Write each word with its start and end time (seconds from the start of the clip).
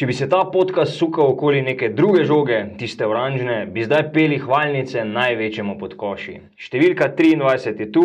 Če 0.00 0.06
bi 0.08 0.14
se 0.16 0.30
ta 0.32 0.38
podcast 0.48 0.94
sukal 0.96 1.34
okoli 1.34 1.58
neke 1.60 1.90
druge 1.92 2.22
žoge, 2.24 2.56
tiste 2.80 3.04
oranžne, 3.04 3.66
bi 3.68 3.82
zdaj 3.84 4.06
peli 4.14 4.38
hvalnice 4.40 5.02
največjemu 5.04 5.74
podkoši. 5.76 6.36
Številka 6.56 7.10
23 7.18 7.82
je 7.84 7.88
tu, 7.92 8.04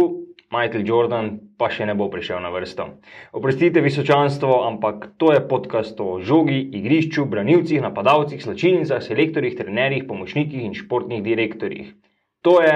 Michael 0.51 0.83
Jordan 0.83 1.29
pa 1.55 1.69
še 1.71 1.87
ne 1.87 1.95
bo 1.95 2.09
prišel 2.11 2.43
na 2.43 2.51
vrsto. 2.51 2.89
Oprostite, 3.39 3.79
visočanstvo, 3.79 4.57
ampak 4.67 5.13
to 5.15 5.31
je 5.37 5.45
podcast 5.47 6.03
o 6.03 6.19
žogi, 6.19 6.59
igrišču, 6.81 7.29
branilcih, 7.31 7.79
napadalcih, 7.87 8.43
slačilnicah, 8.43 8.99
selektorjih, 8.99 9.55
trenerjih, 9.55 10.03
pomočnikih 10.11 10.67
in 10.67 10.75
športnih 10.75 11.23
direktorjih. 11.23 11.95
To 12.43 12.59
je 12.59 12.75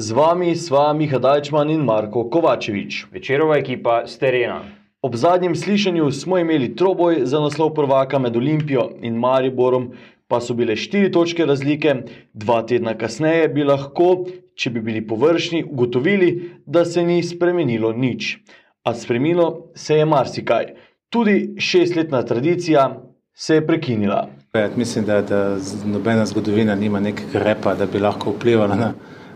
Z 0.00 0.16
vami 0.16 0.56
sva 0.56 0.92
Miha 0.96 1.18
Dajčman 1.18 1.70
in 1.70 1.80
Marko 1.84 2.24
Kovačevič. 2.30 3.06
večerova 3.12 3.58
ekipa 3.58 4.06
z 4.06 4.18
terena. 4.18 4.62
Ob 5.02 5.14
zadnjem 5.14 5.54
slišanju 5.56 6.10
smo 6.12 6.38
imeli 6.38 6.76
troboj 6.76 7.20
za 7.24 7.40
naslov 7.40 7.74
prvaka 7.74 8.18
med 8.18 8.36
Olimpijo 8.36 8.90
in 9.02 9.18
Mariborom, 9.20 9.90
pa 10.28 10.40
so 10.40 10.54
bile 10.54 10.76
štiri 10.76 11.12
točke 11.12 11.44
razlike. 11.44 11.94
Dva 12.32 12.62
tedna 12.62 12.94
kasneje 12.98 13.48
bi 13.48 13.64
lahko, 13.64 14.24
če 14.54 14.70
bi 14.70 14.80
bili 14.80 15.06
površni, 15.06 15.64
ugotovili, 15.64 16.50
da 16.66 16.84
se 16.84 17.02
ni 17.02 17.22
spremenilo 17.22 17.92
nič. 17.92 18.38
A 18.84 18.94
spremenilo 18.94 19.68
se 19.74 20.00
je 20.00 20.04
marsikaj. 20.04 20.72
Tudi 21.10 21.54
šestletna 21.58 22.22
tradicija 22.22 23.02
se 23.34 23.54
je 23.54 23.66
prekinila. 23.66 24.28
Ja, 24.54 24.70
Mislim, 24.76 25.04
da, 25.04 25.20
da 25.22 25.58
nobena 25.84 26.26
zgodovina 26.26 26.74
nima 26.74 27.00
nekega 27.00 27.44
repa, 27.44 27.74
da 27.74 27.86
bi 27.86 27.98
lahko 27.98 28.30
vplivala 28.30 28.76
na, 28.76 28.92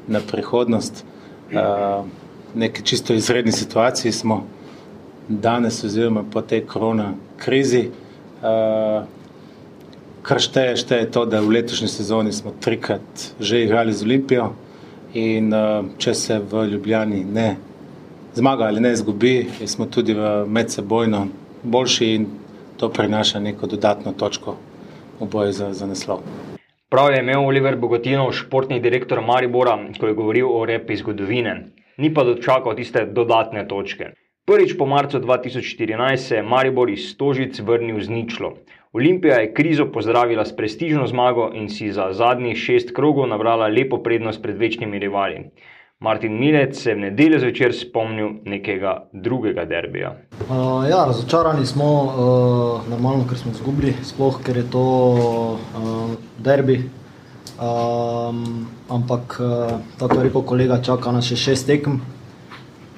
na 0.09 0.21
prihodnost. 0.21 1.05
Uh, 1.53 2.05
neki 2.55 2.83
čisto 2.83 3.15
izredni 3.15 3.53
situaciji 3.53 4.13
smo 4.13 4.47
danes, 5.29 5.85
oziroma 5.85 6.25
po 6.33 6.43
tej 6.43 6.67
korona 6.67 7.13
krizi. 7.37 7.89
Uh, 8.43 9.05
kar 10.23 10.41
šteje, 10.41 10.77
šteje 10.77 11.11
to, 11.11 11.27
da 11.27 11.41
v 11.41 11.59
letošnji 11.59 11.89
sezoni 11.89 12.33
smo 12.33 12.53
trikrat 12.61 13.33
že 13.41 13.63
igrali 13.65 13.93
z 13.93 14.03
Olimpijo 14.03 14.53
in 15.15 15.53
uh, 15.53 15.85
če 15.99 16.15
se 16.15 16.39
v 16.39 16.67
Ljubljani 16.73 17.25
ne 17.25 17.57
zmaga 18.35 18.65
ali 18.65 18.81
ne 18.81 18.93
izgubi, 18.93 19.51
smo 19.67 19.87
tudi 19.87 20.17
medsebojno 20.47 21.27
boljši 21.63 22.07
in 22.15 22.27
to 22.77 22.89
prinaša 22.89 23.41
neko 23.41 23.67
dodatno 23.67 24.13
točko 24.13 24.57
v 25.21 25.29
boju 25.31 25.53
za, 25.53 25.73
za 25.73 25.87
naslov. 25.87 26.21
Prav 26.95 27.11
je 27.11 27.21
imel 27.21 27.41
Oliver 27.43 27.75
Bogotinov, 27.77 28.29
športni 28.39 28.77
direktor 28.81 29.19
Maribora, 29.21 29.73
ko 29.99 30.07
je 30.07 30.15
govoril 30.15 30.47
o 30.47 30.61
repi 30.65 30.95
zgodovine. 30.95 31.55
Ni 31.99 32.13
pa 32.15 32.23
dočakal 32.23 32.77
tiste 32.79 33.03
dodatne 33.17 33.65
točke. 33.67 34.13
Prvič 34.47 34.77
po 34.79 34.87
marcu 34.87 35.19
2014 35.19 36.23
se 36.29 36.37
je 36.37 36.45
Maribor 36.47 36.91
iz 36.91 37.09
Stožic 37.11 37.59
vrnil 37.59 37.99
z 37.99 38.15
ničlo. 38.15 38.53
Olimpija 38.93 39.41
je 39.43 39.51
krizo 39.55 39.89
pozdravila 39.91 40.45
s 40.45 40.55
prestižno 40.57 41.07
zmago 41.11 41.51
in 41.55 41.67
si 41.69 41.91
za 41.91 42.13
zadnjih 42.13 42.57
šest 42.57 42.95
krogov 42.95 43.27
nabrala 43.27 43.67
lepo 43.67 43.99
prednost 43.99 44.43
pred 44.43 44.57
večnimi 44.57 44.99
rivali. 44.99 45.51
Martin 46.05 46.33
Milec 46.39 46.77
se 46.77 46.91
je 46.91 46.95
v 46.95 47.01
nedeljo 47.01 47.39
zvečer 47.41 47.73
spomnil 47.73 48.29
nekega 48.45 49.07
drugega 49.13 49.65
derbija. 49.65 50.11
Uh, 50.51 50.85
ja, 50.85 51.05
razočarani 51.09 51.65
smo, 51.67 51.89
uh, 52.05 52.91
normalno, 52.91 53.25
ker 53.29 53.41
smo 53.41 53.55
izgubili, 53.57 53.95
sploh 54.05 54.37
ker 54.45 54.61
je 54.61 54.67
to 54.71 54.85
uh, 54.85 56.13
derbi. 56.45 56.77
Um, 57.57 58.69
ampak, 58.93 59.41
uh, 59.41 59.81
tako 59.99 60.21
je 60.21 60.29
rekel 60.29 60.45
kolega, 60.45 60.83
čaka 60.85 61.13
nas 61.13 61.33
še 61.33 61.41
šest 61.41 61.73
tekem, 61.73 62.01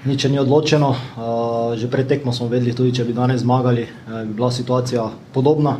nič 0.02 0.26
ni 0.26 0.42
odločeno. 0.42 0.90
Uh, 0.90 1.78
že 1.78 1.86
pred 1.86 2.10
tekmo 2.10 2.34
smo 2.34 2.50
vedeli, 2.50 2.74
tudi 2.74 2.90
če 2.98 3.06
bi 3.06 3.14
danes 3.14 3.46
zmagali, 3.46 3.86
uh, 3.86 4.22
bi 4.26 4.34
bila 4.34 4.50
situacija 4.50 5.12
podobna. 5.30 5.78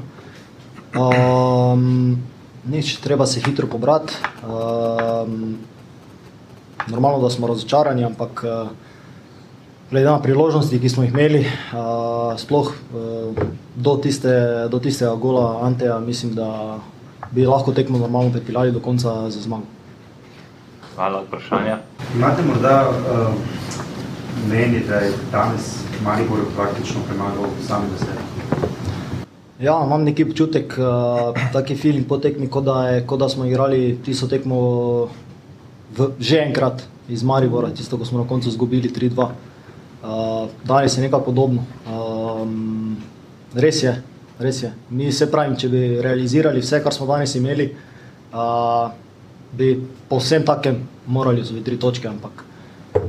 Um, 0.95 2.21
nič, 2.71 3.01
treba 3.03 3.27
se 3.27 3.43
hitro 3.43 3.67
pobrati. 3.67 4.15
Um, 4.47 5.75
normalno, 6.87 7.23
da 7.23 7.31
smo 7.31 7.47
razočarani, 7.47 8.05
ampak 8.05 8.45
uh, 8.45 8.69
glede 9.91 10.07
na 10.07 10.19
priložnosti, 10.23 10.81
ki 10.81 10.89
smo 10.89 11.03
jih 11.03 11.13
imeli, 11.13 11.41
uh, 11.47 12.35
sploh 12.39 12.73
uh, 12.73 13.47
do, 13.77 13.97
tiste, 13.97 14.33
do 14.71 14.79
tistega 14.79 15.15
gola 15.15 15.61
Anteja, 15.63 15.99
mislim, 15.99 16.35
da 16.35 16.79
bi 17.31 17.47
lahko 17.47 17.73
tekmo 17.73 17.99
normalno 17.99 18.33
pripeljali 18.33 18.73
do 18.73 18.81
konca 18.81 19.31
za 19.31 19.41
zmago. 19.41 19.67
Hvala, 20.95 21.23
vprašanje. 21.27 21.77
Imate 22.15 22.43
morda 22.43 22.89
uh, 22.89 23.35
mnenje, 24.47 24.83
da 24.89 24.95
je 24.95 25.13
danes 25.33 25.75
Maribor 26.05 26.39
praktično 26.57 27.01
premagal 27.09 27.45
samega 27.67 27.99
sebe? 27.99 28.21
Ja, 29.61 29.83
imam 29.87 30.05
neki 30.05 30.25
občutek, 30.25 30.75
uh, 30.79 31.53
taki 31.53 31.77
feeling 31.77 32.07
po 32.09 32.19
tekmi, 32.19 32.49
kot 32.49 32.65
da, 32.65 32.89
je, 32.89 33.07
kot 33.07 33.21
da 33.21 33.29
smo 33.29 33.45
igrali 33.45 33.99
tisto 34.05 34.27
tekmo 34.27 34.59
v, 35.97 36.13
že 36.21 36.41
enkrat 36.45 36.85
iz 37.09 37.23
Maribora, 37.23 37.71
tisto, 37.71 37.99
ko 37.99 38.05
smo 38.05 38.23
na 38.23 38.29
koncu 38.29 38.49
izgubili 38.49 38.91
3-2. 38.91 39.31
Uh, 40.07 40.49
danes 40.65 40.97
je 40.97 41.03
nekaj 41.03 41.25
podobno. 41.25 41.65
Um, 41.87 42.97
res 43.55 43.83
je, 43.83 43.95
res 44.39 44.63
je. 44.63 44.73
Mi 44.91 45.13
se 45.13 45.31
pravim, 45.31 45.57
če 45.57 45.69
bi 45.69 45.83
realizirali 46.03 46.61
vse, 46.61 46.83
kar 46.85 46.95
smo 46.95 47.09
danes 47.09 47.35
imeli, 47.35 47.71
uh, 48.35 48.91
bi 49.57 49.75
po 50.09 50.21
vsem 50.21 50.45
takem 50.45 50.83
morali 51.07 51.45
zviti 51.45 51.65
tri 51.71 51.79
točke, 51.79 52.09
ampak 52.09 52.45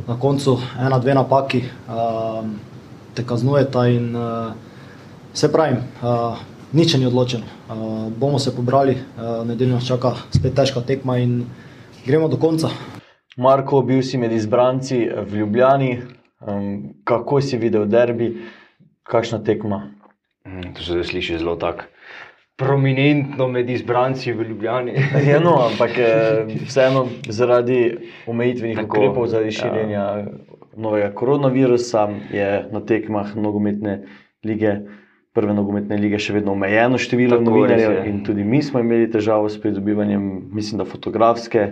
na 0.07 0.19
koncu 0.19 0.57
ena, 0.79 0.99
dve 0.99 1.13
napaki 1.13 1.63
um, 1.63 2.55
te 3.13 3.25
kaznujeta 3.25 3.87
in 3.87 4.15
uh, 4.15 4.53
se 5.33 5.51
pravim, 5.51 5.81
uh, 6.01 6.37
nič 6.73 6.95
ni 6.97 7.05
odločeno. 7.05 7.45
Uh, 7.67 8.13
bomo 8.13 8.39
se 8.39 8.55
pobrali, 8.55 8.97
uh, 8.97 9.47
nedeljo 9.47 9.75
nas 9.75 9.87
čaka 9.87 10.15
spet 10.31 10.55
težka 10.55 10.81
tekma 10.81 11.17
in 11.17 11.45
gremo 12.07 12.27
do 12.27 12.37
konca. 12.37 12.69
Marko, 13.37 13.81
bil 13.81 14.01
si 14.01 14.17
med 14.17 14.31
izbranci 14.31 15.09
v 15.27 15.43
Ljubljani. 15.43 15.91
Um, 16.39 16.93
kako 17.03 17.41
si 17.41 17.57
videl 17.57 17.85
derbi, 17.85 18.31
kakšna 19.03 19.43
tekma? 19.43 19.83
Mm, 20.47 20.73
To 20.73 20.83
se 20.83 21.03
sliši 21.03 21.37
zelo 21.37 21.55
tako 21.55 21.83
prominentno 22.57 23.47
med 23.47 23.69
izbranci 23.69 24.33
v 24.33 24.43
Ljubljani. 24.49 24.93
Ja, 25.29 25.39
no, 25.39 25.57
ampak 25.71 25.97
eh, 25.97 26.45
vseeno 26.65 27.07
zaradi 27.29 27.97
omejitvenih 28.27 28.77
Tako, 28.77 28.97
ukrepov, 28.97 29.27
zaradi 29.27 29.47
ja. 29.47 29.57
širjenja 29.61 30.05
novega 30.77 31.11
koronavirusa 31.13 32.07
je 32.33 32.69
na 32.71 32.81
tekmah 32.85 33.35
nogometne 33.35 33.99
lige, 34.45 34.73
prve 35.33 35.53
nogometne 35.53 35.97
lige, 35.97 36.17
še 36.21 36.33
vedno 36.33 36.53
omejeno 36.57 36.97
število 36.97 37.37
Tako, 37.37 37.49
novinarjev. 37.51 37.91
je. 37.91 38.09
In 38.09 38.23
tudi 38.25 38.43
mi 38.43 38.61
smo 38.63 38.81
imeli 38.81 39.09
težavo 39.11 39.49
s 39.49 39.61
pridobivanjem, 39.61 40.49
mislim, 40.53 40.81
da 40.81 40.85
fotografske 40.85 41.67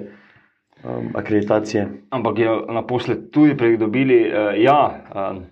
um, 0.86 1.10
akreditacije. 1.18 1.90
Ampak 2.10 2.40
je 2.40 2.56
naposled 2.70 3.30
tudi 3.32 3.58
pridobili, 3.58 4.22
uh, 4.30 4.54
ja, 4.62 4.80
uh, 5.12 5.44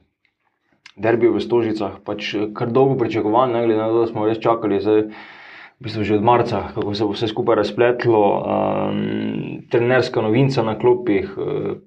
derbi 0.95 1.29
v 1.29 1.41
Stožicah, 1.41 2.01
pač 2.05 2.33
eh, 2.37 2.49
kar 2.53 2.69
dolgo 2.73 2.97
pričakovan, 2.99 3.53
ne 3.53 3.65
glede 3.65 3.81
na 3.81 3.89
to, 3.89 4.03
da 4.03 4.11
smo 4.11 4.27
res 4.29 4.41
čakali. 4.41 4.81
Zdaj, 4.81 5.09
v 5.81 5.81
bistvu 5.81 6.05
že 6.05 6.19
od 6.19 6.25
marca, 6.25 6.69
kako 6.75 6.93
se 6.93 7.07
bo 7.07 7.15
vse 7.17 7.27
skupaj 7.27 7.57
razpletlo, 7.59 8.21
um, 8.21 9.65
trenerska 9.73 10.21
novinca 10.21 10.63
na 10.63 10.77
klopih. 10.79 11.33
Uh, 11.37 11.81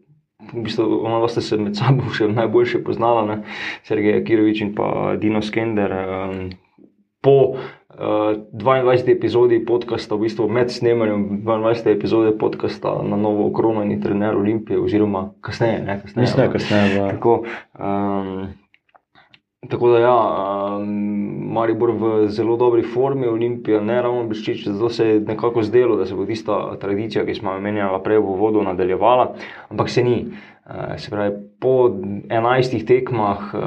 V 0.47 0.63
bistvu, 0.63 1.03
ona 1.03 1.19
ste 1.27 1.43
se 1.43 1.57
med 1.59 1.75
sabo 1.75 2.07
še 2.15 2.29
najboljše 2.31 2.85
poznala, 2.87 3.25
ne? 3.27 3.37
Sergej 3.83 4.21
Kirovič 4.23 4.61
in 4.63 4.77
pa 4.79 5.17
Dino 5.19 5.41
Skender. 5.43 5.91
Um, 5.91 6.53
po 7.19 7.59
22. 7.99 8.77
epizodi 9.09 9.59
podcasta, 9.61 10.15
v 10.15 10.21
bistvu 10.21 10.49
med 10.49 10.71
snemanjem 10.71 11.43
22. 11.43 11.89
epizode 11.89 12.39
podcasta 12.39 13.03
na 13.03 13.17
novo 13.17 13.47
okronjeni 13.47 14.01
trener 14.01 14.37
Olimpije, 14.37 14.81
oziroma 14.81 15.31
kasneje. 15.41 15.79
Ne, 15.81 16.01
kasneje 16.03 16.23
Mislim, 16.23 16.53
kasneje. 16.53 17.03
v- 17.03 17.09
Tako, 17.11 17.43
um, 17.75 18.47
Tako 19.65 19.89
da, 19.89 19.99
ja, 19.99 20.17
um, 20.79 21.53
Maribor 21.53 21.91
v 21.91 22.29
zelo 22.29 22.57
dobri 22.57 22.83
formi, 22.83 23.27
Olimpija 23.27 23.81
ne 23.81 23.97
ravno 24.03 24.27
bleščeč, 24.29 24.67
zato 24.69 24.91
se 24.93 25.07
je 25.07 25.21
nekako 25.21 25.63
zdelo, 25.65 25.97
da 25.97 26.07
se 26.07 26.15
bo 26.15 26.27
tista 26.29 26.59
tradicija, 26.81 27.25
ki 27.25 27.35
smo 27.35 27.55
jo 27.55 27.63
menjali 27.65 28.03
prej 28.05 28.21
v 28.21 28.35
vodu, 28.37 28.63
nadaljevala, 28.67 29.31
ampak 29.71 29.91
se 29.91 30.05
ni. 30.05 30.19
Uh, 30.67 30.97
se 30.99 31.11
pravi, 31.11 31.31
po 31.63 31.89
11 31.89 32.85
tekmah, 32.87 33.55
uh, 33.55 33.63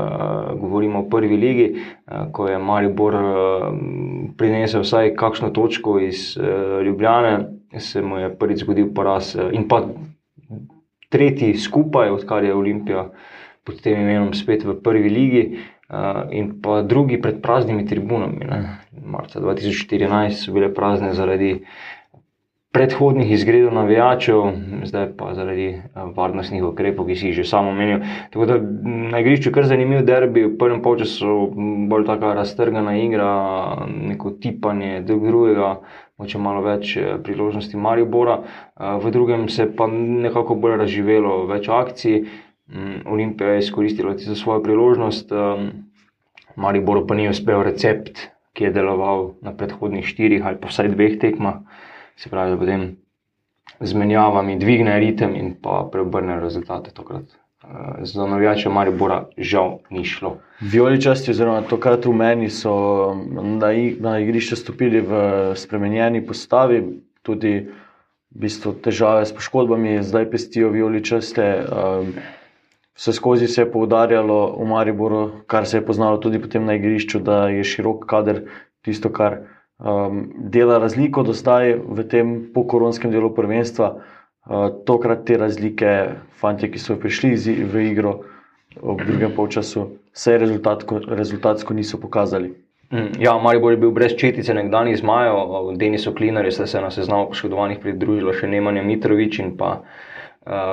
govorimo 0.59 0.99
o 0.99 1.07
prvi 1.09 1.37
ligi, 1.39 1.67
uh, 1.79 2.27
ko 2.35 2.49
je 2.49 2.59
Maribor 2.59 3.15
uh, 3.15 3.65
prinesel 4.37 4.83
vsaj 4.83 5.13
kakšno 5.17 5.49
točko 5.55 5.95
iz 6.03 6.35
uh, 6.37 6.83
Ljubljane, 6.85 7.33
se 7.79 8.03
mu 8.03 8.19
je 8.19 8.33
prvič 8.35 8.65
zgodil 8.65 8.91
poraz 8.93 9.31
uh, 9.39 9.47
in 9.55 9.67
pa 9.71 9.85
tretji 11.09 11.55
skupaj, 11.55 12.11
odkar 12.19 12.43
je 12.43 12.55
Olimpija 12.55 13.07
pod 13.63 13.79
tem 13.81 14.01
imenom 14.03 14.33
spet 14.35 14.67
v 14.67 14.75
prvi 14.83 15.09
ligi. 15.09 15.45
Uh, 15.47 15.78
in 16.31 16.51
pa 16.61 16.81
drugi 16.81 17.21
pred 17.21 17.41
praznimi 17.41 17.85
tribunami. 17.87 18.45
Ne. 18.45 18.77
Marca 19.05 19.39
2014 19.39 20.45
so 20.45 20.53
bile 20.53 20.73
prazne 20.73 21.13
zaradi 21.13 21.55
predhodnih 22.71 23.31
izgredov 23.31 23.73
navijačev, 23.73 24.41
zdaj 24.85 25.07
pa 25.17 25.33
zaradi 25.33 25.69
uh, 25.73 26.11
varnostnih 26.15 26.63
ukrepov, 26.63 27.07
ki 27.07 27.15
si 27.15 27.31
jih 27.31 27.39
že 27.41 27.45
samo 27.49 27.71
omenil. 27.73 28.03
Tako 28.29 28.45
da 28.45 28.57
na 29.09 29.19
igrišču 29.19 29.51
kar 29.51 29.65
zanimiv 29.65 30.03
derbi, 30.05 30.45
v 30.45 30.57
prvem 30.57 30.83
času 30.99 31.49
bolj 31.89 32.05
tako 32.05 32.33
raztrgana 32.37 32.93
igra, 32.97 33.31
neko 33.89 34.31
tipanje 34.41 35.01
drug 35.01 35.25
drugega. 35.27 35.79
Moče 36.19 36.37
malo 36.37 36.61
več 36.61 36.97
priložnosti 37.23 37.77
Maribora, 37.77 38.41
v 38.75 39.11
drugem 39.11 39.47
se 39.49 39.69
pa 39.75 39.87
nekako 39.87 40.55
bolj 40.55 40.75
razživelo, 40.77 41.45
več 41.47 41.69
akcij. 41.69 42.25
Mm, 42.73 43.01
Olimpija 43.05 43.49
je 43.49 43.59
izkoristila 43.59 44.17
za 44.17 44.35
svojo 44.35 44.63
priložnost, 44.63 45.31
um, 45.31 45.69
Maribor 46.55 47.07
pa 47.07 47.15
ni 47.15 47.29
uspel 47.29 47.63
recept, 47.63 48.19
ki 48.53 48.63
je 48.63 48.71
deloval 48.71 49.31
na 49.41 49.53
predhodnih 49.57 50.05
štirih 50.05 50.45
ali 50.45 50.59
pa 50.61 50.69
vsaj 50.69 50.91
dveh 50.93 51.17
tekmah, 51.19 51.63
se 52.15 52.29
pravi, 52.29 52.51
da 52.51 52.59
potem 52.59 52.85
z 53.79 53.93
menjavami 53.93 54.59
dvigne 54.59 54.99
ritem 54.99 55.35
in 55.35 55.53
pa 55.61 55.87
preobrne 55.91 56.39
rezultate 56.39 56.91
tokrat. 56.93 57.25
Uh, 57.63 58.05
za 58.05 58.27
navijače 58.27 58.69
Maribora 58.69 59.25
žal 59.37 59.79
ni 59.89 60.05
šlo. 60.05 60.37
Vijoličasti, 60.61 61.31
oziroma 61.31 61.61
tokrat 61.61 62.05
v 62.05 62.13
meni, 62.13 62.49
so 62.49 63.15
na 63.99 64.19
igrišče 64.19 64.55
stopili 64.55 65.01
v 65.01 65.53
spremenjeni 65.55 66.21
postavi, 66.25 66.83
tudi 67.21 67.55
v 68.29 68.45
bistvu 68.45 68.77
težave 68.83 69.25
s 69.25 69.33
poškodbami, 69.33 70.03
zdaj 70.03 70.29
pestijo 70.31 70.69
vijoličaste. 70.69 71.55
Um, 71.65 72.13
Vse 72.99 73.13
skozi 73.13 73.47
se 73.47 73.61
je 73.61 73.71
poudarjalo 73.71 74.57
v 74.59 74.65
Mariboru, 74.67 75.31
kar 75.47 75.65
se 75.65 75.77
je 75.77 75.85
poznalo 75.85 76.17
tudi 76.17 76.39
na 76.59 76.73
igrišču, 76.75 77.19
da 77.19 77.47
je 77.47 77.63
širok 77.63 78.05
kader 78.05 78.41
tisto, 78.81 79.09
kar 79.09 79.37
um, 79.79 80.33
dela 80.35 80.77
razliko 80.77 81.23
do 81.23 81.33
zdaj 81.33 81.79
v 81.79 82.03
tem 82.03 82.51
pokoronskem 82.53 83.11
delu 83.11 83.31
prvenstva. 83.35 83.95
Uh, 84.49 84.67
tokrat 84.85 85.23
te 85.25 85.37
razlike, 85.37 86.09
fanti, 86.41 86.67
ki 86.71 86.79
so 86.79 86.99
prišli 86.99 87.63
v 87.71 87.85
igro 87.87 88.19
v 88.75 88.97
drugem 89.05 89.31
polčasu, 89.35 89.87
se 90.13 90.37
rezultatsko, 90.37 90.99
rezultatsko 91.07 91.73
niso 91.73 92.01
pokazali. 92.03 92.51
Mm, 92.91 93.21
ja, 93.21 93.37
Maribor 93.39 93.71
je 93.71 93.77
bil 93.77 93.91
brez 93.95 94.17
četice, 94.19 94.53
nekdani 94.53 94.97
zmajo, 94.97 95.71
Denis 95.77 96.07
Oklinar 96.07 96.45
je 96.45 96.51
se 96.51 96.81
na 96.81 96.91
seznamu 96.91 97.31
poškodovanih 97.31 97.79
pridružila 97.79 98.33
še 98.33 98.47
Nemanja 98.47 98.83
Mitrovič 98.83 99.39
in 99.39 99.55
pa 99.55 99.71
uh, 99.79 99.87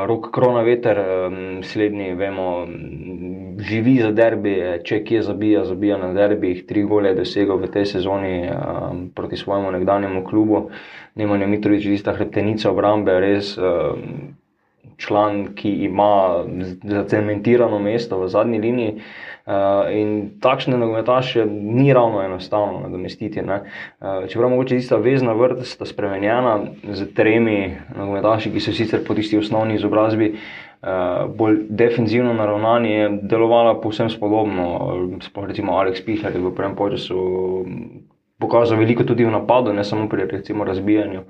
rok 0.07 0.31
korona 0.31 0.63
veter, 0.63 0.99
slednji, 1.63 2.15
vemo, 2.15 2.67
živi 3.59 3.99
za 4.01 4.13
derbi, 4.13 4.55
če 4.85 5.03
kje 5.05 5.23
zabija, 5.23 5.65
zabija 5.65 5.99
na 5.99 6.13
derbih, 6.15 6.65
tri 6.67 6.85
gole 6.87 7.11
je 7.11 7.21
dosegel 7.21 7.59
v 7.59 7.71
tej 7.75 7.87
sezoni 7.87 8.51
proti 9.15 9.37
svojemu 9.37 9.73
nekdanjemu 9.77 10.25
klubu. 10.25 10.69
Nemanja 11.15 11.47
Mitrovič, 11.47 11.85
tista 11.85 12.15
hrbtenica 12.15 12.71
obrambe, 12.71 13.21
res. 13.21 13.57
Član, 14.97 15.55
ki 15.55 15.71
ima 15.85 16.45
zacementirano 16.83 17.79
mesto 17.79 18.19
v 18.21 18.29
zadnji 18.29 18.59
liniji, 18.59 18.95
uh, 19.47 19.53
in 19.93 20.41
takšne 20.41 20.77
nogometaše 20.77 21.47
ni 21.47 21.93
ravno 21.93 22.23
enostavno 22.23 22.81
nadomestiti. 22.81 23.41
Uh, 23.41 24.29
čeprav 24.29 24.51
mogoče 24.51 24.77
tista 24.77 24.97
vezna 24.97 25.33
vrsta 25.33 25.87
spremenjena 25.87 26.61
z 26.93 27.15
tremi 27.15 27.77
nogometaši, 27.97 28.53
ki 28.53 28.61
so 28.61 28.73
sicer 28.73 29.05
po 29.07 29.15
tisti 29.15 29.39
osnovni 29.39 29.75
izobrazbi 29.75 30.33
uh, 30.33 30.89
bolj 31.37 31.61
defenzivno 31.69 32.35
naravnani, 32.35 32.93
je 32.93 33.11
delovala 33.23 33.81
povsem 33.81 34.11
spodobno. 34.11 35.19
Sploh 35.23 35.47
recimo 35.47 35.77
Aleks 35.77 36.05
Pihler 36.05 36.35
je 36.35 36.41
v 36.41 36.55
prvem 36.55 36.77
času 36.91 37.21
pokazal 38.39 38.79
veliko 38.79 39.05
tudi 39.05 39.25
v 39.25 39.31
napadu, 39.31 39.73
ne 39.73 39.85
samo 39.85 40.09
pri 40.09 40.27
recimo 40.31 40.65
razbijanju. 40.65 41.21
Uh, 41.21 41.27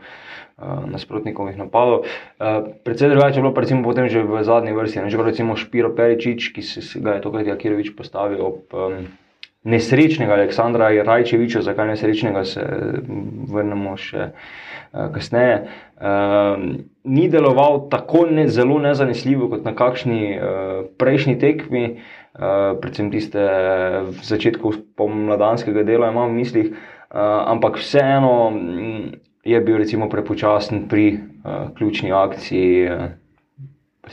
nasprotnikovih 0.65 1.57
napadov. 1.61 2.09
Uh, 2.41 2.73
predvsej 2.85 3.13
drugače 3.13 3.39
je 3.39 3.43
bilo, 3.45 3.53
recimo, 3.53 3.85
potem 3.85 4.09
že 4.09 4.25
v 4.25 4.41
zadnji 4.41 4.73
vrsti, 4.73 5.05
ne 5.05 5.13
že 5.13 5.21
recimo 5.21 5.57
Špiro 5.57 5.93
Peričič, 5.93 6.57
ki 6.57 6.63
se 6.65 6.81
ga 7.01 7.21
je 7.21 7.21
tokrat 7.21 7.45
Jakirovič 7.47 7.93
postavil 7.93 8.41
ob 8.41 8.73
um, 8.73 9.05
nesrečnega 9.69 10.33
Aleksandra 10.33 10.89
Rajčeviča, 11.05 11.61
zakaj 11.61 11.93
nesrečnega 11.93 12.45
se 12.49 12.65
vrnemo 13.53 14.01
še 14.01 14.33
uh, 14.33 15.13
kasneje. 15.13 15.69
Uh, 16.01 16.57
ni 17.05 17.29
deloval 17.29 17.93
tako 17.93 18.25
ne, 18.25 18.49
zelo 18.49 18.81
nezanesljivo 18.81 19.53
kot 19.53 19.69
na 19.69 19.77
kakšni 19.77 20.41
uh, 20.41 20.89
prejšnji 20.97 21.37
tekmi, 21.37 21.85
uh, 22.01 22.81
predvsem 22.81 23.13
tiste 23.13 23.45
v 24.09 24.25
začetku 24.25 24.97
pomladanskega 24.97 25.85
dela, 25.85 26.09
imam 26.09 26.33
v 26.33 26.41
mislih. 26.41 26.73
Uh, 27.07 27.45
ampak 27.53 27.77
vseeno 27.77 28.33
je 29.47 29.61
bil 29.61 29.79
recimo 29.79 30.09
prepočasen 30.09 30.89
pri 30.89 31.13
uh, 31.15 31.71
ključni 31.79 32.13
akciji, 32.13 32.89
uh, 32.91 33.05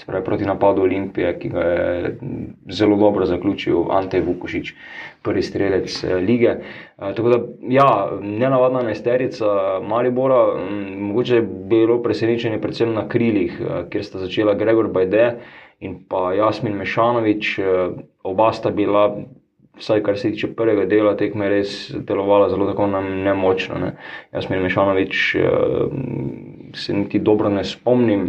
pravi, 0.06 0.26
proti 0.26 0.46
napadu 0.46 0.82
Olimpije, 0.82 1.40
ki 1.40 1.50
ga 1.50 1.60
je 1.60 2.18
zelo 2.70 2.98
dobro 2.98 3.26
zaključil 3.26 3.92
Ante 3.92 4.22
Vukošič, 4.22 4.74
prvi 5.22 5.42
strelec 5.42 6.04
uh, 6.04 6.16
lige. 6.22 6.56
Uh, 6.98 7.16
tako 7.16 7.30
da, 7.30 7.42
ja, 7.70 7.90
nenavadna 8.22 8.82
nesterica 8.82 9.80
Maribora, 9.82 10.44
um, 10.54 10.82
mogoče 11.10 11.36
je 11.36 11.48
bilo 11.70 12.02
presenečenje 12.04 12.62
predvsem 12.62 12.94
na 12.94 13.08
krilih, 13.10 13.62
uh, 13.62 13.90
kjer 13.90 14.06
sta 14.06 14.22
začela 14.22 14.54
Gregor 14.54 14.88
Bajde 14.88 15.32
in 15.80 16.04
pa 16.10 16.34
Jasmin 16.34 16.78
Mešanovič, 16.78 17.58
uh, 17.60 17.98
oba 18.24 18.54
sta 18.54 18.70
bila 18.70 19.16
vsaj 19.78 20.04
kar 20.04 20.18
se 20.18 20.32
tiče 20.32 20.54
prvega 20.56 20.86
dela, 20.86 21.16
tekme 21.18 21.50
res 21.50 21.92
delovala 22.08 22.50
zelo 22.50 22.70
tako 22.70 22.88
nemočno. 22.88 23.80
Ne. 23.82 23.94
Jaz 24.34 24.50
mi 24.50 24.60
Mešanovič 24.60 25.36
uh, 25.36 25.44
se 26.74 26.94
niti 26.94 27.20
dobro 27.20 27.50
ne 27.50 27.64
spomnim. 27.64 28.28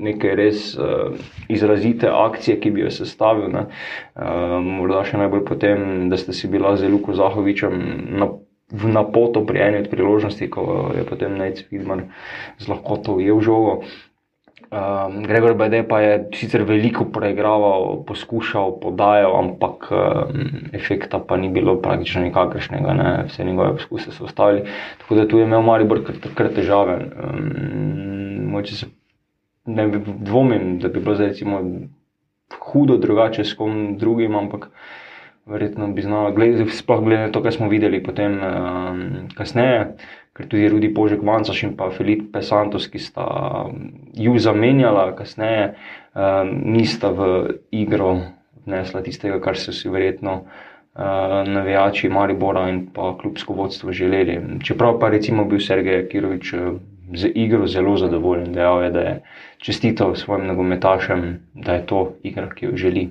Neke 0.00 0.32
res 0.32 0.78
uh, 0.78 1.12
izrazite 1.52 2.08
akcije, 2.08 2.54
ki 2.60 2.70
bi 2.72 2.80
jo 2.80 2.90
sestavil. 2.90 3.52
Uh, 3.52 3.66
morda 4.64 5.02
še 5.04 5.20
najbolj 5.20 5.42
potem, 5.44 5.82
da 6.08 6.16
ste 6.16 6.32
si 6.32 6.48
bila 6.48 6.72
z 6.80 6.88
Luko 6.88 7.12
Zahovičem 7.12 7.76
na, 8.16 8.30
na 8.80 9.02
poto 9.04 9.44
pri 9.44 9.60
eni 9.66 9.82
od 9.82 9.90
priložnosti, 9.92 10.48
ko 10.48 10.94
je 10.96 11.04
potem 11.04 11.36
Nec 11.36 11.60
Vidman 11.68 12.06
z 12.56 12.72
lahkoto 12.72 13.18
ujel 13.20 13.44
žogo. 13.44 13.82
Uh, 13.84 14.09
Um, 14.70 15.22
Gregor 15.26 15.54
Bede 15.58 15.82
pa 15.82 15.98
je 16.00 16.28
sicer 16.38 16.62
veliko 16.62 17.08
preigraval, 17.10 18.04
poskušal, 18.06 18.76
podajal, 18.78 19.34
ampak 19.34 19.88
um, 19.90 20.70
efekta 20.72 21.18
pa 21.18 21.34
ni 21.36 21.48
bilo 21.50 21.74
praktično 21.82 22.22
nikakršnega, 22.22 22.94
ne? 22.94 23.08
vse 23.26 23.44
njegove 23.44 23.72
poskuse 23.80 24.14
so 24.14 24.24
ostali. 24.24 24.62
Tako 25.02 25.14
da 25.14 25.26
tu 25.28 25.38
je 25.38 25.44
imel 25.44 25.66
Maribor 25.66 26.04
kar, 26.06 26.22
kar 26.34 26.52
težave. 26.54 27.00
Um, 27.18 28.62
se, 28.64 28.86
ne 29.66 29.88
dvomim, 30.06 30.78
da 30.78 30.88
bi 30.88 31.00
bilo 31.00 31.14
zdaj 31.14 31.34
recimo 31.34 31.60
hudo 32.70 32.96
drugače 32.96 33.44
s 33.44 33.54
kom 33.58 33.98
drugim, 33.98 34.36
ampak 34.36 34.70
verjetno 35.46 35.88
bi 35.88 36.02
znal, 36.02 36.30
sploh 36.70 37.02
glede 37.04 37.26
na 37.26 37.32
to, 37.32 37.42
kar 37.42 37.52
smo 37.52 37.68
videli 37.68 38.02
potem 38.02 38.38
um, 38.38 39.02
kasneje 39.34 39.96
ker 40.40 40.48
tudi 40.48 40.68
Rudi 40.72 40.88
Požek 40.94 41.20
Mancaš 41.22 41.62
in 41.68 41.76
pa 41.76 41.90
Filipe 41.92 42.40
Santos, 42.42 42.88
ki 42.88 42.98
sta 42.98 43.68
mm, 43.68 44.16
ju 44.16 44.38
zamenjala 44.40 45.12
kasneje, 45.16 45.74
um, 46.16 46.54
nista 46.72 47.12
v 47.12 47.60
igro 47.70 48.16
vnesla 48.64 49.04
tistega, 49.04 49.40
kar 49.40 49.56
so 49.60 49.72
si 49.72 49.92
verjetno 49.92 50.40
uh, 50.40 51.44
navijači 51.44 52.08
Maribora 52.08 52.68
in 52.72 52.86
pa 52.94 53.12
klubsko 53.20 53.54
vodstvo 53.54 53.92
želeli. 53.92 54.40
Čeprav 54.64 54.98
pa 55.00 55.12
recimo 55.12 55.44
bil 55.44 55.60
Sergej 55.60 56.08
Kirovič 56.08 56.54
z 57.14 57.32
igro 57.34 57.66
zelo 57.66 57.96
zadovoljen, 57.98 58.52
dejal 58.54 58.84
je, 58.84 58.90
da 58.90 59.00
je 59.00 59.14
čestital 59.58 60.14
svojim 60.14 60.46
nogometašem, 60.46 61.40
da 61.54 61.74
je 61.74 61.86
to 61.86 62.14
igra, 62.22 62.48
ki 62.48 62.70
jo 62.70 62.76
želi. 62.76 63.08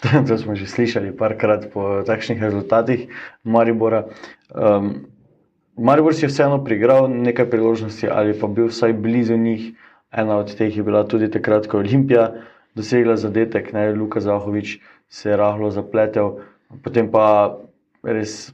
To 0.28 0.38
smo 0.38 0.56
že 0.56 0.64
slišali 0.66 1.12
parkrat 1.12 1.68
po 1.74 2.00
takšnih 2.08 2.40
rezultatih 2.40 3.12
Maribora. 3.44 4.06
Um, 4.48 5.04
Maribor 5.76 6.14
si 6.14 6.24
je 6.24 6.28
vseeno 6.28 6.64
prigral 6.64 7.08
nekaj 7.08 7.50
priložnosti 7.50 8.08
ali 8.08 8.34
pa 8.40 8.46
bil 8.46 8.68
vsaj 8.68 8.92
blizu 8.92 9.36
njih. 9.36 9.72
Ena 10.10 10.36
od 10.42 10.56
teh 10.58 10.76
je 10.76 10.82
bila 10.82 11.04
tudi 11.06 11.30
takrat, 11.30 11.66
ko 11.66 11.78
je 11.78 11.86
Olimpija 11.86 12.32
dosegla 12.74 13.16
zadetek, 13.16 13.72
ne 13.72 13.92
Luka 13.94 14.20
Zahovič 14.20 14.80
se 15.08 15.30
je 15.30 15.36
rahlo 15.36 15.70
zapletel 15.70 16.34
potem 16.82 17.10
pa 17.10 17.58
res 18.06 18.52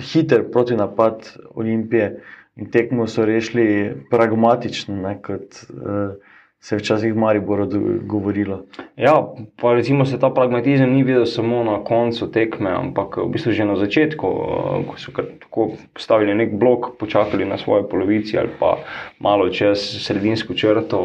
hiter 0.00 0.48
protinapad 0.48 1.28
Olimpije 1.54 2.20
in 2.56 2.70
tekmo 2.70 3.06
so 3.06 3.24
rešili 3.26 3.92
pragmatično, 4.10 4.96
ne, 4.96 5.16
kot 5.22 5.64
uh, 5.68 6.14
se 6.64 6.74
je 6.74 6.78
včasih 6.78 7.12
v 7.12 7.18
Mariboru 7.20 7.68
govorilo. 8.08 8.62
Ja, 8.96 9.28
pa 9.60 9.74
recimo 9.74 10.04
se 10.04 10.18
ta 10.18 10.30
pragmatizem 10.30 10.94
ni 10.94 11.02
videl 11.04 11.26
samo 11.26 11.60
na 11.64 11.84
koncu 11.84 12.30
tekme, 12.32 12.70
ampak 12.72 13.18
v 13.20 13.28
bistvu 13.28 13.52
že 13.52 13.68
na 13.68 13.76
začetku, 13.76 14.26
eh, 14.26 14.84
ko 14.88 14.96
so 14.96 15.12
tako 15.12 15.76
postavili 15.92 16.32
nek 16.34 16.56
blok, 16.56 16.96
počakali 16.96 17.44
na 17.44 17.60
svoji 17.60 17.84
polovici 17.90 18.38
ali 18.38 18.48
pa 18.56 18.78
malo 19.20 19.50
čez 19.52 19.76
sredinsko 19.76 20.56
črto, 20.56 21.00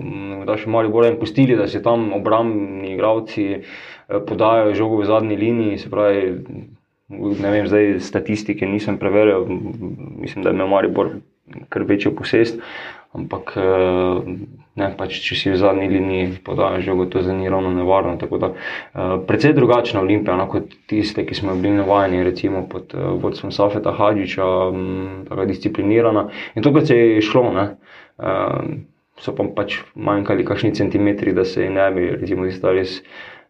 mm, 0.00 0.48
da 0.48 0.56
še 0.56 0.72
malo 0.72 0.88
bolj 0.88 1.12
in 1.12 1.20
pustili, 1.20 1.60
da 1.60 1.68
se 1.68 1.84
tam 1.84 2.16
obrambni 2.16 2.96
igralci 2.96 3.44
eh, 3.52 3.62
podajo 4.08 4.72
žogo 4.72 5.04
v 5.04 5.12
zadnji 5.12 5.36
liniji, 5.36 5.78
se 5.78 5.92
pravi, 5.92 6.40
ne 7.12 7.50
vem, 7.52 7.68
zdaj 7.68 8.00
statistike 8.00 8.64
nisem 8.64 8.96
preveril, 8.96 9.44
mislim, 10.24 10.40
da 10.40 10.48
je 10.48 10.56
imel 10.56 10.72
Maribor 10.72 11.18
kar 11.68 11.84
večjo 11.84 12.16
posest, 12.16 12.56
ampak 13.12 13.52
eh, 13.60 14.64
ne, 14.76 14.90
pač, 14.96 15.18
če 15.24 15.36
si 15.38 15.52
v 15.52 15.58
zadnji 15.60 15.88
liniji 15.88 16.40
podajo 16.44 16.82
žogo, 16.84 17.06
to 17.10 17.22
zdaj 17.24 17.36
ni 17.38 17.48
ravno 17.52 17.72
nevarno. 17.72 18.16
Da, 18.16 18.50
eh, 18.52 19.14
precej 19.28 19.54
drugačna 19.56 20.02
Olimpija 20.04 20.36
no, 20.36 20.48
kot 20.52 20.74
tiste, 20.90 21.24
ki 21.26 21.34
smo 21.34 21.54
bili 21.56 21.78
navajeni, 21.80 22.24
recimo 22.24 22.66
pod 22.68 22.92
eh, 22.94 23.06
vodstvom 23.22 23.54
Safeta 23.56 23.94
Hadžiča, 23.96 24.48
m, 24.72 25.22
tako 25.28 25.46
disciplinirana. 25.48 26.28
In 26.54 26.66
to, 26.66 26.74
kar 26.76 26.84
se 26.86 26.98
je 26.98 27.22
šlo, 27.24 27.46
ne, 27.56 27.70
eh, 28.20 28.76
so 29.24 29.32
pa 29.32 29.48
pač 29.56 29.80
manjkali 29.94 30.44
kakšni 30.44 30.74
centimetri, 30.76 31.32
da 31.32 31.46
se 31.48 31.64
je 31.64 31.72
ne 31.72 31.88
bi, 31.96 32.10
recimo, 32.20 32.44
tista 32.44 32.74
res 32.76 33.00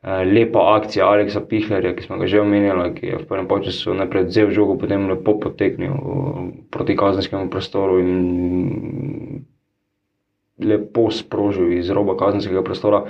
lepa 0.06 0.60
akcija 0.76 1.02
Aleksa 1.08 1.40
Pihlerja, 1.42 1.90
ki 1.96 2.04
smo 2.04 2.20
ga 2.20 2.28
že 2.30 2.38
omenjali, 2.38 2.92
ki 2.94 3.06
je 3.08 3.16
v 3.18 3.26
prvem 3.26 3.48
času 3.64 3.96
najprej 3.98 4.28
vzel 4.28 4.52
žogo, 4.54 4.76
potem 4.78 5.08
lepo 5.10 5.34
potegnil 5.42 5.96
proti 6.70 6.94
kazenskemu 6.94 7.50
prostoru 7.50 7.98
in 7.98 8.12
lepo 10.58 11.10
sprožil 11.10 11.72
iz 11.76 11.90
roba 11.90 12.16
kazenskega 12.16 12.62
prostora, 12.64 13.04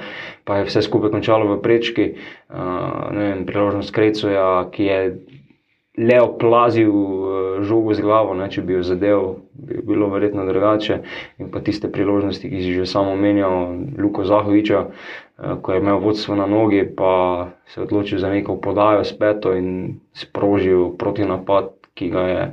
pa 0.44 0.58
je 0.58 0.66
vse 0.66 0.82
skupaj 0.82 1.14
končalo 1.14 1.46
v 1.54 1.62
prečki. 1.62 2.06
Uh, 2.50 3.10
ne 3.14 3.22
vem, 3.30 3.46
priložnost 3.46 3.94
Krecoja, 3.94 4.66
ki 4.74 4.82
je 4.84 5.00
le 5.96 6.18
oplazil 6.20 6.90
uh, 6.90 7.62
žogo 7.62 7.94
z 7.94 8.02
glavo, 8.02 8.34
ne, 8.34 8.50
če 8.50 8.66
bi 8.66 8.76
jo 8.76 8.82
zadev, 8.82 9.22
bi 9.54 9.78
bilo 9.78 10.10
verjetno 10.10 10.44
drugače. 10.48 10.98
In 11.38 11.52
pa 11.54 11.62
tiste 11.62 11.88
priložnosti, 11.92 12.50
ki 12.50 12.58
si 12.62 12.74
že 12.74 12.88
samo 12.88 13.14
omenjal, 13.14 13.78
Luko 13.94 14.26
Zahoviča, 14.26 14.82
uh, 14.82 15.56
ko 15.62 15.72
je 15.72 15.80
imel 15.80 16.02
vodstvo 16.02 16.34
na 16.34 16.50
nogi, 16.50 16.82
pa 16.82 17.54
se 17.70 17.80
je 17.80 17.86
odločil 17.86 18.18
za 18.18 18.32
neko 18.32 18.58
podajo 18.58 19.06
s 19.06 19.14
peto 19.14 19.54
in 19.54 20.02
sprožil 20.18 20.98
protinapad, 20.98 21.70
ki 21.96 22.10
ga 22.10 22.26
je. 22.26 22.44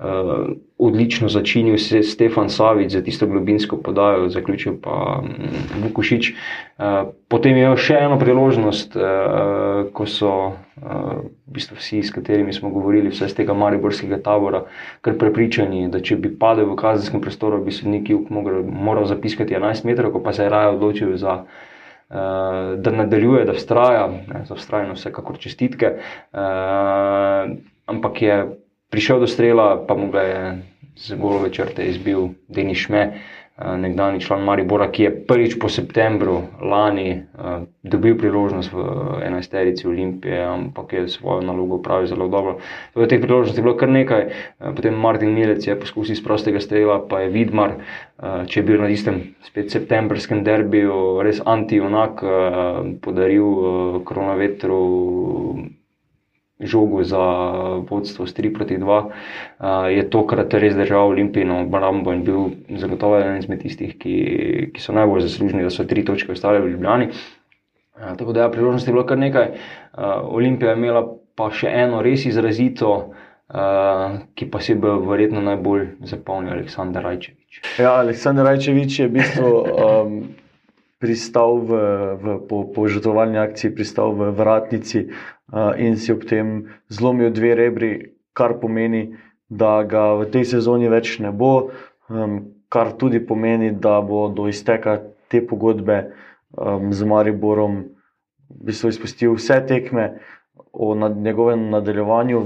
Uh, 0.00 0.56
odlično 0.78 1.28
začinil 1.28 1.78
se 1.78 2.02
Stefan 2.02 2.48
Savic 2.48 2.92
za 2.92 3.02
tisto 3.02 3.26
globinsko 3.26 3.76
podajo, 3.76 4.28
zaključil 4.28 4.78
pa 4.82 5.22
mm, 5.24 5.82
Vukušič. 5.82 6.30
Uh, 6.78 6.84
potem 7.28 7.56
je 7.56 7.64
imel 7.66 7.76
še 7.76 7.98
eno 8.00 8.16
priložnost, 8.18 8.96
uh, 8.96 9.90
ko 9.92 10.06
so 10.08 10.30
uh, 10.32 10.54
v 11.20 11.52
bistvu 11.52 11.76
vsi, 11.76 12.00
s 12.00 12.14
katerimi 12.16 12.54
smo 12.56 12.70
govorili, 12.72 13.12
vse 13.12 13.28
z 13.28 13.36
tega 13.42 13.52
mariborskega 13.52 14.22
tabora, 14.24 14.62
kar 15.04 15.18
prepričani, 15.20 15.90
da 15.92 16.00
če 16.00 16.16
bi 16.16 16.32
padel 16.32 16.70
v 16.70 16.78
kazenskem 16.80 17.20
prostoru, 17.20 17.60
bi 17.60 17.74
sodnik 17.76 18.08
moral, 18.32 19.04
zapiskati 19.04 19.52
11 19.58 19.84
metrov, 19.84 20.16
pa 20.24 20.32
se 20.32 20.48
je 20.48 20.54
raje 20.54 20.78
odločil 20.78 21.12
za. 21.20 21.42
Da 22.10 22.90
nadaljuje, 22.90 23.44
da 23.46 23.52
vztraja, 23.54 24.08
za 24.48 24.56
vztrajno 24.58 24.96
vsekakor 24.96 25.36
čestitke, 25.38 25.92
ampak 27.86 28.22
je 28.22 28.38
prišel 28.90 29.20
do 29.20 29.26
strela, 29.26 29.78
pa 29.86 29.94
mu 29.94 30.10
ga 30.10 30.22
je 30.22 30.42
z 30.96 31.14
golove 31.16 31.50
črte 31.50 31.86
izbil 31.86 32.34
Denis 32.48 32.78
Šme, 32.78 33.00
eh, 33.00 33.76
nekdani 33.78 34.20
član 34.20 34.42
Maribora, 34.44 34.90
ki 34.90 35.02
je 35.02 35.12
prvič 35.26 35.56
po 35.58 35.68
septembru 35.68 36.42
lani 36.60 37.10
eh, 37.10 37.22
dobil 37.82 38.18
priložnost 38.18 38.72
v 38.72 38.84
enajsterici 39.24 39.86
Olimpije, 39.88 40.42
ampak 40.44 40.92
je 40.92 41.08
svojo 41.08 41.40
nalogo 41.40 41.78
opravil 41.78 42.06
zelo 42.06 42.28
dobro. 42.28 42.58
V 42.94 43.06
teh 43.06 43.22
priložnostih 43.22 43.62
je 43.62 43.62
bilo 43.62 43.76
kar 43.78 43.88
nekaj, 43.88 44.22
eh, 44.26 44.72
potem 44.76 44.94
Martin 44.94 45.32
Milec 45.34 45.66
je 45.66 45.78
poskusil 45.78 46.18
iz 46.18 46.22
prostega 46.24 46.60
strela, 46.60 47.00
pa 47.08 47.20
je 47.20 47.30
Vidmar, 47.30 47.78
če 48.20 48.60
je 48.60 48.64
bil 48.66 48.82
na 48.82 48.90
istem 48.92 49.32
spet 49.40 49.70
septembrskem 49.72 50.44
derbiju 50.44 51.22
res 51.24 51.40
anti-onak, 51.40 52.20
podaril 53.00 54.02
koronavetru 54.04 54.80
žogo 56.60 57.04
za 57.04 57.22
vodstvo 57.88 58.26
s 58.26 58.34
3 58.36 58.52
proti 58.54 58.78
2, 58.78 58.84
uh, 58.84 59.10
je 59.88 60.04
tokrat 60.10 60.54
res 60.54 60.76
držal 60.76 61.08
Olimpijino 61.08 61.62
obrambo 61.64 62.12
in 62.12 62.24
bil 62.24 62.50
zagotovo 62.76 63.18
eden 63.20 63.40
izmed 63.40 63.62
tistih, 63.62 63.96
ki, 63.98 64.16
ki 64.74 64.80
so 64.82 64.92
najbolj 64.96 65.24
zaslužni, 65.28 65.64
da 65.64 65.72
so 65.72 65.88
tri 65.88 66.04
točke 66.04 66.32
ostale 66.32 66.60
v 66.60 66.74
Ljubljani. 66.74 67.10
Uh, 67.96 68.12
tako 68.18 68.32
da, 68.36 68.46
ja, 68.46 68.52
priložnosti 68.52 68.90
je 68.90 68.94
bilo 68.94 69.06
kar 69.06 69.18
nekaj. 69.18 69.50
Uh, 69.50 70.04
Olimpija 70.36 70.74
je 70.74 70.80
imela 70.82 71.04
pa 71.36 71.48
še 71.54 71.72
eno 71.72 72.02
res 72.04 72.26
izrazito, 72.28 72.92
uh, 73.08 74.20
ki 74.36 74.50
pa 74.52 74.60
si 74.60 74.76
bo 74.76 74.98
verjetno 75.08 75.40
najbolj 75.44 75.86
zapomnil 76.04 76.58
Aleksandr 76.58 77.04
Rajčevič. 77.04 77.64
Ja, 77.80 77.96
Aleksandr 78.04 78.44
Rajčevič 78.44 79.00
je 79.00 79.08
v 79.08 79.16
bistvu 79.16 79.50
um, 79.64 80.16
pristal 81.00 81.64
v, 81.64 81.80
v 82.20 82.38
po, 82.44 82.66
po 82.68 82.84
žrtvovalni 82.84 83.40
akciji, 83.40 83.72
pristal 83.72 84.12
v 84.12 84.28
vratnici 84.36 85.06
uh, 85.08 85.39
in 85.78 85.96
si 85.96 86.12
ob 86.12 86.24
tem 86.24 86.70
zlomil 86.88 87.32
dve 87.34 87.54
rebri, 87.58 87.92
kar 88.32 88.58
pomeni, 88.60 89.16
da 89.50 89.82
ga 89.82 90.14
v 90.14 90.30
tej 90.30 90.44
sezoni 90.54 90.88
več 90.88 91.18
ne 91.18 91.32
bo, 91.34 91.70
um, 92.08 92.54
kar 92.70 92.94
tudi 92.94 93.18
pomeni, 93.18 93.72
da 93.74 93.98
bo 94.00 94.28
do 94.30 94.46
izteka 94.46 95.00
te 95.28 95.42
pogodbe 95.42 96.04
um, 96.54 96.92
z 96.94 97.02
Mariborom 97.02 97.82
v 98.50 98.70
bistvu 98.70 98.94
izpustil 98.94 99.34
vse 99.34 99.58
tekme. 99.66 100.12
O 100.70 100.94
nad 100.94 101.16
njegovem 101.16 101.70
nadaljevanju 101.70 102.44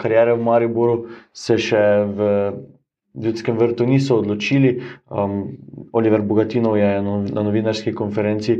karijere 0.00 0.32
v 0.32 0.42
Mariboru 0.42 0.96
se 1.32 1.58
še 1.60 1.82
v 2.08 2.28
Ljudskem 3.16 3.56
vrtu 3.56 3.86
niso 3.88 4.18
odločili. 4.20 4.82
Um, 5.08 5.56
Oliver 5.92 6.20
Bogatinov 6.20 6.76
je 6.76 6.88
no, 7.04 7.22
na 7.24 7.44
novinarski 7.44 7.94
konferenci 7.96 8.58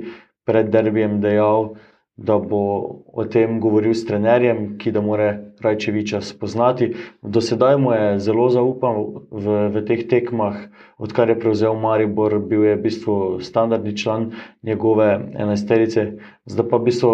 pred 0.48 0.70
derbijem 0.72 1.20
dejal, 1.20 1.74
da 2.16 2.38
bo 2.38 3.04
o 3.12 3.24
tem 3.24 3.60
govoril 3.60 3.92
s 3.94 4.06
trenerjem, 4.08 4.78
ki 4.80 4.90
da 4.92 5.00
mora 5.04 5.36
Rajčeviča 5.60 6.20
spoznati. 6.20 6.94
Do 7.22 7.40
sedaj 7.40 7.76
mu 7.76 7.92
je 7.92 8.18
zelo 8.20 8.48
zaupal 8.48 9.24
v, 9.30 9.68
v 9.72 9.82
teh 9.84 10.04
tekmah, 10.08 10.56
odkar 10.96 11.28
je 11.28 11.36
prevzel 11.40 11.76
Maribor, 11.76 12.38
bil 12.40 12.64
je 12.64 12.76
v 12.76 12.82
bistvu 12.82 13.14
standardni 13.40 13.96
član 13.96 14.32
njegove 14.62 15.08
enajsterice. 15.36 16.16
Zdaj 16.48 16.68
pa 16.68 16.76
v 16.76 16.84
bistvu 16.88 17.12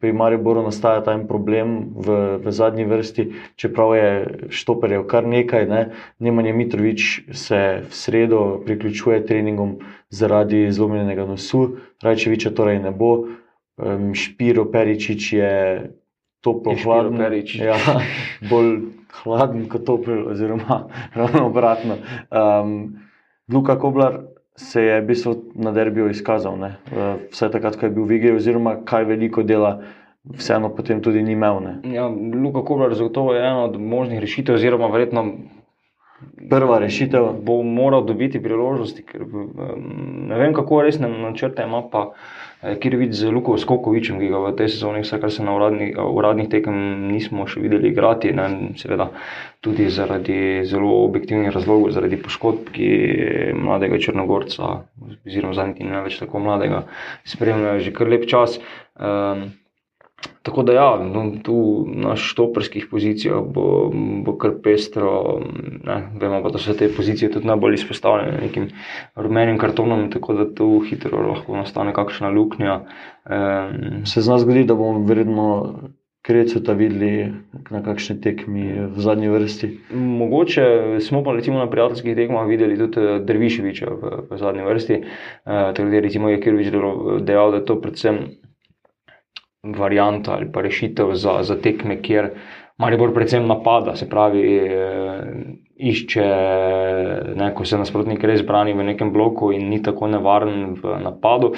pri 0.00 0.12
Mariboru 0.12 0.64
nastaja 0.64 1.00
ta 1.00 1.16
en 1.16 1.24
problem 1.28 1.92
v, 1.96 2.40
v 2.44 2.52
zadnji 2.52 2.84
vrsti, 2.84 3.28
čeprav 3.56 3.96
je 3.96 4.08
štoperjev 4.52 5.06
kar 5.08 5.28
nekaj. 5.28 5.68
Ne. 5.68 5.82
Nemanje 6.20 6.52
Mitrovič 6.52 7.28
se 7.32 7.84
v 7.88 7.92
sredo 7.92 8.60
priključuje 8.64 9.24
treningom 9.26 9.78
zaradi 10.12 10.68
zlomljenega 10.72 11.24
nosu, 11.24 11.76
Rajčeviča 12.04 12.52
torej 12.52 12.84
ne 12.84 12.92
bo. 12.92 13.40
Um, 13.76 14.12
Špiro 14.14 14.66
Peričič 14.70 15.32
je 15.32 15.52
toplo, 16.44 16.74
hladen. 16.84 17.16
Ja, 17.56 17.78
bolj 18.50 18.92
hladen 19.22 19.68
kot 19.68 19.86
topel, 19.86 20.26
oziroma 20.28 20.88
ravno 21.18 21.46
obratno. 21.46 21.96
Um, 22.30 23.00
Luka 23.52 23.78
Koblar 23.78 24.20
se 24.56 24.82
je 24.82 25.00
v 25.00 25.06
bistvu 25.06 25.34
na 25.54 25.72
derbiju 25.72 26.10
izkazal, 26.10 26.58
ne? 26.58 26.76
Vsaj 27.32 27.50
takrat, 27.54 27.76
ko 27.80 27.88
je 27.88 27.94
bil 27.94 28.04
v 28.04 28.18
igri, 28.20 28.36
oziroma 28.36 28.76
kaj 28.84 29.08
veliko 29.08 29.42
dela, 29.42 29.78
vseeno 30.36 30.68
potem 30.76 31.00
tudi 31.02 31.22
ni 31.22 31.32
imel. 31.32 31.60
Ne? 31.64 31.72
Ja, 31.94 32.06
Luka 32.12 32.64
Koblar 32.64 32.94
zagotovo 32.94 33.34
je 33.34 33.40
ena 33.40 33.64
od 33.64 33.80
možnih 33.80 34.20
rešitev, 34.20 34.60
oziroma 34.60 34.92
verjetno 34.92 35.26
Prva 36.50 36.78
rešitev. 36.78 37.32
bo 37.42 37.62
moral 37.62 38.04
dobiti 38.06 38.42
priložnosti, 38.42 39.02
ker 39.02 39.24
ne 40.28 40.38
vem, 40.38 40.54
kako 40.54 40.82
resne 40.82 41.08
načrte 41.08 41.64
ima 41.66 41.82
pa 41.90 42.12
eh, 42.62 42.76
Kirvič 42.78 43.14
z 43.14 43.30
Luko 43.34 43.58
Skokovičem, 43.58 44.18
ki 44.22 44.30
ga 44.32 44.42
v 44.42 44.52
tej 44.58 44.72
sezoni, 44.72 45.04
vsaj 45.04 45.20
kar 45.20 45.32
se 45.34 45.44
na 45.44 45.54
uradnih, 45.54 45.94
uradnih 45.98 46.50
tekem 46.50 47.08
nismo 47.10 47.46
še 47.46 47.62
videli 47.62 47.92
igrati, 47.92 48.32
ne, 48.32 48.74
seveda 48.80 49.10
tudi 49.62 49.88
zaradi 49.90 50.64
zelo 50.66 51.04
objektivnih 51.06 51.54
razlogov, 51.54 51.94
zaradi 51.94 52.18
poškodb, 52.22 52.70
ki 52.74 52.90
mladega 53.54 54.00
Črnogorca, 54.02 54.82
oziroma 55.26 55.54
zadnjih 55.58 55.90
ne 55.90 56.04
več 56.06 56.18
tako 56.22 56.42
mladega, 56.42 56.86
spremljajo 57.28 57.82
že 57.86 57.96
kar 57.96 58.10
lep 58.10 58.26
čas. 58.30 58.58
Um, 58.98 59.50
Tako 60.42 60.62
da, 60.62 60.72
ja, 60.72 60.88
no, 60.98 61.22
tu 61.42 61.86
na 61.86 62.16
štoperskih 62.18 62.88
pozicijah 62.90 63.44
bo, 63.54 63.90
bo 64.26 64.34
kar 64.38 64.56
pestro. 64.62 65.38
Ne, 65.86 65.98
vemo 66.18 66.42
pa, 66.42 66.50
da 66.50 66.58
so 66.58 66.74
te 66.74 66.90
pozicije 66.90 67.30
tudi 67.30 67.46
najbolj 67.46 67.78
izpostavljene 67.78 68.40
nekim 68.42 68.68
rumenim 69.14 69.58
kartonom, 69.58 70.08
tako 70.10 70.34
da 70.40 70.48
tu 70.54 70.68
hitro 70.88 71.22
lahko 71.28 71.56
nastane 71.56 71.94
kakšna 71.94 72.30
luknja. 72.34 72.80
Um, 73.30 74.06
Se 74.06 74.20
zna 74.20 74.38
zgoditi, 74.42 74.66
da 74.66 74.74
bomo 74.74 75.06
verjetno 75.06 75.48
Krecu 76.22 76.60
ta 76.62 76.72
videli 76.78 77.32
na 77.70 77.80
kakšni 77.82 78.20
tekmi 78.22 78.66
v 78.94 79.02
zadnji 79.02 79.28
vrsti? 79.28 79.68
Mogoče 79.94 80.66
smo 81.02 81.24
pa 81.26 81.32
recimo 81.34 81.58
na 81.58 81.66
prijateljskih 81.70 82.14
tekmah 82.14 82.46
videli 82.46 82.76
tudi 82.78 83.02
eh, 83.02 83.18
Drviševiča 83.26 83.88
v, 83.90 84.12
v 84.30 84.38
zadnji 84.38 84.62
vrsti. 84.62 85.00
Uh, 85.02 85.74
tako 85.74 85.88
da 85.90 85.96
je 85.96 86.30
Jekirovič 86.36 86.70
dejal, 87.26 87.50
da 87.50 87.56
je 87.58 87.64
to 87.64 87.80
predvsem 87.80 88.20
varianta 89.62 90.32
ali 90.34 90.52
pa 90.52 90.60
rešitev 90.60 91.14
za, 91.14 91.42
za 91.42 91.56
tekme, 91.60 92.02
kjer 92.02 92.30
Maribor 92.78 93.12
predvsem 93.14 93.46
napada, 93.46 93.94
se 93.96 94.08
pravi, 94.10 94.42
eh, 94.58 95.20
išče, 95.76 96.24
ne, 97.36 97.50
ko 97.54 97.64
se 97.64 97.78
nasprotnik 97.78 98.24
res 98.24 98.42
brani 98.42 98.72
v 98.74 98.86
nekem 98.88 99.12
bloku 99.12 99.52
in 99.52 99.68
ni 99.70 99.78
tako 99.82 100.08
nevaren 100.10 100.74
v 100.82 100.96
napadu. 101.02 101.52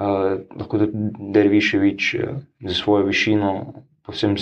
Uh, 0.00 0.46
lahko 0.56 0.78
tudi 0.80 1.10
Derviševič 1.34 2.04
za 2.64 2.74
svojo 2.74 3.04
višino 3.04 3.50
povsem 4.06 4.36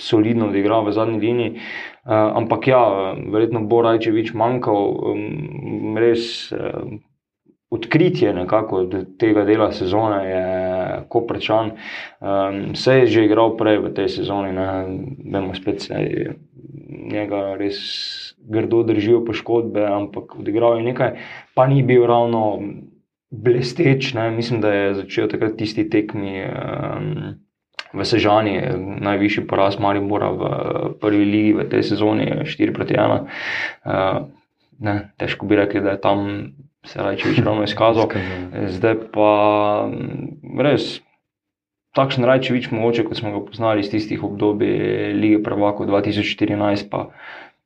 solidno 0.00 0.48
odigral 0.48 0.82
v 0.88 0.94
zadnji 0.96 1.20
liniji. 1.20 1.50
Uh, 1.54 2.40
ampak 2.40 2.66
ja, 2.72 2.82
verjetno 3.30 3.62
bo 3.70 3.84
Rajčevič 3.84 4.32
manjkal, 4.34 4.88
um, 5.12 5.94
res 6.00 6.50
uh, 6.50 6.96
odkritje 7.74 8.32
nekako 8.34 8.84
tega 9.18 9.44
dela 9.44 9.72
sezone 9.72 10.20
je 10.28 10.44
Koprčan. 11.08 11.72
Um, 12.20 12.74
se 12.74 12.98
je 12.98 13.06
že 13.06 13.24
igral 13.24 13.56
prej 13.56 13.78
v 13.82 13.92
tej 13.94 14.08
sezoni, 14.08 14.52
ne 14.54 14.66
vemo, 15.24 15.54
spet 15.54 15.82
se 15.82 15.94
je 15.94 16.34
njega 17.12 17.56
res 17.58 17.78
grdo 18.38 18.82
držijo 18.82 19.24
poškodbe, 19.24 19.86
ampak 19.86 20.36
odigral 20.38 20.78
je 20.78 20.84
nekaj, 20.90 21.16
pa 21.54 21.66
ni 21.66 21.82
bil 21.82 22.06
ravno 22.06 22.60
blesteč. 23.30 24.14
Ne. 24.14 24.30
Mislim, 24.30 24.60
da 24.60 24.72
je 24.72 24.94
začel 25.02 25.28
takrat 25.28 25.56
tisti 25.58 25.88
tekmi. 25.90 26.44
Um, 26.44 27.40
v 27.94 28.02
Sežani, 28.02 28.58
najvišji 29.00 29.46
poraz 29.46 29.78
Maribora 29.78 30.32
v 30.34 30.42
prvi 30.98 31.24
ligi 31.24 31.52
v 31.54 31.66
tej 31.70 31.94
sezoni, 31.94 32.26
4 32.42 32.74
proti 32.74 32.98
1. 32.98 33.06
Uh, 33.06 33.28
eh, 33.86 34.18
ne, 34.78 34.94
težko 35.20 35.46
bi 35.46 35.56
rekli, 35.56 35.82
da 35.84 35.94
je 35.94 36.00
tam 36.00 36.26
se 36.86 37.02
reče, 37.02 37.30
več 37.30 37.40
ravno 37.44 37.64
izkazal. 37.68 38.12
Zdaj 38.76 38.98
pa 39.14 39.30
mm, 39.90 40.60
res. 40.64 40.98
Takšen 41.94 42.26
Rajčevič, 42.26 42.72
mogoče 42.74 43.04
kot 43.06 43.20
smo 43.20 43.30
ga 43.30 43.40
poznali 43.46 43.84
iz 43.84 43.90
tistih 43.92 44.24
obdobij 44.26 45.12
lige 45.14 45.38
Prvako 45.46 45.86
2014, 45.86 46.88
pa 46.90 47.06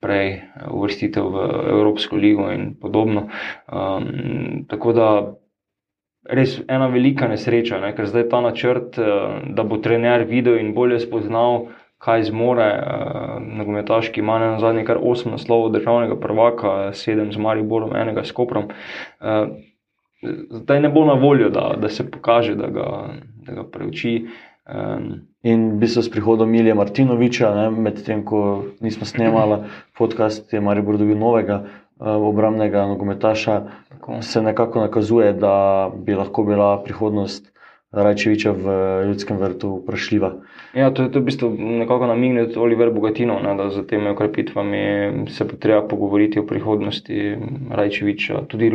prej 0.04 0.42
uvrstitev 0.68 1.30
v 1.32 1.46
Evropsko 1.72 2.18
ligo 2.20 2.50
in 2.52 2.74
podobno. 2.78 3.30
Um, 3.66 4.66
tako 4.68 4.92
da 4.92 5.08
res 6.28 6.58
ena 6.68 6.90
velika 6.92 7.28
nesreča, 7.28 7.80
ne? 7.80 7.94
ker 7.96 8.06
zdaj 8.06 8.28
ta 8.28 8.42
načrt, 8.44 8.98
eh, 9.00 9.40
da 9.56 9.64
bo 9.64 9.80
trener 9.82 10.26
videl 10.28 10.60
in 10.60 10.74
bolje 10.76 11.00
spoznal, 11.00 11.70
kaj 11.98 12.28
zmore. 12.30 12.68
Uh, 12.78 13.38
nogometaški 13.58 14.20
ima 14.20 14.38
na 14.38 14.58
zadnje 14.58 14.84
kar 14.84 14.98
osem 15.02 15.32
naslovov 15.32 15.72
državnega 15.74 16.16
prvaka, 16.20 16.92
sedem 16.92 17.32
z 17.32 17.38
Mariborom, 17.38 17.96
enega 17.96 18.24
s 18.24 18.32
Koprom. 18.32 18.70
Uh, 19.20 19.48
zdaj 20.50 20.80
ne 20.80 20.88
bo 20.88 21.04
na 21.04 21.14
voljo, 21.14 21.50
da, 21.50 21.74
da 21.78 21.88
se 21.88 22.10
pokaže, 22.10 22.54
da 22.54 22.66
ga, 22.66 22.86
da 23.46 23.60
ga 23.60 23.64
preuči. 23.64 24.26
Um, 24.68 25.28
In 25.46 25.78
v 25.78 25.86
bistvu 25.86 26.02
s 26.02 26.10
prihodom 26.10 26.50
Milija 26.50 26.74
Martinoviča, 26.74 27.70
medtem 27.70 28.24
ko 28.26 28.64
nismo 28.82 29.06
snemali 29.06 29.62
podcast, 29.94 30.50
je 30.52 30.60
Maribor 30.60 30.98
dobil 30.98 31.14
novega 31.18 31.60
uh, 31.62 32.18
obramnega 32.26 32.82
nogometaša, 32.90 33.60
se 34.20 34.42
nekako 34.42 34.80
nakazuje, 34.80 35.32
da 35.32 35.90
bi 35.94 36.18
lahko 36.18 36.42
bila 36.42 36.82
prihodnost 36.82 37.52
Rajčeviča 37.92 38.50
v 38.52 38.73
ljudskem 39.09 39.38
vrtu 39.40 39.71
vprašljiva. 39.83 40.33
Ja, 40.76 40.90
to 40.92 41.07
je 41.07 41.09
v 41.09 41.23
bistvu 41.25 41.49
nekako 41.57 42.07
namigniti 42.07 42.59
Oliver 42.59 42.90
Bogatino, 42.92 43.38
ne, 43.40 43.54
da 43.57 43.71
za 43.71 43.83
temi 43.87 44.11
okrepitvami 44.11 44.83
se 45.33 45.45
bo 45.45 45.57
treba 45.57 45.88
pogovoriti 45.88 46.38
o 46.38 46.47
prihodnosti 46.47 47.37
Rajčeviča. 47.71 48.42
Tudi 48.49 48.71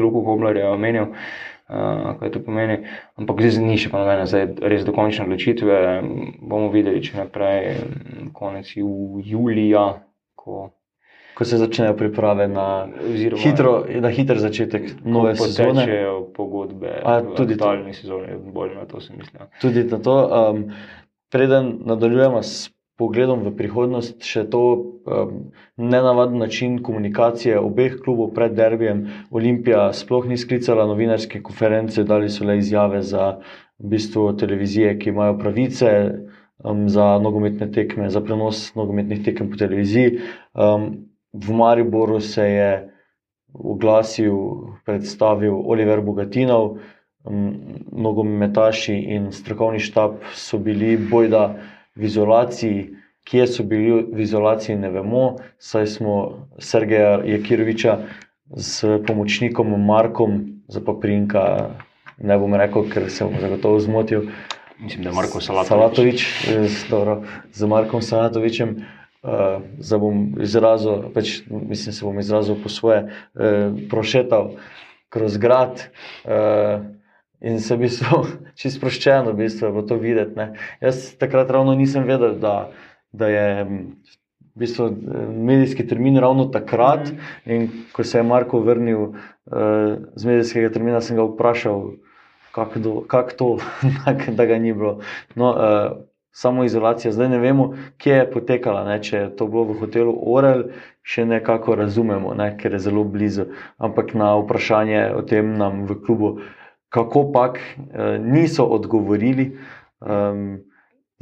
Luko 0.00 0.24
Koblar 0.24 0.56
je 0.56 0.68
omenil, 0.68 1.10
uh, 1.12 2.16
kaj 2.20 2.32
to 2.32 2.40
pomeni. 2.40 2.78
Ampak 3.20 3.44
zdaj 3.44 3.66
ni 3.68 3.76
še 3.76 3.92
pa 3.92 4.00
nobene, 4.00 4.24
zdaj 4.26 4.48
res 4.64 4.88
dokončne 4.88 5.28
odločitve. 5.28 5.76
Bomo 6.40 6.72
videli, 6.72 7.04
če 7.04 7.20
naprej 7.20 7.76
konec 8.32 8.72
julija, 8.72 9.90
ko 10.34 10.70
ko 11.42 11.46
se 11.48 11.58
začnejo 11.58 11.96
priprave 11.98 12.46
na, 12.48 12.86
hitro, 13.34 13.82
na 14.00 14.08
hiter 14.14 14.38
začetek 14.38 15.02
nove 15.04 15.34
sezone. 15.34 15.86
Pogodbe, 16.36 17.02
tudi 17.36 17.56
daljni 17.58 17.94
sezoni, 17.94 18.36
bolj 18.54 18.76
na 18.78 18.86
to 18.86 19.00
se 19.00 19.10
mislim. 19.16 19.50
Tudi 19.60 19.84
na 19.90 19.98
to. 19.98 20.14
Um, 20.30 20.70
preden 21.34 21.82
nadaljujemo 21.82 22.42
s 22.42 22.70
pogledom 22.94 23.42
v 23.42 23.56
prihodnost, 23.58 24.22
še 24.22 24.44
to 24.54 24.62
um, 24.62 25.34
nenavaden 25.76 26.38
način 26.38 26.78
komunikacije 26.86 27.58
obeh 27.58 27.98
klubov 28.04 28.30
pred 28.38 28.54
derbijem. 28.54 29.08
Olimpija 29.34 29.88
sploh 29.92 30.30
ni 30.30 30.38
sklicala 30.38 30.86
novinarske 30.86 31.42
konference, 31.42 32.06
dali 32.06 32.30
so 32.30 32.46
le 32.46 32.60
izjave 32.62 33.02
za 33.02 33.40
v 33.82 33.96
bistvu, 33.96 34.30
televizije, 34.38 34.94
ki 35.02 35.10
imajo 35.10 35.40
pravice. 35.42 35.90
Um, 36.62 36.84
za 36.86 37.18
nogometne 37.18 37.66
tekme, 37.74 38.06
za 38.06 38.20
prenos 38.22 38.68
nogometnih 38.78 39.24
tekem 39.26 39.48
po 39.50 39.58
televiziji. 39.58 40.20
Um, 40.54 41.10
v 41.32 41.52
Mariboru 41.52 42.20
se 42.20 42.46
je 42.48 42.88
oglasil, 43.52 44.36
predstavil 44.84 45.54
Oliver 45.54 46.00
Bogatinov, 46.00 46.78
nogometaši 47.92 48.94
in 49.14 49.30
strokovni 49.32 49.78
štab 49.78 50.18
so 50.34 50.58
bili 50.58 50.96
bojda 50.96 51.54
v 51.96 52.04
izolaciji. 52.04 52.90
Kje 53.22 53.46
so 53.46 53.62
bili 53.62 54.02
v 54.02 54.24
izolaciji, 54.24 54.76
ne 54.76 54.90
vemo. 54.90 55.36
Saj 55.58 55.86
smo 55.86 56.14
Sergeja 56.58 57.20
Jekiroviča 57.22 57.98
s 58.56 58.84
pomočnikom 59.06 59.70
Markom, 59.86 60.40
za 60.68 60.80
paprinka, 60.80 61.70
ne 62.18 62.38
bom 62.38 62.54
rekel, 62.54 62.88
ker 62.90 63.06
se 63.10 63.24
bom 63.24 63.38
zagotovo 63.40 63.78
zmotil. 63.80 64.26
Mislim, 64.82 65.04
da 65.04 65.10
je 65.10 65.14
Marko 65.14 65.40
Salatovič. 65.40 65.68
Salatovič 65.68 66.26
z, 66.66 66.90
dobro, 66.90 67.22
z 67.52 67.66
Markom 67.70 68.02
Salatovičem 68.02 68.82
uh, 69.22 69.62
da 69.90 69.98
bom 69.98 70.24
izrazil, 70.42 71.08
pač, 71.14 71.40
mislim, 71.50 71.92
se 71.92 72.04
bom 72.04 72.18
izrazil 72.18 72.58
po 72.62 72.72
svoje, 72.72 73.04
uh, 73.06 73.78
prošetal 73.90 74.54
kroz 75.12 75.36
grad. 75.36 75.86
Uh, 76.24 76.92
In 77.42 77.58
se 77.60 77.76
bi 77.76 77.88
so 77.90 78.22
čisto 78.58 78.78
sproščeno, 78.78 79.32
v 79.32 79.42
bistvu, 79.42 79.82
to 79.88 79.98
videti. 79.98 80.36
Ne. 80.38 80.52
Jaz 80.82 81.10
takrat 81.18 81.50
ravno 81.50 81.74
nisem 81.74 82.06
vedel, 82.06 82.36
da, 82.38 82.70
da 83.10 83.30
je 83.32 83.46
v 83.64 84.62
bistvu, 84.62 84.86
medijski 85.48 85.86
termin 85.88 86.20
ravno 86.22 86.46
takrat. 86.54 87.10
In 87.44 87.66
ko 87.92 88.06
se 88.06 88.20
je 88.20 88.28
Marko 88.28 88.62
vrnil 88.62 89.02
uh, 89.08 89.16
z 90.14 90.30
medijskega 90.30 90.70
termina, 90.70 91.02
sem 91.02 91.18
ga 91.18 91.26
vprašal, 91.26 91.96
kako 92.54 92.94
kak 93.10 93.34
to, 93.34 93.56
da 94.38 94.46
ga 94.46 94.62
ni 94.62 94.74
bilo. 94.76 95.00
No, 95.34 95.50
uh, 95.50 95.98
samo 96.32 96.64
izolacija. 96.64 97.12
Zdaj 97.12 97.28
ne 97.28 97.38
vemo, 97.38 97.74
kje 97.98 98.14
je 98.14 98.30
potekala. 98.30 98.84
Ne? 98.84 98.98
Če 99.02 99.16
je 99.16 99.30
to 99.36 99.46
bilo 99.46 99.64
v 99.70 99.78
hotelu 99.82 100.14
Orel, 100.34 100.64
še 101.02 101.26
nekako 101.28 101.76
razumemo, 101.76 102.34
ne? 102.34 102.52
ker 102.58 102.72
je 102.72 102.82
zelo 102.88 103.04
blizu. 103.04 103.50
Ampak 103.78 104.14
na 104.18 104.32
vprašanje 104.40 105.12
o 105.16 105.22
tem 105.22 105.54
nam 105.60 105.84
v 105.86 105.98
klubu, 106.06 106.34
kako 106.92 107.28
pač, 107.32 107.60
eh, 107.60 108.18
niso 108.18 108.64
odgovorili. 108.64 109.52
Um, 110.00 110.64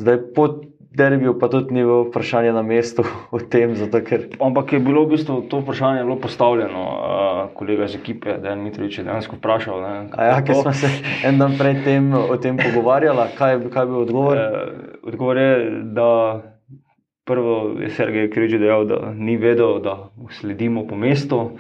zdaj, 0.00 0.18
po 0.34 0.48
derbiju, 0.90 1.38
pa 1.38 1.48
tudi 1.48 1.74
ni 1.74 1.80
bilo 1.84 2.02
vprašanje 2.02 2.52
na 2.52 2.62
mestu 2.62 3.04
o 3.36 3.38
tem. 3.38 3.74
Zato, 3.76 4.00
ker... 4.04 4.26
Ampak 4.40 4.72
je 4.72 4.80
bilo 4.80 5.04
v 5.04 5.14
bistvu 5.14 5.40
to 5.50 5.62
vprašanje 5.62 6.04
bilo 6.04 6.18
postavljeno, 6.20 6.82
uh, 6.82 7.42
kolega 7.54 7.84
iz 7.84 7.94
ekipe, 7.94 8.38
da 8.38 8.50
je 8.50 8.56
Mitrovič 8.56 9.00
dejansko 9.00 9.36
vprašal. 9.36 9.82
Ja, 10.18 10.40
ker 10.44 10.62
smo 10.62 10.72
se 10.72 10.90
en 11.24 11.38
dan 11.38 11.58
pred 11.58 11.84
tem 11.84 12.12
o 12.14 12.36
tem 12.36 12.58
pogovarjali, 12.58 13.28
kaj, 13.38 13.60
kaj 13.70 13.86
bi 13.86 14.00
odgovor? 14.04 14.36
Uh, 14.36 15.12
odgovor 15.12 15.36
je, 15.36 15.52
da 15.94 16.10
prvo 17.24 17.78
je 17.78 17.90
Sergej 17.94 18.30
Križ 18.30 18.58
dejal, 18.58 18.88
da 18.90 19.12
ni 19.14 19.36
vedel, 19.38 19.78
da 19.78 20.10
sledimo 20.40 20.82
po 20.86 20.96
mestu, 20.98 21.52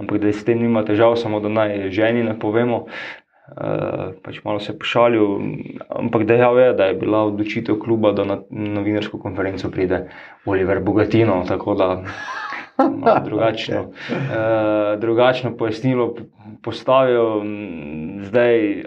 ampak 0.00 0.22
da 0.22 0.32
s 0.32 0.44
tem 0.44 0.62
nima 0.62 0.80
težav, 0.88 1.18
samo 1.20 1.40
da 1.44 1.52
naj 1.52 1.90
ženi 1.92 2.24
ne 2.24 2.38
povemo. 2.38 2.86
Uh, 2.86 3.19
pač 4.22 4.40
malo 4.44 4.60
se 4.60 4.76
pošalil, 4.78 5.38
ampak 5.88 6.24
dejal 6.26 6.58
je, 6.58 6.72
da 6.72 6.84
je 6.90 6.94
bila 6.94 7.24
odločitev 7.26 7.78
kluba, 7.82 8.12
da 8.12 8.24
na 8.24 8.38
novinarsko 8.50 9.18
konferenco 9.18 9.70
pride 9.70 10.04
Oliver 10.46 10.80
Bogatino. 10.80 11.42
Tako 11.48 11.74
da 11.74 11.88
drugačno, 13.28 13.80
uh, 13.80 15.00
drugačno 15.00 15.56
pojasnilo 15.56 16.14
postavijo. 16.62 17.42
Zdaj, 18.22 18.84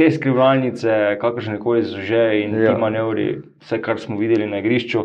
te 0.00 0.08
skrivalnice, 0.08 1.18
kakršne 1.20 1.58
koli 1.60 1.84
že 1.84 2.22
in 2.40 2.56
ja. 2.56 2.72
Ti 2.72 2.80
manevri, 2.80 3.26
vse, 3.60 3.80
kar 3.84 4.00
smo 4.00 4.16
videli 4.16 4.46
na 4.48 4.62
igrišču, 4.62 5.02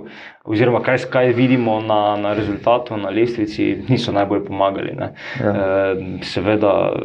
oziroma 0.48 0.80
kaj, 0.86 1.10
kaj 1.12 1.34
vidimo 1.36 1.82
na, 1.84 2.16
na 2.22 2.32
rezultatu, 2.38 2.96
na 2.98 3.12
lestvici, 3.12 3.84
niso 3.90 4.16
najbolj 4.16 4.46
pomagali. 4.48 4.96
ne. 4.96 5.12
Ja. 5.42 5.52
Eh, 5.52 6.04
Seveda, 6.24 6.96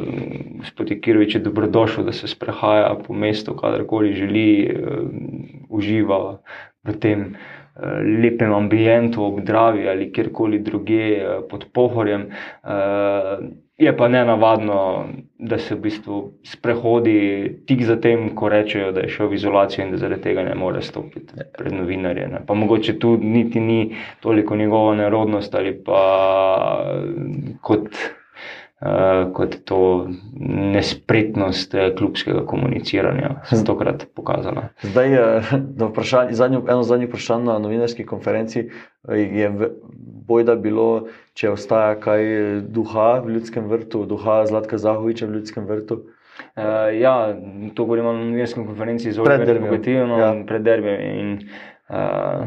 gospod 0.62 0.94
Kirovič 1.03 1.35
je 1.35 1.42
dobrodošel, 1.42 2.07
da 2.07 2.14
se 2.14 2.31
sprehaja 2.31 2.94
po 3.07 3.14
mestu, 3.14 3.57
kadarkoli 3.59 4.14
želi, 4.14 4.46
eh, 4.70 4.76
uživa 5.68 6.38
v 6.87 6.94
tem 7.00 7.35
lepem 8.23 8.53
ambientu 8.53 9.25
ob 9.25 9.40
Dravi 9.40 9.88
ali 9.88 10.12
kjerkoli 10.12 10.59
drugje 10.59 11.11
eh, 11.16 11.40
pod 11.51 11.66
Pohorjem. 11.73 12.31
Eh, 12.64 13.38
Je 13.81 13.97
pa 13.97 14.09
ne 14.09 14.21
navadno, 14.25 15.05
da 15.38 15.59
se 15.59 15.75
v 15.75 15.81
bistvu 15.81 16.16
sprehodi 16.45 17.14
tik 17.66 17.81
zatem, 17.88 18.27
ko 18.37 18.51
rečejo, 18.53 18.90
da 18.93 19.01
je 19.01 19.09
šel 19.09 19.31
v 19.31 19.38
izolacijo 19.38 19.87
in 19.87 19.95
da 19.95 20.01
zaradi 20.03 20.21
tega 20.27 20.43
ne 20.45 20.53
more 20.55 20.83
stopiti 20.85 21.47
pred 21.57 21.73
novinarje. 21.73 22.27
Ne. 22.29 22.43
Pa 22.47 22.55
mogoče 22.55 22.99
tu 23.01 23.14
niti 23.16 23.61
ni 23.61 23.97
toliko 24.21 24.57
njegova 24.57 24.95
nerodnost 24.95 25.55
ali 25.55 25.73
pa 25.85 26.03
kot, 27.62 27.88
kot 29.33 29.57
to 29.64 30.09
nespretnost 30.40 31.75
eh, 31.75 31.90
klubskega 31.97 32.47
komuniciranja, 32.49 33.43
stokrat 33.53 34.07
pokazala. 34.16 34.71
Zdaj, 34.83 35.14
eh, 35.14 35.51
na 35.77 35.90
vprašanje, 35.90 36.33
zadnjo, 36.33 36.62
eno 36.69 36.83
zadnjih 36.83 37.11
vprašanj 37.11 37.45
na 37.45 37.59
novinarski 37.59 38.07
konferenci 38.07 38.71
eh, 38.71 39.16
je 39.16 39.51
bojda 40.27 40.57
bilo, 40.57 41.11
če 41.37 41.53
ostaja 41.53 41.99
kaj 42.01 42.25
eh, 42.25 42.62
duha 42.64 43.19
v 43.21 43.37
ljudskem 43.37 43.69
vrtu, 43.69 44.07
duha 44.09 44.47
Zlatka 44.49 44.81
Zahoviča 44.81 45.29
v 45.29 45.38
ljudskem 45.40 45.69
vrtu. 45.69 46.01
Uh, 46.57 46.88
ja, 46.97 47.37
to 47.77 47.85
govorimo 47.85 48.14
na 48.14 48.23
novinarski 48.25 48.62
konferenci 48.64 49.12
z 49.12 49.21
Oliverjem 49.21 49.66
Bogatinom, 49.66 50.12
ja. 50.16 50.31
pred 50.49 50.64
derbijem. 50.64 51.19
In 51.21 51.35
uh, 51.93 52.47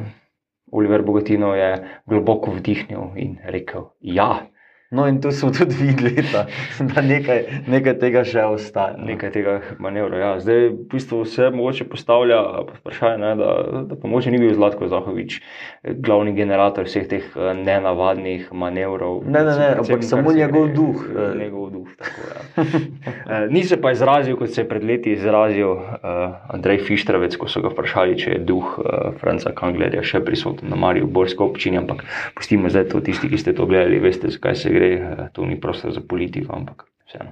Oliver 0.74 1.04
Bogatino 1.06 1.54
je 1.54 1.76
globoko 2.10 2.56
vdihnil 2.56 3.14
in 3.22 3.38
rekel: 3.46 3.92
Ja, 4.02 4.48
No, 4.94 5.08
in 5.10 5.18
tu 5.22 5.32
smo 5.32 5.50
tudi 5.58 5.76
videli, 5.80 6.24
da, 6.32 6.46
da 6.80 7.02
nekaj, 7.02 7.44
nekaj 7.68 7.98
tega 8.00 8.22
še 8.28 8.44
ostaja. 8.46 8.94
no. 8.98 9.08
nekaj 9.10 9.32
tega 9.34 9.56
manevrov. 9.82 10.20
Ja. 10.20 10.34
Zdaj 10.40 10.68
v 10.70 10.86
bistvu 10.92 11.24
se 11.26 11.50
mogoče 11.50 11.88
postavlja 11.90 12.40
vprašanje, 12.70 13.18
ne, 13.24 13.32
da, 13.40 13.50
da 13.90 13.98
pa 13.98 14.08
mogoče 14.08 14.32
ni 14.32 14.42
bil 14.44 14.54
Zlatko 14.54 14.88
Zahovič 14.92 15.40
eh, 15.40 15.96
glavni 15.98 16.36
generator 16.38 16.86
vseh 16.86 17.08
teh 17.10 17.26
eh, 17.26 17.54
nenavadnih 17.58 18.52
manevrov. 18.54 19.24
Ne, 19.26 19.42
ne, 19.42 19.56
ne, 19.58 19.70
ampak 19.82 20.06
samo 20.06 20.34
njegov 20.34 20.68
gre- 20.68 20.76
duh, 20.78 21.02
eh. 21.10 21.34
Njegov 21.42 21.72
duh. 21.74 21.90
Tako, 21.98 22.30
ja. 22.30 23.42
Ni 23.54 23.64
se 23.64 23.82
pa 23.82 23.92
izrazil, 23.92 24.38
kot 24.38 24.54
se 24.54 24.62
je 24.62 24.70
pred 24.70 24.84
leti 24.84 25.14
izrazil 25.14 25.74
uh, 25.74 26.38
Andrej 26.54 26.84
Fištravec, 26.86 27.36
ko 27.40 27.50
so 27.50 27.64
ga 27.66 27.72
vprašali, 27.74 28.18
če 28.20 28.36
je 28.36 28.40
duh 28.46 28.78
uh, 28.78 29.10
Franca 29.22 29.54
Kanglerja 29.58 30.04
še 30.06 30.22
prisoten 30.26 30.70
na 30.70 30.78
Mariju 30.80 31.10
Borski 31.10 31.42
občini. 31.44 31.82
Ampak 31.82 32.06
pustimo 32.38 32.70
zdaj 32.70 32.92
to, 32.94 33.02
tisti, 33.02 33.30
ki 33.32 33.42
ste 33.42 33.56
to 33.58 33.66
gledali, 33.70 34.02
veste, 34.04 34.30
zakaj 34.34 34.56
se 34.60 34.74
gre. 34.74 34.83
Eh, 34.94 35.28
To 35.34 35.46
ni 35.46 35.60
prostor 35.60 35.92
za 35.92 36.02
politiko, 36.02 36.56
ampak 36.56 36.86
vseeno. 37.08 37.32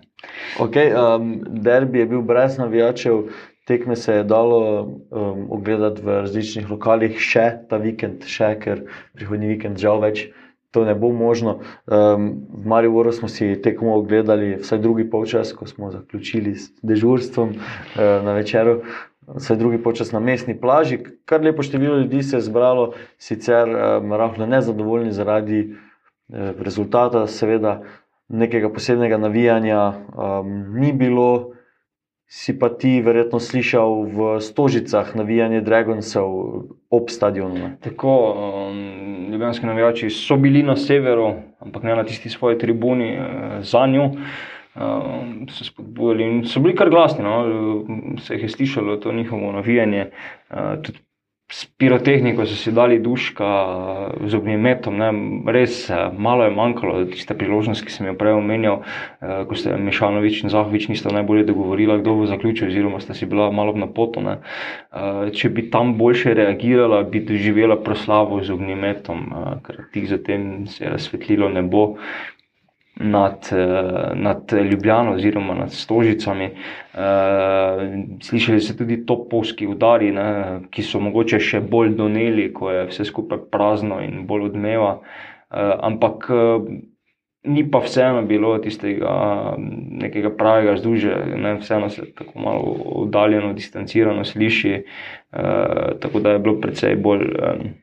Okay, 0.59 0.91
um, 0.93 1.41
derbi 1.47 1.99
je 1.99 2.05
bil 2.05 2.21
brez 2.21 2.57
navijačev, 2.57 3.23
tekme 3.67 3.95
se 3.95 4.13
je 4.13 4.23
dalo 4.23 4.81
um, 4.83 5.47
ogledati 5.49 6.01
v 6.01 6.21
različnih 6.21 6.69
lokalih, 6.69 7.19
še 7.19 7.47
ta 7.69 7.77
vikend, 7.77 8.25
še 8.27 8.55
ker 8.61 8.85
prihodnji 9.15 9.55
vikend 9.55 9.81
žal 9.81 10.01
več. 10.01 10.29
To 10.71 10.85
ne 10.87 10.93
bo 10.95 11.09
možno. 11.11 11.59
Um, 11.83 12.47
v 12.47 12.65
Mariboru 12.71 13.11
smo 13.11 13.27
si 13.27 13.57
tekmo 13.59 13.97
ogledali, 13.99 14.55
vsaj 14.61 14.79
drugi 14.79 15.03
polčas, 15.03 15.51
ko 15.51 15.67
smo 15.67 15.91
zaključili 15.91 16.55
s 16.55 16.71
dežurstvom 16.79 17.51
uh, 17.51 17.99
na 18.23 18.37
večeru, 18.37 18.79
vsaj 19.35 19.59
drugi 19.59 19.81
polčas 19.83 20.13
na 20.15 20.23
mestni 20.23 20.55
plaži. 20.55 21.01
Kar 21.27 21.43
lepo 21.43 21.63
število 21.63 21.99
ljudi 21.99 22.23
se 22.23 22.39
je 22.39 22.47
zbralo, 22.47 22.93
sicer 23.19 23.67
um, 23.67 24.15
rahlo 24.15 24.47
nezadovoljni 24.47 25.11
zaradi 25.11 25.59
eh, 25.59 25.90
rezultata, 26.31 27.27
seveda 27.27 27.81
nekega 28.31 28.69
posebnega 28.69 29.17
navijanja 29.17 29.87
um, 29.87 30.79
ni 30.79 30.93
bilo. 30.93 31.51
Si 32.31 32.53
pa 32.59 32.69
ti 32.71 33.01
verjetno 33.03 33.41
slišal 33.43 34.05
v 34.07 34.27
Stožicah 34.39 35.09
navijanje 35.19 35.59
Dragonsov 35.61 36.29
ob 36.87 37.09
stadionu. 37.11 37.55
ne? 37.59 37.71
Tako, 37.83 38.13
um, 38.31 39.31
ljubljanski 39.31 39.65
navijači 39.65 40.09
so 40.09 40.37
bili 40.37 40.63
na 40.63 40.75
severu, 40.75 41.33
ampak 41.59 41.83
ne 41.83 41.95
na 41.95 42.03
tisti 42.03 42.29
svoji 42.29 42.57
tribuni 42.57 43.17
uh, 43.19 43.25
za 43.59 43.83
njo. 43.87 44.11
Um, 44.75 45.47
so 45.51 45.65
spodbujali 45.65 46.23
in 46.23 46.45
so 46.47 46.59
bili 46.59 46.75
kar 46.75 46.89
glasni, 46.89 47.23
no? 47.23 47.43
se 48.23 48.33
jih 48.33 48.43
je 48.43 48.49
slišalo, 48.49 48.95
to 48.97 49.11
njihovo 49.11 49.51
navijanje. 49.51 50.11
Uh, 50.49 50.81
tudi 50.83 50.99
s 51.51 51.65
pirotehniko 51.77 52.45
so 52.47 52.55
si 52.55 52.71
dali 52.71 52.99
duška, 53.03 53.47
z 54.23 54.37
ognjemetom, 54.39 54.95
ne? 54.95 55.09
res 55.51 55.83
uh, 55.91 56.07
malo 56.15 56.47
je 56.47 56.53
manjkalo, 56.55 57.03
tiste 57.11 57.35
priložnosti, 57.35 57.83
ki 57.83 57.91
sem 57.91 58.07
jo 58.07 58.15
prej 58.15 58.37
omenjal, 58.39 58.79
uh, 58.85 59.43
ko 59.49 59.59
ste 59.59 59.75
Mešanovič 59.75 60.45
in 60.45 60.53
Zahovič 60.53 60.87
nista 60.87 61.11
najbolje 61.11 61.43
dogovorila, 61.51 61.99
kdo 61.99 62.15
bo 62.21 62.29
zaključil, 62.31 62.71
oziroma 62.71 63.03
sta 63.03 63.17
si 63.17 63.27
bila 63.27 63.51
malo 63.51 63.75
na 63.75 63.91
potu. 63.91 64.23
ne. 64.23 64.39
Uh, 64.95 65.27
če 65.35 65.51
bi 65.51 65.67
tam 65.67 65.97
boljše 65.99 66.33
reagirala, 66.39 67.03
bi 67.03 67.19
doživela 67.27 67.75
proslavo 67.83 68.39
z 68.39 68.55
ognjemetom, 68.55 69.19
uh, 69.27 69.53
ker 69.67 69.83
tik 69.91 70.07
zatem 70.07 70.67
se 70.71 70.85
je 70.85 70.95
razsvetlilo 70.95 71.51
nebo 71.51 71.97
nad, 72.95 73.49
eh, 73.51 74.11
nad 74.15 74.51
Ljubljano 74.71 75.13
oziroma 75.13 75.53
nad 75.53 75.73
Stožicami. 75.73 76.45
Eh, 76.45 76.51
Slišali 78.21 78.59
so 78.61 78.77
tudi 78.77 79.05
topovski 79.05 79.67
udari, 79.67 80.11
ne, 80.11 80.59
ki 80.71 80.83
so 80.83 80.99
mogoče 80.99 81.39
še 81.39 81.59
bolj 81.59 81.95
doneli, 81.95 82.53
ko 82.53 82.71
je 82.71 82.85
vse 82.91 83.05
skupaj 83.05 83.45
prazno 83.51 84.01
in 84.01 84.25
bolj 84.27 84.51
odmeva. 84.51 84.99
Eh, 85.51 85.75
Ampak 85.81 86.29
ni 87.43 87.71
pa 87.71 87.79
vseeno 87.79 88.21
bilo 88.21 88.57
tistega 88.57 89.11
mm, 89.57 89.97
nekega 90.01 90.29
pravega 90.37 90.71
vzdušja, 90.71 91.25
ne, 91.35 91.55
vseeno 91.55 91.89
se 91.89 92.13
tako 92.15 92.39
malo 92.39 92.75
oddaljeno, 92.85 93.53
distancirano 93.53 94.25
sliši, 94.25 94.71
eh, 95.31 95.91
tako 95.99 96.19
da 96.19 96.31
je 96.31 96.39
bilo 96.39 96.59
precej 96.61 96.95
bolj. 96.95 97.21
eh, 97.21 97.80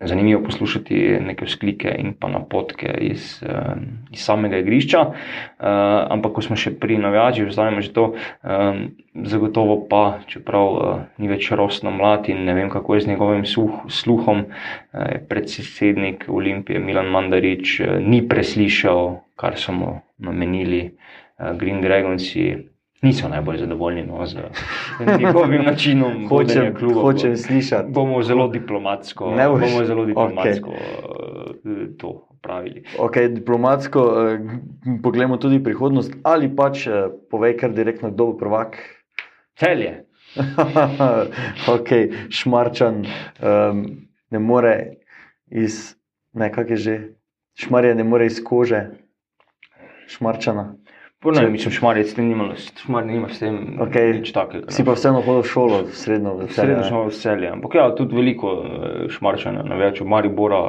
Zanimivo 0.00 0.42
poslušati 0.42 1.18
neke 1.20 1.44
vzklike 1.44 1.94
in 1.98 2.12
pa 2.20 2.28
napotke 2.28 2.98
iz, 3.00 3.42
eh, 3.42 3.74
iz 4.12 4.20
samega 4.20 4.58
igrišča. 4.58 5.00
Eh, 5.00 5.64
ampak, 6.10 6.32
ko 6.32 6.42
smo 6.42 6.56
še 6.56 6.74
pri 6.80 6.98
navijačih, 6.98 7.48
vzamemo 7.48 7.80
že 7.80 7.92
to, 7.92 8.12
eh, 8.44 8.88
zagotovo 9.14 9.88
pa, 9.88 10.20
čeprav 10.26 11.00
ni 11.18 11.28
več 11.28 11.50
rosno 11.50 11.90
mlad 11.90 12.28
in 12.28 12.44
ne 12.44 12.54
vem, 12.54 12.70
kako 12.70 12.94
je 12.94 13.00
z 13.00 13.08
njegovim 13.08 13.44
suh, 13.46 13.70
sluhom, 13.88 14.44
predsednik 15.28 16.24
Olimpije 16.28 16.78
Milan 16.78 17.08
Mandarič 17.08 17.80
ni 18.00 18.28
preslišal, 18.28 19.20
kar 19.36 19.56
so 19.56 19.72
mu 19.72 20.00
namenili 20.18 20.90
Green 21.56 21.80
Dragonsi. 21.80 22.75
Niso 23.06 23.28
najbolj 23.28 23.58
zadovoljni 23.58 24.02
no, 24.06 24.26
z 24.26 24.36
njegovim 25.20 25.64
načinom 25.70 26.26
vodenja 26.30 26.72
kluba. 26.74 27.00
hočem 27.00 27.36
slišati. 27.36 27.92
Bomo 27.92 28.22
zelo 28.22 28.48
diplomatsko, 28.48 29.30
Ne 29.30 29.46
boš- 29.48 29.60
bomo 29.60 29.84
zelo 29.84 30.04
diplomatsko 30.04 30.70
okay. 30.70 31.98
to 31.98 32.28
pravili. 32.42 32.82
Okay, 32.98 33.28
diplomatsko 33.28 34.00
eh, 34.02 34.38
pogledamo 35.02 35.36
tudi 35.36 35.62
prihodnost, 35.62 36.14
ali 36.22 36.50
pač 36.56 36.86
eh, 36.86 37.08
povej 37.30 37.56
kar 37.56 37.72
direktno, 37.74 38.10
kdo 38.10 38.26
bo 38.26 38.36
prvak. 38.38 38.76
Celje. 39.56 40.04
okay, 41.74 42.10
šmarčan 42.28 43.06
um, 43.40 43.86
ne 44.30 44.38
more 44.38 44.74
iz, 45.48 45.96
ne 46.32 46.50
kak 46.52 46.70
je 46.70 46.76
že, 46.76 46.96
šmarje 47.56 47.94
ne 47.94 48.04
more 48.04 48.26
iz 48.26 48.42
kože, 48.44 48.82
šmarčana. 50.12 50.74
Če- 51.24 51.32
ne, 51.32 51.48
mislim, 51.50 51.72
šmarjec, 51.72 52.14
ti 52.14 52.22
nima, 52.22 52.44
šmar 52.76 53.06
nima 53.06 53.28
s 53.28 53.38
tem 53.38 53.78
Okej. 53.80 54.12
nič 54.12 54.32
takega. 54.32 54.70
Si 54.70 54.84
pa 54.84 54.92
vseeno 54.92 55.20
hodil 55.20 55.42
v 55.42 55.48
šolo, 55.48 55.78
v 55.82 55.92
srednjo, 55.92 56.34
v 56.36 56.46
Celje, 56.46 56.54
Srednjo 56.54 56.76
ne? 56.76 56.84
smo 56.84 57.00
v 57.04 57.12
celje, 57.12 57.48
ampak 57.48 57.74
ja, 57.74 57.90
tudi 57.90 58.14
veliko 58.14 58.52
eh, 58.54 58.68
šmarčanja, 59.08 59.64
navijač 59.64 60.00
v 60.00 60.06
Maribora, 60.06 60.60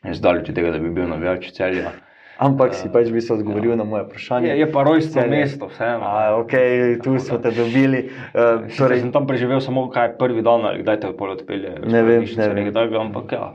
je 0.00 0.14
zdaleč 0.14 0.48
od 0.48 0.54
tega, 0.54 0.70
da 0.70 0.78
bi 0.78 0.90
bil 0.90 1.06
navijač 1.06 1.50
celja. 1.52 1.92
Ampak 2.36 2.74
si 2.74 2.88
pač 2.90 3.12
bi 3.14 3.20
se 3.22 3.30
odgovoril 3.30 3.76
na 3.76 3.84
moje 3.84 4.04
vprašanje. 4.04 4.48
Je, 4.48 4.58
je 4.58 4.66
pa 4.66 4.82
rojstvo 4.82 5.22
Celje. 5.22 5.30
mesto, 5.30 5.68
vseeno. 5.68 6.02
A, 6.02 6.34
okay, 6.34 6.98
tu 6.98 7.14
smo 7.18 7.38
te 7.38 7.50
dobili. 7.50 8.10
Uh, 8.32 8.66
Torej, 8.66 8.74
torej, 8.74 8.98
sem 9.00 9.12
tam 9.12 9.22
preživel 9.24 9.60
samo 9.60 9.86
kaj 9.86 10.16
prvi 10.18 10.42
dan, 10.42 10.64
ali 10.64 10.82
kdaj 10.82 10.98
te 10.98 11.06
odpelje. 11.08 11.78
Ne 11.86 12.02
vem, 12.02 12.26
ne 12.26 12.48
vem. 12.48 12.72
Takega, 12.72 12.98
ampak 13.00 13.32
ja. 13.32 13.52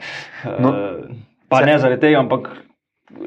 No, 0.60 0.72
No, 0.72 0.72
pa 1.48 1.60
ne 1.62 1.76
zaradi 1.76 2.02
tega, 2.02 2.20
ampak 2.20 2.48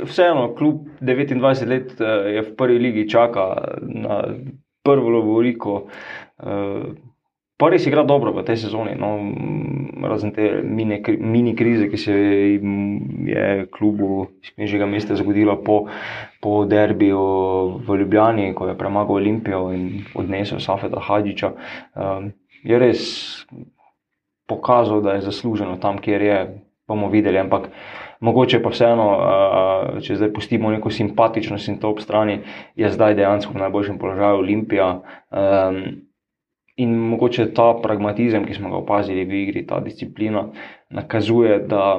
vseeno, 0.04 0.54
kljub 0.54 0.86
29 1.00 1.66
let 1.68 1.94
eh, 2.00 2.04
je 2.36 2.42
v 2.42 2.56
prvi 2.56 2.78
ligi 2.78 3.08
čaka 3.08 3.46
na 3.82 4.22
prvo 4.82 5.08
lovoriko. 5.08 5.86
eh, 6.38 6.92
Pa 7.62 7.68
res 7.70 7.84
igra 7.86 8.02
dobro 8.02 8.32
v 8.34 8.42
tej 8.42 8.56
sezoni, 8.64 8.96
no, 8.98 9.08
razen 10.02 10.32
te 10.34 10.48
mini, 10.66 10.96
mini 11.22 11.52
krize, 11.54 11.86
ki 11.86 11.98
se 12.00 12.14
je, 13.28 13.66
klubu 13.70 14.32
iz 14.42 14.50
Knežjega 14.56 14.88
mesta 14.90 15.14
zgodilo 15.14 15.54
po, 15.62 15.76
po 16.42 16.64
derbiju 16.66 17.20
v 17.86 17.98
Ljubljani, 18.00 18.48
ko 18.58 18.66
je 18.66 18.74
premagal 18.74 19.20
Olimpijo 19.20 19.68
in 19.70 20.02
odnesel 20.18 20.58
Safeta 20.58 20.98
Hadžiča, 21.06 21.52
um, 21.94 22.32
je 22.66 22.82
res 22.82 23.06
pokazal, 24.50 24.98
da 25.06 25.20
je 25.20 25.28
zasluženo 25.30 25.78
tam, 25.78 26.02
kjer 26.02 26.22
je. 26.22 26.42
Bomo 26.90 27.06
videli, 27.14 27.38
ampak 27.38 27.70
mogoče 28.22 28.60
pa 28.62 28.70
vseeno, 28.72 29.06
če 30.02 30.16
zdaj 30.20 30.32
pustimo 30.34 30.70
neko 30.70 30.90
simpatičnost 30.94 31.72
in 31.72 31.80
to 31.82 31.90
ob 31.90 32.00
strani, 32.02 32.40
je 32.78 32.90
zdaj 32.92 33.16
dejansko 33.18 33.54
v 33.54 33.64
najboljšem 33.64 33.98
položaju 33.98 34.42
Olimpija. 34.44 34.88
In 36.82 36.94
mogoče 37.10 37.50
ta 37.52 37.72
pragmatizem, 37.82 38.46
ki 38.48 38.56
smo 38.56 38.70
ga 38.72 38.80
opazili 38.80 39.26
v 39.28 39.42
igri, 39.42 39.66
ta 39.68 39.82
disciplina, 39.84 40.46
nakazuje, 40.90 41.58
da 41.68 41.98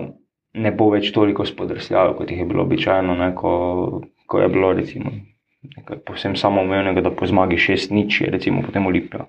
ne 0.54 0.72
bo 0.72 0.90
več 0.94 1.12
toliko 1.14 1.46
spodrsljajo, 1.46 2.18
kot 2.18 2.32
jih 2.32 2.42
je 2.42 2.50
bilo 2.50 2.66
običajno, 2.66 3.16
ne, 3.20 3.30
ko, 3.38 3.54
ko 4.26 4.42
je 4.42 4.50
bilo 4.54 4.74
recimo, 4.74 5.14
nekaj 5.78 6.02
povsem 6.08 6.36
samoumevnega, 6.40 7.06
da 7.06 7.14
po 7.14 7.30
zmagi 7.30 7.58
šest 7.62 7.94
nič 7.94 8.22
je 8.22 8.34
recimo 8.34 8.66
potem 8.66 8.86
Olimpija 8.90 9.28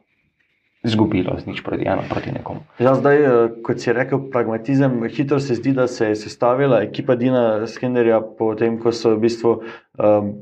izgubila 0.84 1.38
z 1.40 1.46
nič 1.46 1.64
proti 1.64 1.88
ena 1.88 2.04
proti 2.08 2.32
nekomu. 2.32 2.60
Ja, 2.78 2.94
zdaj, 2.94 3.18
kot 3.64 3.80
si 3.80 3.92
rekel, 3.92 4.28
pragmatizem, 4.30 5.00
hitro 5.08 5.40
se 5.40 5.56
zdi, 5.56 5.72
da 5.72 5.88
se 5.88 6.12
je 6.12 6.16
sestavila 6.16 6.82
ekipa 6.84 7.16
Dina 7.16 7.66
Skenderja, 7.66 8.20
potem 8.20 8.76
ko 8.78 8.92
so 8.92 9.16
v 9.16 9.24
bistvu 9.24 9.54
um, 9.96 10.34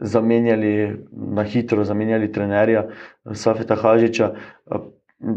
zamenjali 0.00 0.96
na 1.12 1.44
hitro, 1.44 1.84
zamenjali 1.84 2.32
trenerja 2.32 2.88
Safeta 3.32 3.76
Hažiča. 3.76 4.32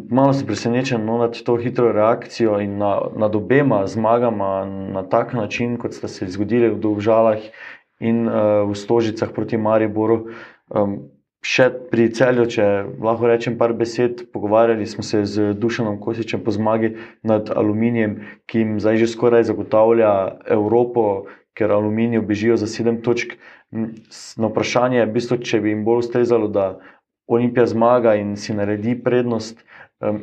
Malo 0.09 0.33
sem 0.33 0.47
presenečen 0.47 1.03
no, 1.05 1.19
nad 1.21 1.35
to 1.45 1.59
hitro 1.61 1.91
reakcijo 1.93 2.57
in 2.63 2.79
na, 2.81 3.11
nad 3.13 3.35
obema 3.35 3.83
zmagama 3.87 4.65
na 4.65 5.03
tak 5.03 5.35
način, 5.37 5.77
kot 5.77 5.93
sta 5.93 6.07
se 6.07 6.25
zgodili 6.31 6.71
v 6.71 6.79
Dovžalah 6.79 7.43
in 7.99 8.25
uh, 8.27 8.65
v 8.71 8.73
Stožicah 8.75 9.29
proti 9.35 9.57
Mariboru. 9.57 10.31
Um, 10.71 11.14
še 11.45 11.67
pri 11.91 12.07
celju, 12.09 12.47
če 12.49 12.65
lahko 13.05 13.29
rečem 13.29 13.57
par 13.59 13.75
besed, 13.77 14.25
pogovarjali 14.33 14.87
smo 14.89 15.05
se 15.05 15.21
z 15.29 15.53
Dušanom 15.53 15.99
Kosičem 16.01 16.41
po 16.41 16.53
zmagi 16.55 16.95
nad 17.21 17.51
Aluminijem, 17.53 18.17
ki 18.49 18.63
jim 18.63 18.71
zdaj 18.81 19.03
že 19.03 19.11
skoraj 19.13 19.45
zagotavlja 19.51 20.11
Evropo, 20.57 21.29
ker 21.55 21.71
Aluminij 21.71 22.25
bežijo 22.25 22.57
za 22.57 22.67
sedem 22.67 22.97
točk. 23.05 23.37
Na 23.71 24.49
vprašanje 24.49 24.99
je, 24.99 25.05
v 25.05 25.13
bistvu, 25.13 25.37
če 25.45 25.61
bi 25.61 25.71
jim 25.71 25.85
bolj 25.85 26.05
ustrezalo, 26.05 26.49
da 26.49 26.79
Olimpija 27.27 27.65
zmaga 27.69 28.15
in 28.19 28.35
si 28.37 28.53
naredi 28.53 28.97
prednost. 29.03 29.61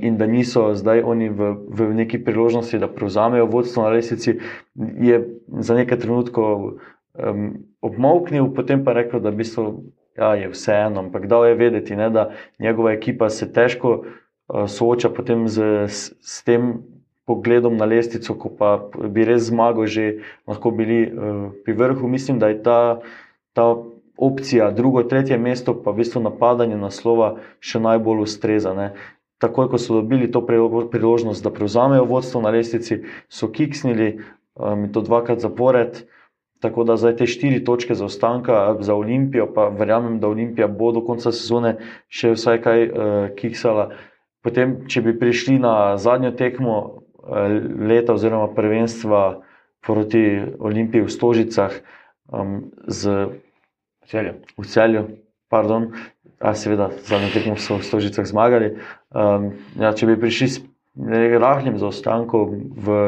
In 0.05 0.19
da 0.21 0.29
niso 0.29 0.75
zdaj 0.77 1.01
oni 1.09 1.31
v, 1.33 1.55
v 1.73 1.87
neki 2.03 2.21
priložnosti, 2.23 2.79
da 2.79 2.91
prevzamejo 2.93 3.49
vodstvo 3.51 3.87
na 3.87 3.95
lesici, 3.95 4.37
je 4.77 5.17
za 5.65 5.75
nekaj 5.75 6.03
trenutkov 6.05 6.77
um, 7.17 7.47
obmoknil, 7.81 8.53
potem 8.53 8.85
pa 8.85 8.93
rekel, 8.93 9.23
da 9.25 9.33
v 9.33 9.41
bistvu 9.41 9.65
ja, 10.17 10.35
je 10.35 10.49
vseeno, 10.53 11.01
ampak 11.01 11.27
dal 11.27 11.47
je 11.47 11.55
vedeti, 11.55 11.97
ne, 11.97 12.11
da 12.11 12.31
njegova 12.59 12.93
ekipa 12.93 13.31
se 13.31 13.53
težko 13.53 14.05
uh, 14.05 14.69
sooča 14.69 15.11
z, 15.47 15.63
s, 15.89 16.13
s 16.21 16.45
tem 16.45 16.83
pogledom 17.27 17.77
na 17.77 17.85
lestvico, 17.85 18.35
ko 18.35 18.51
pa 18.59 18.89
bi 19.09 19.25
res 19.25 19.49
zmago 19.49 19.87
že 19.87 20.21
lahko 20.47 20.71
bili 20.71 21.07
uh, 21.07 21.51
pri 21.65 21.73
vrhu. 21.73 22.09
Mislim, 22.09 22.39
da 22.39 22.49
je 22.49 22.63
ta, 22.63 23.01
ta 23.53 23.75
opcija, 24.17 24.71
drugo, 24.71 25.03
tretje 25.03 25.39
mesto, 25.39 25.75
pa 25.75 25.91
v 25.91 26.03
bistvu 26.03 26.23
napadanje 26.23 26.77
naslova 26.77 27.37
še 27.61 27.81
najbolj 27.81 28.27
ustrezane. 28.27 28.93
Takoj, 29.43 29.73
ko 29.73 29.79
so 29.79 29.99
dobili 29.99 30.31
to 30.31 30.45
priložnost, 30.47 31.43
da 31.43 31.51
prevzamejo 31.51 32.05
vodstvo 32.07 32.43
na 32.45 32.53
lestvici, 32.55 33.03
so 33.27 33.49
kiksnili 33.51 34.21
um, 34.55 34.87
to 34.93 35.03
dvakrat 35.03 35.43
zapored. 35.43 36.05
Tako 36.63 36.85
da 36.87 36.97
zdaj 36.97 37.17
te 37.19 37.27
štiri 37.27 37.65
točke 37.65 37.95
za 37.95 38.05
ostanka 38.05 38.77
za 38.81 38.95
Olimpijo, 38.95 39.49
pa 39.55 39.67
verjamem, 39.69 40.21
da 40.21 40.29
Olimpija 40.29 40.69
bo 40.69 40.93
do 40.95 41.03
konca 41.03 41.33
sezone 41.35 41.75
še 42.07 42.37
vsaj 42.37 42.61
kaj 42.63 42.85
uh, 42.87 42.95
kiksala. 43.35 43.89
Potem, 44.47 44.77
če 44.87 45.03
bi 45.03 45.17
prišli 45.19 45.59
na 45.59 45.97
zadnjo 45.99 46.31
tekmo 46.39 46.77
uh, 46.79 47.51
leta 47.91 48.15
oziroma 48.15 48.47
prvenstva 48.55 49.43
proti 49.83 50.23
Olimpiji 50.63 51.03
v 51.03 51.11
Stožicah 51.11 51.75
um, 52.31 52.71
z 52.87 53.27
celjem. 54.07 54.39
V 54.55 54.67
celju, 54.71 55.07
pardon, 55.51 55.91
a 56.39 56.55
seveda 56.55 56.93
zadnjo 57.03 57.35
tekmo 57.35 57.59
so 57.59 57.83
v 57.83 57.87
Stožicah 57.91 58.27
zmagali. 58.27 58.77
Um, 59.11 59.51
ja, 59.83 59.91
če 59.91 60.15
bi 60.15 60.21
prišli 60.21 60.47
s 60.47 60.63
rahlim 61.43 61.83
zaostankom 61.83 62.71
v 62.79 63.03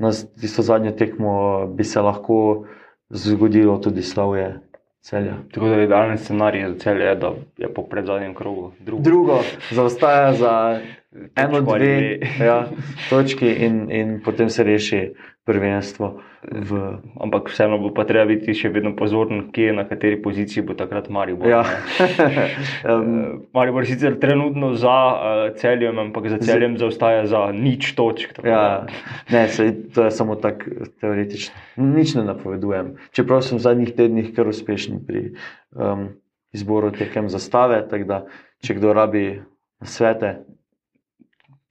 na 0.00 0.10
tisto 0.40 0.62
zadnjo 0.62 0.90
tekmo 0.90 1.66
bi 1.66 1.84
se 1.84 2.00
lahko 2.00 2.64
zgodilo 3.10 3.78
tudi 3.78 4.02
slavje 4.02 4.60
celja. 5.00 5.34
Tako 5.52 5.68
da 5.68 5.74
je 5.74 5.84
idealni 5.84 6.18
scenarij 6.18 6.68
za 6.68 6.78
celje, 6.78 7.14
da 7.14 7.32
je 7.56 7.74
po 7.74 7.82
predzadnjem 7.82 8.34
krogu 8.34 8.72
drugo. 8.80 9.02
Drugo, 9.02 9.38
zaostaja 9.70 10.32
za 10.32 10.80
eno, 11.36 11.60
dve 11.60 12.18
ja, 12.48 12.68
točki 13.10 13.48
in, 13.66 13.90
in 13.90 14.20
potem 14.24 14.50
se 14.50 14.64
reši 14.64 15.12
prvenstvo. 15.44 16.20
V... 16.42 16.78
Ampak 17.20 17.50
vseeno 17.50 17.76
bo 17.82 17.90
pa 17.92 18.06
treba 18.08 18.30
biti 18.30 18.54
še 18.56 18.70
vedno 18.72 18.92
pozoren, 18.96 19.50
kje 19.52 19.74
na 19.76 19.84
kateri 19.88 20.16
poziciji 20.22 20.62
bo 20.64 20.76
takrat 20.78 21.10
Maribor. 21.12 21.50
Ja. 21.50 21.60
um, 22.92 23.42
Maribor 23.56 23.84
je 23.84 23.92
sicer 23.92 24.16
trenutno 24.22 24.72
za 24.78 24.94
uh, 25.10 25.42
celjem, 25.60 25.98
ampak 25.98 26.30
za 26.32 26.38
celjem 26.40 26.78
z... 26.78 26.84
zaostaja 26.84 27.26
za 27.28 27.42
nič 27.56 27.92
točk. 27.98 28.40
Ja. 28.46 28.86
Ne, 29.32 29.44
sej, 29.52 29.90
to 29.92 30.06
je 30.06 30.14
samo 30.14 30.38
tako 30.40 30.88
teoretično. 31.02 31.56
Nič 31.76 32.14
ne 32.16 32.24
napovedujem. 32.30 32.94
Čeprav 33.16 33.44
sem 33.44 33.60
v 33.60 33.66
zadnjih 33.66 33.92
tednih 33.98 34.32
kar 34.36 34.48
uspešen 34.48 35.02
pri 35.04 35.32
um, 35.76 36.14
izboru 36.56 36.94
tekem 36.94 37.28
zastave, 37.32 37.82
tako 37.90 38.08
da 38.08 38.22
če 38.64 38.78
kdo 38.78 38.94
rabi 38.96 39.26
svete, 39.84 40.44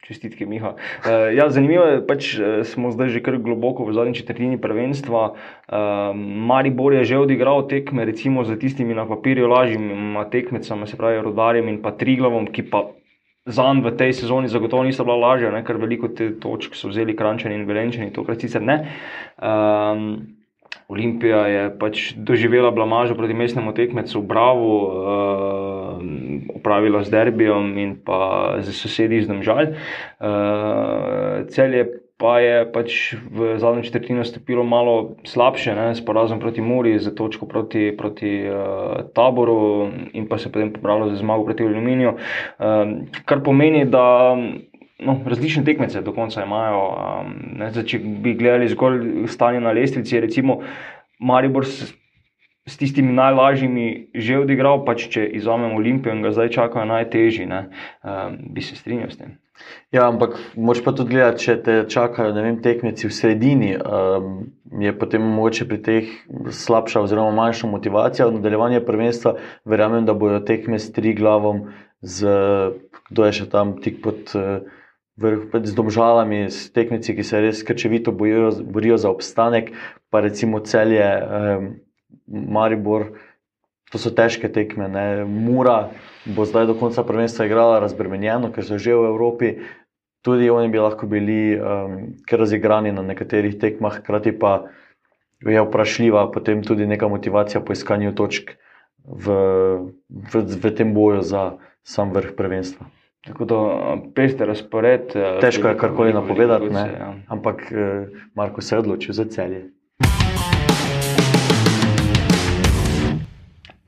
Čestitke, 0.09 0.49
Miha. 0.49 0.73
Uh, 0.73 1.29
ja, 1.37 1.45
zanimivo 1.53 1.85
je, 1.85 1.97
pač, 2.01 2.33
uh, 2.41 2.65
smo 2.65 2.89
zdaj 2.89 3.13
že 3.13 3.21
kar 3.21 3.37
globoko 3.37 3.85
v 3.85 3.93
zadnji 3.93 4.17
četrtini 4.25 4.57
prvenstva. 4.57 5.37
Uh, 5.69 6.17
Maribor 6.49 6.97
je 6.97 7.13
že 7.13 7.21
odigral 7.21 7.69
tekme, 7.69 8.09
recimo 8.09 8.41
za 8.41 8.57
tistimi 8.57 8.97
na 8.97 9.05
papirju 9.05 9.45
lažjimi 9.45 10.17
tekmecami, 10.33 10.89
se 10.89 10.97
pravi 10.97 11.21
Rodarjem 11.21 11.69
in 11.69 11.77
pa 11.85 11.93
Triglavom, 11.93 12.49
ki 12.49 12.73
pa 12.73 12.89
za 13.45 13.69
njim 13.69 13.85
v 13.85 13.93
tej 13.97 14.13
sezoni 14.13 14.49
zagotovo 14.49 14.81
niso 14.81 15.05
bila 15.05 15.29
lažja, 15.29 15.53
ne? 15.53 15.61
ker 15.61 15.77
veliko 15.77 16.09
te 16.09 16.33
točk 16.41 16.73
so 16.73 16.89
vzeli 16.89 17.13
Krančani 17.13 17.55
in 17.55 17.69
Velenčani, 17.69 18.09
tokrat 18.09 18.41
sicer 18.41 18.65
ne. 18.65 18.89
Uh, 19.37 20.25
Olimpija 20.89 21.45
je 21.45 21.63
pač 21.77 22.13
doživela 22.17 22.71
blamažo 22.73 23.13
proti 23.13 23.33
mestnemu 23.37 23.73
tekmecu 23.77 24.21
Bravo, 24.25 24.73
uh, 24.73 24.93
opravila 26.55 27.03
z 27.03 27.09
Derbijo 27.09 27.59
in 27.59 27.95
pa 28.05 28.55
z 28.59 28.73
sosedi 28.73 29.17
iz 29.17 29.27
Domžal. 29.27 29.73
Uh, 30.19 31.47
celje 31.49 31.87
pa 32.19 32.39
je 32.43 32.55
pač 32.67 33.15
v 33.31 33.55
zadnjem 33.63 33.83
četrtini 33.87 34.25
stopilo 34.27 34.63
malo 34.67 35.15
slabše, 35.23 35.71
ne, 35.75 35.95
s 35.95 36.03
porazom 36.03 36.39
proti 36.39 36.61
Muri, 36.61 36.99
z 36.99 37.15
točko 37.15 37.47
proti, 37.47 37.95
proti 37.95 38.43
uh, 38.43 39.07
taboru 39.15 39.87
in 40.13 40.27
pa 40.27 40.37
se 40.37 40.51
potem 40.51 40.73
popravilo 40.73 41.09
za 41.09 41.15
zmago 41.15 41.47
proti 41.47 41.63
Aluminiju. 41.63 42.19
Uh, 42.59 43.07
kar 43.23 43.39
pomeni, 43.39 43.85
da 43.87 44.35
no, 44.99 45.15
različne 45.25 45.63
tekmece 45.63 46.01
do 46.01 46.11
konca 46.11 46.43
imajo. 46.43 46.83
Um, 46.91 47.33
ne, 47.55 47.71
zdaj, 47.71 47.87
če 47.87 47.99
bi 47.99 48.35
gledali 48.35 48.67
zgolj 48.67 49.27
stanje 49.31 49.63
na 49.63 49.71
lestvici, 49.71 50.19
recimo 50.19 50.59
Maribor 51.19 51.65
s, 52.69 52.77
tistimi 52.77 53.13
najlažjimi 53.17 53.85
že 54.13 54.39
odigral, 54.39 54.83
pač 54.85 55.07
če 55.09 55.25
izvamemo 55.39 55.79
Olimpijo 55.81 56.15
in 56.15 56.23
ga 56.23 56.31
zdaj 56.35 56.53
čakajo 56.55 56.85
najtežji, 56.89 57.49
ne, 57.49 57.61
um, 58.03 58.39
bi 58.53 58.61
se 58.65 58.77
strinjal 58.77 59.11
s 59.11 59.19
tem. 59.19 59.37
Ja, 59.91 60.05
ampak 60.07 60.37
moč 60.55 60.79
pa 60.85 60.93
tudi 60.95 61.17
gledati, 61.17 61.43
če 61.43 61.57
te 61.65 61.77
čakajo 61.91 62.31
vem, 62.37 62.61
tekmeci 62.63 63.09
v 63.09 63.15
sredini, 63.15 63.73
um, 63.75 64.47
je 64.79 64.93
potem 64.95 65.25
mogoče 65.25 65.67
pri 65.67 65.79
teh 65.83 66.11
slabša 66.55 67.03
oziroma 67.03 67.35
manjša 67.35 67.67
motivacija. 67.67 68.29
V 68.29 68.37
nadaljevanju 68.37 68.85
prvenstva 68.87 69.35
verjamem, 69.67 70.07
da 70.07 70.15
bodo 70.15 70.39
tekme 70.45 70.79
s 70.79 70.93
tri 70.95 71.11
glavom, 71.17 71.67
z, 71.99 72.31
kdo 73.09 73.27
je 73.27 73.39
še 73.41 73.49
tam 73.51 73.79
tik 73.83 73.99
pod. 74.05 74.29
Uh, 74.37 74.77
z 75.63 75.75
domžalami, 75.75 76.47
s 76.47 76.71
tekmici, 76.71 77.11
ki 77.15 77.23
se 77.23 77.41
res 77.43 77.63
krčevito 77.63 78.11
borijo, 78.15 78.97
za 78.97 79.09
obstanek, 79.09 79.73
pa 80.09 80.21
recimo 80.23 80.59
celje, 80.59 81.03
eh, 81.03 81.59
Maribor. 82.27 83.11
To 83.89 83.97
so 83.97 84.13
težke 84.13 84.51
tekme. 84.53 84.85
Ne. 84.85 85.25
Mura 85.25 85.89
bo 86.29 86.45
zdaj 86.45 86.69
do 86.69 86.75
konca 86.77 87.03
prvenstva 87.03 87.47
igrala 87.49 87.79
razbremenjeno, 87.81 88.51
ker 88.53 88.65
so 88.65 88.77
že 88.77 88.93
v 88.93 89.09
Evropi. 89.09 89.49
Tudi 90.21 90.49
oni 90.51 90.67
bi 90.69 90.81
lahko 90.83 91.07
bili 91.07 91.55
um, 91.55 92.13
razigrani 92.27 92.91
na 92.91 93.01
nekaterih 93.01 93.55
tekmah, 93.55 94.03
hkrati 94.03 94.35
pa 94.35 94.67
je 95.39 95.61
vprašljiva 95.63 96.31
potem 96.31 96.63
tudi 96.63 96.85
neka 96.85 97.07
motivacija 97.07 97.61
po 97.61 97.73
iskanju 97.73 98.11
točk 98.11 98.51
v, 99.07 99.25
v, 100.09 100.43
v 100.63 100.71
tem 100.75 100.93
boju 100.93 101.21
za 101.23 101.57
sam 101.83 102.11
vrh 102.11 102.35
prvenstva. 102.37 102.85
Tako 103.25 103.45
da 103.45 103.57
peste 104.15 104.45
razpored. 104.45 105.11
Težko 105.41 105.67
je 105.67 105.77
karkoli 105.77 106.13
napovedati, 106.13 106.71
ja. 106.71 107.15
ampak 107.27 107.67
Marko 108.35 108.61
se 108.61 108.75
je 108.75 108.79
odločil 108.79 109.13
za 109.13 109.25
celje. 109.25 109.71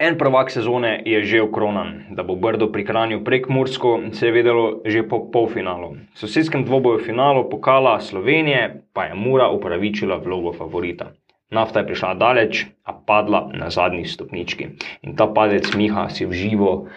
En 0.02 0.18
prvak 0.18 0.50
sezone 0.50 1.04
je 1.06 1.20
že 1.24 1.44
okronan, 1.46 2.10
da 2.18 2.24
bo 2.26 2.34
Brdo 2.36 2.72
pri 2.74 2.82
Kranju 2.86 3.20
prek 3.24 3.46
Mursko, 3.54 4.00
se 4.18 4.26
je 4.26 4.32
vedelo 4.34 4.82
že 4.86 5.04
po 5.06 5.30
polfinalu. 5.30 5.94
V 6.14 6.18
sosedskem 6.18 6.66
dvoboju 6.66 7.06
finalu 7.06 7.46
pokala 7.50 8.00
Slovenije 8.02 8.82
pa 8.94 9.04
je 9.04 9.14
Mura 9.14 9.52
upravičila 9.54 10.18
vlogo 10.18 10.54
favorita. 10.58 11.12
Nafta 11.54 11.80
je 11.80 11.86
prišla 11.86 12.18
daleč, 12.18 12.66
a 12.82 12.98
padla 12.98 13.52
na 13.54 13.70
zadnji 13.70 14.10
stopnički. 14.10 14.68
In 15.06 15.14
ta 15.16 15.30
padec 15.30 15.70
Miha 15.78 16.10
si 16.10 16.26
v 16.26 16.34
živo 16.34 16.90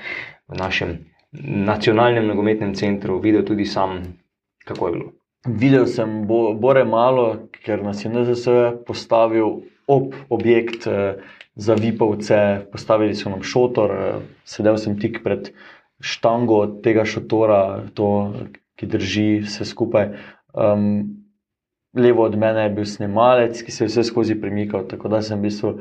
v 0.49 0.57
našem 0.57 1.05
nacionalnem 1.45 2.25
nogometnem 2.25 2.73
centru 2.73 3.21
videl 3.21 3.45
tudi 3.45 3.69
sam, 3.69 4.17
kako 4.65 4.87
je 4.87 4.93
bilo. 4.93 5.09
Videl 5.45 5.85
sem 5.87 6.25
bo, 6.25 6.55
Bore 6.57 6.89
malo, 6.89 7.53
ker 7.53 7.85
nas 7.85 8.01
je 8.01 8.09
NZS 8.09 8.49
postavil 8.89 9.61
ob 9.85 10.17
objekt 10.33 10.89
eh, 10.89 11.21
za 11.55 11.75
Vipovce, 11.75 12.67
postavili 12.73 13.15
so 13.15 13.31
nam 13.31 13.43
šotor, 13.43 13.91
eh, 13.91 14.21
sedel 14.45 14.77
sem 14.77 14.99
tik 15.01 15.23
pred 15.25 15.53
štango 16.01 16.67
tega 16.83 17.05
šotora, 17.05 17.87
to, 17.95 18.35
ki 18.77 18.87
drži 18.91 19.29
vse 19.45 19.65
skupaj. 19.65 20.11
Um, 20.55 21.23
levo 21.95 22.25
od 22.25 22.37
mene 22.39 22.67
je 22.67 22.71
bil 22.71 22.85
snemalec, 22.85 23.63
ki 23.63 23.73
se 23.73 23.85
je 23.85 23.89
vse 23.89 24.05
skozi 24.05 24.35
premikal, 24.41 24.87
tako 24.91 25.09
da 25.09 25.23
sem 25.23 25.39
v 25.39 25.47
bistvu 25.47 25.75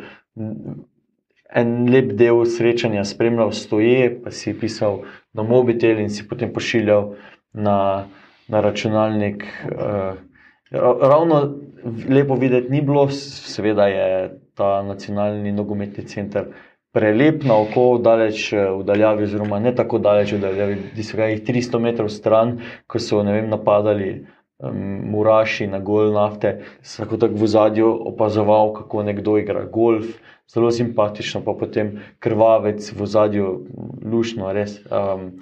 en 1.53 1.73
lep 1.89 2.13
del 2.17 2.45
srečanja 2.49 3.03
spremljal 3.05 3.51
stoje, 3.53 4.09
pa 4.23 4.31
si 4.31 4.53
pisal 4.57 5.03
na 5.33 5.43
mobitel 5.43 5.99
in 6.01 6.09
si 6.09 6.25
potem 6.27 6.53
pošiljal 6.53 7.15
na, 7.53 8.05
na 8.47 8.61
računalnik. 8.61 9.45
Uh, 9.69 10.21
ravno 10.73 11.55
lepo 12.09 12.35
videti 12.35 12.71
ni 12.71 12.81
bilo, 12.81 13.07
seveda 13.09 13.87
je 13.87 14.39
ta 14.53 14.81
nacionalni 14.83 15.51
nogometni 15.51 16.05
center. 16.07 16.45
Prelep 16.93 17.43
na 17.43 17.57
oko, 17.57 17.97
daleč 17.97 18.51
v 18.53 18.83
daljavi, 18.85 19.25
oziroma 19.25 19.59
ne 19.59 19.73
tako 19.75 19.97
daleč 19.97 20.35
v 20.35 20.43
daljavi, 20.43 20.75
da 20.93 21.03
so 21.03 21.17
ga 21.17 21.31
jih 21.31 21.41
300 21.47 21.81
metrov 21.81 22.09
stran, 22.13 22.59
ko 22.87 23.01
so 23.01 23.23
vem, 23.25 23.49
napadali 23.49 24.11
Muraši 24.63 25.67
na 25.67 25.79
gol 25.79 26.13
nafte, 26.13 26.61
tako 26.97 27.17
v 27.33 27.47
zadju 27.47 27.89
opazoval, 28.13 28.71
kako 28.73 29.03
nekdo 29.03 29.35
igra 29.37 29.65
golf, 29.65 30.05
zelo 30.47 30.71
simpatično, 30.71 31.41
pa 31.43 31.57
potem 31.57 31.97
krvavec 32.19 32.93
v 32.93 33.05
zadju, 33.05 33.49
lušno, 34.05 34.53
res. 34.53 34.79
Um, 34.87 35.41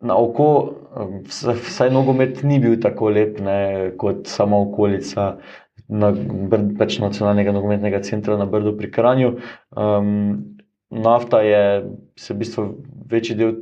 na 0.00 0.16
oko, 0.16 0.74
vsaj 1.68 1.90
nogomet 1.90 2.42
ni 2.42 2.58
bil 2.60 2.76
tako 2.80 3.10
lep 3.10 3.40
ne, 3.40 3.92
kot 4.00 4.26
sama 4.30 4.58
okolica. 4.66 5.36
Na 5.86 6.10
pač 6.78 6.98
nacionalnega 6.98 7.52
nogometnega 7.54 8.00
centra 8.02 8.34
na 8.36 8.46
Brdu 8.50 8.72
pri 8.76 8.90
Kranju. 8.90 9.36
Um, 9.70 10.56
nafta 10.90 11.40
je 11.46 11.62
se 12.18 12.34
v 12.34 12.38
bistvu 12.42 12.64
večji 13.10 13.36
del 13.38 13.52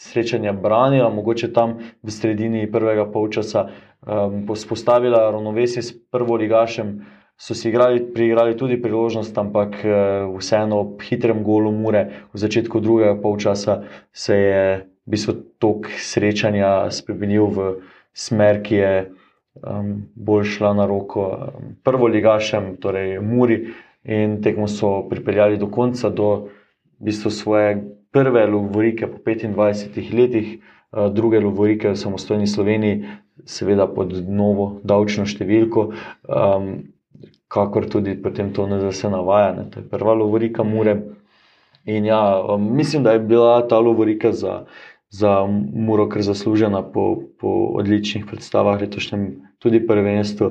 srečanja 0.00 0.52
branila, 0.52 1.10
mogoče 1.12 1.52
tam 1.52 1.76
v 2.02 2.10
sredini 2.10 2.64
prvega 2.72 3.04
polčasa 3.10 3.68
um, 3.68 4.48
spostavila 4.56 5.30
ravnovesje 5.30 5.82
s 5.82 5.92
prvo 6.10 6.36
ligašem. 6.40 7.04
So 7.36 7.54
si 7.54 7.68
igrali, 7.68 7.98
priigrali 8.14 8.56
tudi 8.56 8.78
priložnost, 8.82 9.38
ampak 9.38 9.76
uh, 9.84 10.32
vseeno 10.38 10.80
ob 10.80 11.02
hitrem 11.02 11.42
golu 11.44 11.72
Mure 11.74 12.30
v 12.32 12.38
začetku 12.38 12.80
drugega 12.80 13.18
polčasa 13.20 13.82
se 14.12 14.36
je 14.38 14.64
v 15.06 15.12
bistvu 15.12 15.34
tok 15.60 15.88
srečanja 16.00 16.90
spremenil 16.90 17.48
v 17.52 17.58
smer, 18.16 18.62
ki 18.64 18.74
je 18.74 18.94
um, 19.60 20.06
bolj 20.14 20.56
šla 20.56 20.74
na 20.74 20.86
roko 20.86 21.26
um, 21.28 21.74
prvo 21.84 22.08
ligašem, 22.08 22.76
torej 22.80 23.20
Muri, 23.20 23.74
in 24.04 24.40
tekmo 24.42 24.68
so 24.68 25.04
pripeljali 25.08 25.60
do 25.60 25.68
konca, 25.72 26.10
do 26.10 26.48
v 27.00 27.10
bistvu 27.10 27.30
svoje 27.30 27.82
prve 28.14 28.46
lovorike 28.46 29.06
po 29.10 29.18
25 29.18 30.14
letih, 30.14 30.58
uh, 30.92 31.12
druge 31.12 31.40
lovorike 31.40 31.92
v 31.92 32.00
samostojni 32.00 32.46
Sloveniji, 32.46 33.04
seveda 33.44 33.86
pod 33.90 34.14
novo 34.28 34.78
davčno 34.86 35.26
številko, 35.26 35.90
um, 36.30 36.70
kakor 37.50 37.90
tudi 37.90 38.14
potem 38.18 38.54
to 38.54 38.66
ne 38.70 38.80
zase 38.80 39.10
navaja. 39.10 39.52
Ne. 39.58 39.68
To 39.70 39.82
je 39.82 39.88
prva 39.90 40.14
lovorika 40.16 40.64
Mure. 40.64 40.96
Ja, 41.84 42.40
um, 42.40 42.70
mislim, 42.76 43.02
da 43.04 43.12
je 43.12 43.20
bila 43.20 43.60
ta 43.68 43.78
lovorika 43.78 44.32
za, 44.32 44.64
za 45.14 45.46
Muro 45.74 46.08
kar 46.08 46.22
zaslužena 46.22 46.82
po, 46.82 47.22
po 47.38 47.50
odličnih 47.78 48.26
predstavah, 48.26 48.80
letošnjem 48.80 49.28
tudi 49.62 49.86
prvenstvu. 49.86 50.48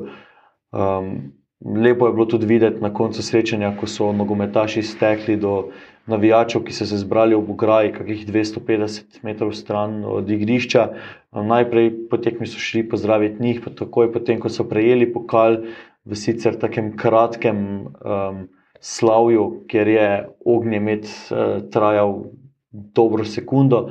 Um, 0.71 1.33
lepo 1.65 2.07
je 2.07 2.13
bilo 2.13 2.25
tudi 2.25 2.47
videti 2.47 2.81
na 2.81 2.93
koncu 2.93 3.23
srečanja, 3.23 3.73
ko 3.79 3.87
so 3.87 4.11
nogometaši 4.15 4.83
stekli 4.83 5.35
do 5.35 5.71
navijačev, 6.07 6.63
ki 6.63 6.75
so 6.75 6.87
se 6.87 6.99
zbrali 6.99 7.35
v 7.35 7.43
Bugraji, 7.47 7.91
kakih 7.97 8.23
250 8.27 9.19
metrov 9.23 9.51
stran 9.55 10.03
od 10.07 10.31
igrišča. 10.31 10.87
Najprej 11.31 11.91
potekmi 12.11 12.47
so 12.47 12.59
šli 12.59 12.85
pozdraviti 12.89 13.43
njih, 13.43 13.61
pa 13.65 13.71
takoj 13.83 14.11
potem, 14.13 14.39
ko 14.39 14.51
so 14.51 14.63
prejeli 14.67 15.09
pokal 15.13 15.59
v 16.05 16.19
sicer 16.19 16.55
takem 16.59 16.93
kratkem 16.99 17.59
um, 17.83 18.47
slavju, 18.79 19.63
ker 19.71 19.87
je 19.87 20.09
ognjemet 20.45 21.07
uh, 21.07 21.61
trajal 21.71 22.23
dobro 22.71 23.23
sekundo, 23.23 23.89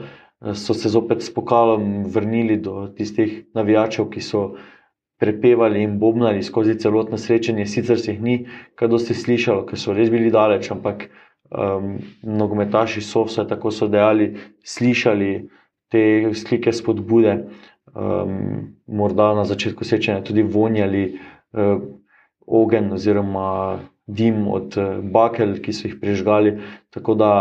so 0.54 0.74
se 0.74 0.88
zopet 0.88 1.22
s 1.22 1.34
pokalom 1.34 2.04
vrnili 2.04 2.56
do 2.56 2.88
tistih 2.96 3.44
navijačev, 3.54 4.08
ki 4.10 4.20
so 4.20 4.54
prepevali 5.22 5.82
in 5.82 5.98
bobnali 5.98 6.42
skozi 6.42 6.74
celotno 6.78 7.18
srečanje. 7.18 7.66
Sicer 7.66 8.00
se 8.00 8.12
jih 8.12 8.22
ni, 8.22 8.36
kaj 8.74 8.90
dosti 8.90 9.14
slišalo, 9.14 9.62
ker 9.66 9.78
so 9.78 9.94
res 9.94 10.10
bili 10.10 10.32
daleč, 10.34 10.70
ampak 10.74 11.06
um, 11.50 11.94
nogometaši 12.22 13.04
so 13.06 13.22
vse 13.28 13.46
tako 13.48 13.70
so 13.70 13.86
dejali, 13.88 14.32
slišali 14.66 15.30
te 15.94 16.02
slike 16.34 16.72
spodbude, 16.74 17.36
um, 17.94 18.74
morda 18.86 19.30
na 19.38 19.46
začetku 19.46 19.86
sečenja 19.86 20.24
tudi 20.26 20.42
vonjali 20.42 21.04
uh, 21.12 21.78
ogen 22.46 22.90
oziroma 22.92 23.78
dim 24.06 24.48
od 24.50 24.74
uh, 24.74 24.98
bakel, 25.06 25.54
ki 25.62 25.72
so 25.72 25.86
jih 25.86 26.00
prižgali. 26.02 26.56
Tako 26.90 27.14
da 27.14 27.32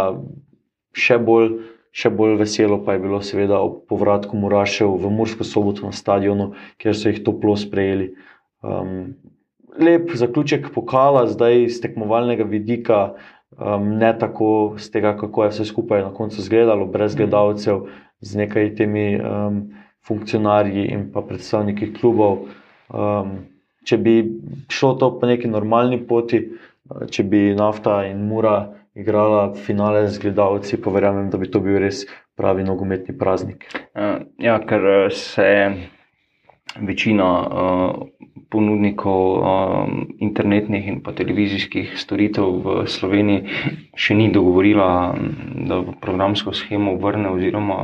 še 0.94 1.18
bolj. 1.18 1.58
Še 1.92 2.10
bolj 2.16 2.38
veselo 2.40 2.78
pa 2.86 2.96
je 2.96 3.02
bilo, 3.04 3.20
seveda, 3.20 3.60
ob 3.60 3.82
povratku 3.92 4.38
Murašev 4.40 4.94
v 5.02 5.12
Mursko 5.12 5.44
soboto 5.44 5.84
na 5.84 5.92
stadionu, 5.92 6.54
kjer 6.80 6.96
so 6.96 7.12
jih 7.12 7.20
toplo 7.26 7.58
sprejeli. 7.60 8.14
Um, 8.64 9.18
lep 9.76 10.14
zaključek 10.16 10.72
pokala, 10.72 11.26
zdaj 11.28 11.66
iz 11.66 11.82
tekmovalnega 11.84 12.48
vidika, 12.48 13.02
um, 13.58 13.92
ne 14.00 14.14
tako 14.18 14.80
z 14.80 14.88
tega, 14.94 15.18
kako 15.20 15.44
je 15.44 15.54
vse 15.56 15.68
skupaj 15.68 16.06
na 16.08 16.14
koncu 16.16 16.40
izgledalo, 16.40 16.88
brez 16.88 17.12
mhm. 17.12 17.24
gledalcev, 17.24 17.86
z 18.22 18.38
nekaj 18.38 18.76
temi 18.78 19.06
um, 19.18 19.62
funkcionarji 20.08 20.88
in 20.94 21.10
pa 21.12 21.22
predstavniki 21.26 21.92
klubov. 22.00 22.46
Um, 22.94 23.50
če 23.84 23.98
bi 23.98 24.16
šlo 24.70 24.94
to 25.02 25.10
po 25.20 25.28
neki 25.28 25.50
normalni 25.50 26.00
poti, 26.08 26.44
če 27.12 27.24
bi 27.24 27.50
nafta 27.58 28.04
in 28.08 28.28
mura 28.30 28.81
igrala 28.96 29.54
finale 29.54 30.08
z 30.08 30.20
gledalci, 30.20 30.82
pa 30.82 30.92
verjamem, 30.92 31.30
da 31.30 31.38
bi 31.38 31.52
to 31.52 31.60
bil 31.64 31.80
res 31.80 32.06
pravi 32.36 32.64
nogometni 32.64 33.18
praznik. 33.18 33.68
Uh, 33.96 34.28
ja, 34.42 34.60
ker 34.66 35.12
se 35.16 35.48
večina 36.80 37.30
uh, 37.42 38.08
ponudnikov 38.52 39.44
internetnih 40.20 40.88
in 40.88 41.00
televizijskih 41.04 41.96
storitev 41.96 42.48
v 42.64 42.76
Sloveniji 42.88 43.48
še 43.96 44.16
ni 44.16 44.28
dogovorila, 44.32 45.16
da 45.68 45.80
v 45.80 45.96
programsko 46.04 46.52
schemo 46.56 46.98
vrne 47.00 47.32
oziroma 47.32 47.80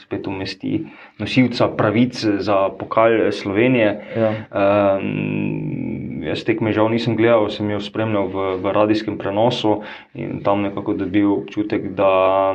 spet 0.00 0.28
umesti 0.28 0.84
nosilca 1.20 1.70
pravic 1.76 2.20
za 2.44 2.68
pokal 2.76 3.32
Slovenije. 3.32 3.90
Ja. 4.16 4.30
Um, 4.52 6.03
jaz 6.24 6.44
tekme 6.44 6.72
žal 6.72 6.90
nisem 6.92 7.16
gledal, 7.16 7.48
sem 7.52 7.70
jo 7.70 7.80
spremljal 7.80 8.28
v, 8.32 8.48
v 8.62 8.74
radijskem 8.74 9.18
prenosu 9.18 9.82
in 10.14 10.42
tam 10.44 10.64
nekako 10.64 10.96
dobil 10.98 11.30
občutek, 11.40 11.92
da, 11.98 12.52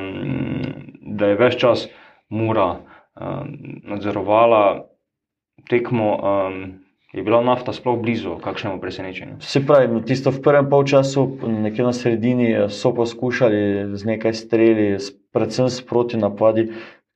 da 1.02 1.32
je 1.32 1.40
več 1.40 1.58
čas 1.62 1.88
mora 2.30 2.70
um, 2.78 3.56
nadzorovala 3.90 4.86
tekmo. 5.70 6.14
Je 7.10 7.24
bila 7.26 7.42
nafta 7.42 7.74
sploh 7.74 7.98
blizu 7.98 8.36
kakšnemu 8.38 8.78
presenečenju? 8.78 9.40
Se 9.42 9.64
pravi, 9.66 10.02
tisto 10.06 10.30
v 10.30 10.44
prvem 10.46 10.70
polčasu, 10.70 11.24
nekje 11.42 11.86
na 11.88 11.94
sredini, 11.94 12.50
so 12.70 12.94
poskušali 12.94 13.98
z 13.98 14.06
nekaj 14.06 14.34
streli, 14.38 14.94
predvsem 15.34 15.74
s 15.74 15.82
proti 15.82 16.22
napadi, 16.22 16.68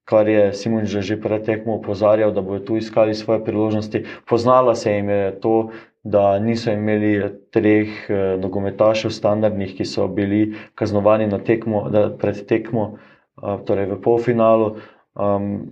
kar 0.10 0.26
je 0.28 0.50
Simon 0.54 0.90
že 0.90 1.22
pred 1.22 1.46
tekmo 1.46 1.78
opozarjal, 1.78 2.34
da 2.34 2.42
bodo 2.42 2.66
tu 2.66 2.78
iskali 2.78 3.14
svoje 3.14 3.46
priložnosti. 3.46 4.04
Poznala 4.26 4.76
se 4.76 4.92
jim 4.92 5.10
je 5.10 5.40
to, 5.40 5.70
da 6.04 6.40
niso 6.40 6.72
imeli 6.72 7.22
treh 7.52 8.10
eh, 8.10 8.38
nogometašev 8.40 9.12
standardnih, 9.12 9.78
ki 9.78 9.86
so 9.86 10.08
bili 10.08 10.56
kaznovani 10.76 11.30
tekmo, 11.46 11.88
pred 12.20 12.46
tekmo, 12.48 12.98
eh, 13.42 13.58
torej 13.66 13.86
v 13.86 14.02
polfinalu. 14.02 14.76
Um, 15.16 15.72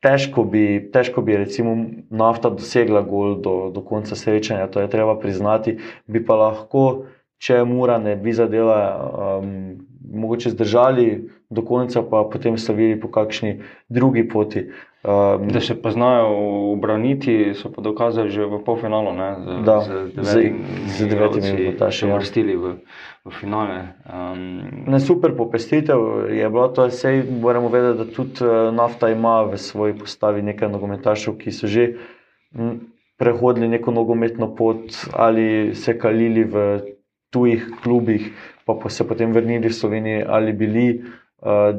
težko 0.00 0.44
bi, 0.44 0.90
težko 0.92 1.22
bi 1.22 1.36
recimo, 1.36 1.76
nafta 2.10 2.50
dosegla 2.50 3.02
gol 3.02 3.40
do, 3.40 3.70
do 3.74 3.82
konca 3.82 4.16
srečanja, 4.16 4.68
to 4.70 4.80
je 4.80 4.90
treba 4.90 5.18
priznati. 5.18 5.78
Bi 6.06 6.24
pa 6.24 6.36
lahko, 6.36 7.06
če 7.40 7.64
mura 7.64 7.98
ne 7.98 8.16
bi 8.16 8.32
zadela, 8.32 8.80
um, 9.40 9.80
mogoče 10.10 10.54
zdržali 10.54 11.28
do 11.50 11.64
konca, 11.66 12.02
pa 12.02 12.22
potem 12.30 12.58
slavili 12.58 13.00
po 13.00 13.10
kakšni 13.10 13.60
drugi 13.88 14.28
poti. 14.28 14.68
Um, 15.00 15.48
Da 15.48 15.60
se 15.60 15.82
pa 15.82 15.90
znajo 15.90 16.26
obraniti, 16.72 17.54
so 17.54 17.72
pa 17.72 17.80
dokazali 17.82 18.30
že 18.30 18.44
v 18.44 18.60
polfinalu. 18.64 19.12
Ne, 19.16 19.36
z, 19.40 19.64
Da, 19.64 19.80
z 20.92 21.08
devetimi, 21.08 21.52
nogometaši, 21.52 21.98
se 21.98 22.08
ja. 22.08 22.14
vrstili 22.14 22.56
v, 22.56 22.74
v 23.24 23.30
finale. 23.32 23.96
Um, 24.04 24.60
Ne, 24.86 25.00
super 25.00 25.32
popestritev 25.36 26.28
je 26.28 26.50
bila 26.50 26.68
to, 26.68 26.90
sej 26.90 27.24
moramo 27.40 27.68
vedeti, 27.68 27.98
da 27.98 28.04
tudi 28.12 28.44
eh, 28.44 28.68
nafta 28.72 29.08
ima 29.08 29.42
v 29.48 29.56
svoji 29.56 29.96
postavi 29.96 30.42
nekaj 30.42 30.68
nogometašev, 30.68 31.38
ki 31.40 31.48
so 31.52 31.66
že 31.66 31.96
prehodili 33.16 33.68
neko 33.68 33.90
nogometno 33.90 34.54
pot 34.54 34.92
ali 35.12 35.74
se 35.74 35.98
kalili 35.98 36.44
v 36.44 36.80
tujih 37.30 37.70
klubih, 37.82 38.32
pa, 38.66 38.74
pa 38.74 38.88
se 38.88 39.08
potem 39.08 39.32
vrnili 39.32 39.68
v 39.68 39.74
Slovenijo 39.74 40.26
ali 40.28 40.52
bili 40.52 41.04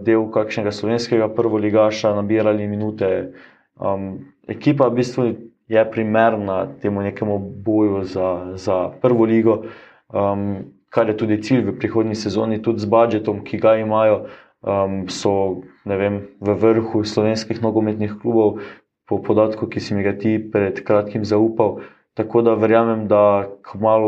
del 0.05 0.25
kakšnega 0.33 0.71
slovenskega 0.71 1.29
prvoligaša, 1.35 2.15
nabirali 2.17 2.67
minute. 2.67 3.33
Um, 3.77 4.33
ekipa 4.47 4.89
v 4.89 4.95
bistvu 4.95 5.23
je 5.69 5.83
primerna 5.91 6.67
temu 6.81 7.01
nekemu 7.01 7.39
boju 7.39 8.03
za, 8.03 8.53
za 8.55 8.89
prvo 9.01 9.25
ligo. 9.25 9.63
Um, 10.09 10.73
kar 10.89 11.07
je 11.09 11.17
tudi 11.17 11.41
cilj 11.43 11.69
v 11.69 11.77
prihodnji 11.79 12.15
sezoni, 12.15 12.61
tudi 12.61 12.83
z 12.83 12.89
budžetom, 12.89 13.45
ki 13.47 13.57
ga 13.57 13.77
imajo, 13.79 14.25
um, 14.61 15.07
so 15.07 15.63
vem, 15.85 16.27
v 16.43 16.55
vrhu 16.59 17.03
slovenskih 17.07 17.61
nogometnih 17.63 18.17
klubov, 18.19 18.59
po 19.07 19.21
podatku, 19.23 19.67
ki 19.67 19.79
si 19.79 19.95
mi 19.95 20.03
ga 20.03 20.15
ti 20.15 20.39
pred 20.39 20.83
kratkim 20.83 21.23
zaupal. 21.23 21.81
Tako 22.13 22.41
da 22.43 22.57
verjamem, 22.59 23.07
da 23.07 23.47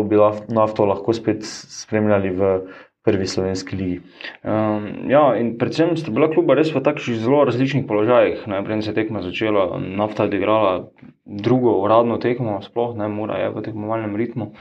bi 0.04 0.16
laf- 0.20 0.48
nafto 0.52 0.86
lahko 0.86 1.14
spet 1.14 1.44
spremljali 1.48 2.30
v 2.36 2.42
prvi 3.04 3.28
slovenski 3.28 3.76
ligi. 3.76 4.02
Um, 4.44 5.10
ja, 5.12 5.36
in 5.36 5.58
predvsem 5.60 5.98
sta 6.00 6.12
bila 6.12 6.30
kluba 6.32 6.56
res 6.56 6.72
v 6.72 6.80
takšnih 6.84 7.20
zelo 7.20 7.44
različnih 7.44 7.84
položajih. 7.88 8.46
Najprej 8.48 8.82
se 8.82 8.92
je 8.92 8.96
tekma 8.96 9.22
začela, 9.22 9.66
nafta 9.80 10.24
je 10.24 10.32
odigrala 10.32 10.74
drugo 11.26 11.76
uradno 11.84 12.18
tekmo, 12.18 12.62
sploh 12.64 12.96
ne 12.98 13.08
mora 13.12 13.42
je 13.42 13.50
v 13.52 13.64
tekmovalnem 13.66 14.16
ritmu. 14.16 14.54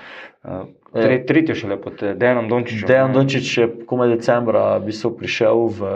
Uh, 0.42 0.66
tre, 0.92 1.20
Ja. 1.20 1.26
tretjo 1.26 1.54
šele 1.54 1.78
pod 1.80 2.02
eh, 2.02 2.14
Dejanom 2.18 2.48
Dončićem. 2.48 2.88
Dejan 2.88 3.10
ne. 3.10 3.14
Dončić 3.14 3.58
je 3.58 3.68
komaj 3.86 4.16
decembra 4.16 4.78
v 4.78 4.90
bistvu 4.90 5.14
prišel 5.16 5.66
v, 5.70 5.92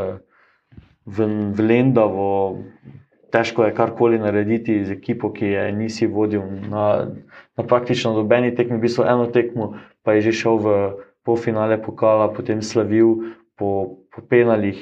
v, 1.06 1.26
v 1.50 1.66
Lendavo. 1.66 2.62
Težko 3.34 3.66
je 3.66 3.74
karkoli 3.74 4.22
narediti 4.22 4.84
z 4.86 4.94
ekipo, 4.94 5.32
ki 5.34 5.50
je 5.50 5.64
nisi 5.74 6.06
vodil 6.06 6.46
na, 6.70 7.10
na 7.58 7.66
praktično 7.66 8.14
nobeni 8.14 8.54
tekmi, 8.54 8.78
v 8.78 8.86
bistvu 8.86 9.02
eno 9.04 9.26
tekmo, 9.26 9.74
pa 10.06 10.14
je 10.14 10.30
že 10.30 10.32
šel 10.32 10.62
v 10.62 10.68
polfinale 11.26 11.80
pokala, 11.82 12.30
potem 12.32 12.62
slavil 12.62 13.34
po, 13.58 13.98
po 14.14 14.22
penalih, 14.30 14.78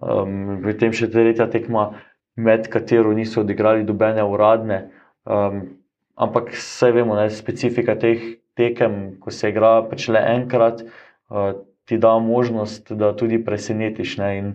um, 0.00 0.58
potem 0.64 0.94
še 0.96 1.10
tretja 1.12 1.48
tekma, 1.52 1.90
med 2.36 2.68
katero 2.72 3.12
niso 3.12 3.42
odigrali 3.42 3.84
dobene 3.84 4.24
uradne. 4.24 4.86
Um, 5.28 5.76
ampak 6.16 6.54
vse 6.56 6.92
vemo, 6.96 7.16
da 7.18 7.28
je 7.28 7.36
specifika 7.36 7.98
teh 8.00 8.22
tekem, 8.56 9.18
ko 9.20 9.32
se 9.32 9.52
igra 9.52 9.82
pač 9.88 10.08
le 10.08 10.22
enkrat, 10.32 10.80
uh, 11.28 11.52
ti 11.84 11.98
da 12.00 12.16
možnost, 12.18 12.92
da 12.96 13.12
tudi 13.16 13.40
presenetiš. 13.44 14.16
Ne? 14.22 14.30
In 14.38 14.52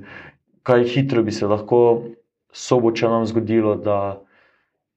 kaj 0.66 0.88
hitro 0.96 1.24
bi 1.24 1.32
se 1.32 1.48
lahko 1.48 1.82
sobočanom 2.54 3.26
zgodilo, 3.30 3.76
da 3.76 4.00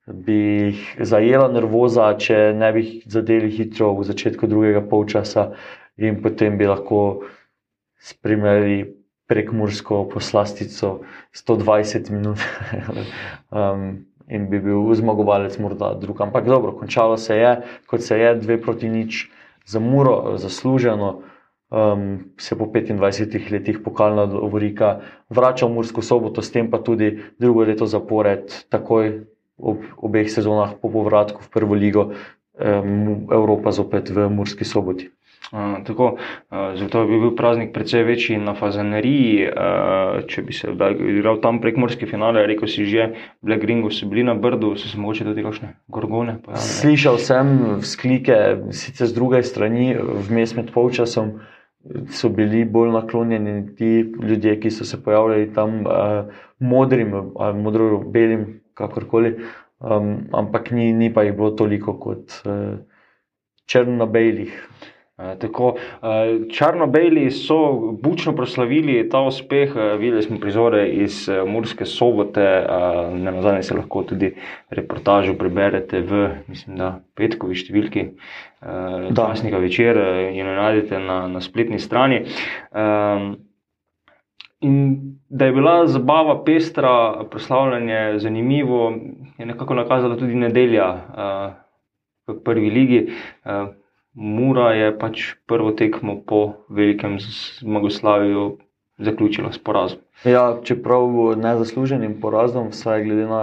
bi 0.07 0.37
jih 0.37 0.81
zajela 1.07 1.49
nervoza, 1.53 2.09
če 2.19 2.39
ne 2.57 2.73
bi 2.75 2.83
jih 2.85 3.05
zadeli 3.13 3.51
hitro 3.53 3.93
v 3.99 4.07
začetku 4.09 4.49
drugega 4.51 4.83
polčasa, 4.91 5.51
in 6.01 6.23
potem 6.23 6.57
bi 6.59 6.69
lahko 6.69 7.23
spremljali 8.01 8.97
prek 9.31 9.53
Mursko 9.53 10.09
poslastico 10.11 11.01
120 11.33 12.11
minut. 12.11 12.39
um, 13.51 14.07
In 14.31 14.45
bi 14.47 14.61
bil 14.63 14.95
zmagovalec, 14.95 15.57
morda 15.59 15.89
drug. 15.99 16.21
Ampak 16.23 16.47
dobro, 16.47 16.71
končalo 16.79 17.17
se 17.19 17.35
je, 17.35 17.49
kot 17.91 18.03
se 18.03 18.15
je, 18.19 18.35
dve 18.39 18.61
proti 18.63 18.87
nič 18.89 19.27
za 19.67 19.83
Muro, 19.83 20.39
zasluženo. 20.39 21.23
Um, 21.71 22.31
se 22.39 22.59
po 22.59 22.67
25 22.67 23.51
letih 23.51 23.79
pokalna 23.79 24.25
Lovorika 24.27 25.01
vrača 25.31 25.67
v 25.67 25.75
Mursko 25.75 26.03
soboto, 26.03 26.43
s 26.43 26.51
tem 26.51 26.71
pa 26.71 26.79
tudi 26.79 27.23
drugo 27.39 27.63
leto 27.63 27.87
zapored, 27.87 28.51
takoj 28.71 29.27
ob 29.59 29.83
obeh 30.03 30.27
sezonah 30.27 30.75
po 30.83 30.91
povratku 30.91 31.43
v 31.43 31.51
prvo 31.51 31.75
ligo, 31.79 32.11
um, 32.59 33.31
Evropa 33.31 33.71
zopet 33.71 34.11
v 34.11 34.27
Murski 34.31 34.67
soboti. 34.67 35.11
Tako, 35.87 36.13
uh, 36.15 36.59
zato 36.79 37.03
bi 37.07 37.19
bil 37.19 37.33
praznik 37.37 37.73
precej 37.75 38.05
večji 38.07 38.37
na 38.39 38.55
Fazaneriji, 38.55 39.49
uh, 39.51 40.21
če 40.31 40.45
bi 40.47 40.55
se 40.55 40.71
igral 41.11 41.41
tam 41.43 41.59
prek 41.61 41.79
morske 41.81 42.07
finale, 42.07 42.45
rekel 42.47 42.71
si 42.71 42.87
že, 42.87 43.09
Black 43.43 43.67
Ringo 43.67 43.91
so 43.91 44.07
bili 44.07 44.23
na 44.23 44.37
Brdu, 44.39 44.77
so 44.79 44.87
se 44.87 44.99
mogoče 44.99 45.27
tudi 45.27 45.43
kakšne 45.43 45.73
gorgone 45.91 46.37
pojavile. 46.45 46.67
Slišal 46.67 47.19
sem 47.19 47.51
vzklike, 47.81 48.37
sicer 48.71 49.11
z 49.11 49.17
druge 49.17 49.43
strani, 49.43 49.97
vmes 50.29 50.55
med 50.55 50.71
polčasom 50.71 51.41
so 52.15 52.31
bili 52.31 52.63
bolj 52.65 52.93
naklonjeni 52.95 53.75
ti 53.75 53.91
ljudje, 54.23 54.55
ki 54.61 54.71
so 54.71 54.87
se 54.87 55.03
pojavljali 55.03 55.51
tam 55.55 55.83
uh, 55.87 56.31
modrim 56.59 57.15
ali 57.35 57.59
modro-belim, 57.59 58.47
kakorkoli, 58.75 59.35
um, 59.81 60.15
ampak 60.33 60.71
ni, 60.71 60.93
ni 60.93 61.11
pa 61.15 61.27
jih 61.27 61.35
bilo 61.35 61.51
toliko 61.51 61.99
kot 61.99 62.39
uh, 62.45 62.79
črno-belih. 63.67 64.55
Uh, 65.21 65.39
tako, 65.39 65.75
uh, 65.77 66.49
Črno-beli 66.53 67.31
so 67.31 67.57
bučno 68.03 68.33
proslavili 68.37 69.09
ta 69.09 69.21
uspeh, 69.21 69.75
uh, 69.77 69.99
videli 70.01 70.23
smo 70.23 70.39
prizore 70.41 70.89
iz 70.89 71.29
Murske 71.47 71.85
sobote, 71.85 72.47
ne 73.13 73.33
nazadnje 73.33 73.63
se 73.63 73.75
lahko 73.75 74.03
tudi 74.03 74.33
reportažo 74.71 75.35
preberete 75.35 76.01
v, 76.01 76.29
mislim, 76.49 76.77
da 76.81 76.95
petkovi 77.15 77.55
številki 77.55 78.07
Da. 78.61 79.27
časnika 79.27 79.59
večer 79.59 79.97
uh, 79.99 80.25
in 80.31 80.41
jo 80.41 80.57
najdete 80.57 80.99
na, 81.05 81.21
na 81.29 81.41
spletni 81.41 81.79
strani. 81.79 82.25
Um, 82.73 83.37
In 84.61 85.17
da 85.29 85.47
je 85.49 85.53
bila 85.57 85.87
zabava 85.89 86.35
pestra, 86.45 87.25
proslavljanje 87.31 88.19
zanimivo, 88.21 88.93
je 89.39 89.47
nekako 89.47 89.75
nakazala 89.75 90.19
tudi 90.21 90.35
nedelja 90.35 90.89
v 92.29 92.35
prvi 92.45 92.71
ligi. 92.71 92.99
Mura 94.15 94.73
je 94.75 94.91
pač 94.99 95.35
prvo 95.47 95.71
tekmo 95.71 96.19
po 96.27 96.67
velikem 96.69 97.19
zmagoslavju 97.61 98.59
zaključila 98.99 99.53
s 99.53 99.59
porazom. 99.59 99.99
Ja, 100.25 100.59
čeprav 100.63 101.37
nezasluženim 101.37 102.21
porazom, 102.21 102.69
vsaj 102.75 103.05
glede 103.05 103.27
na 103.27 103.43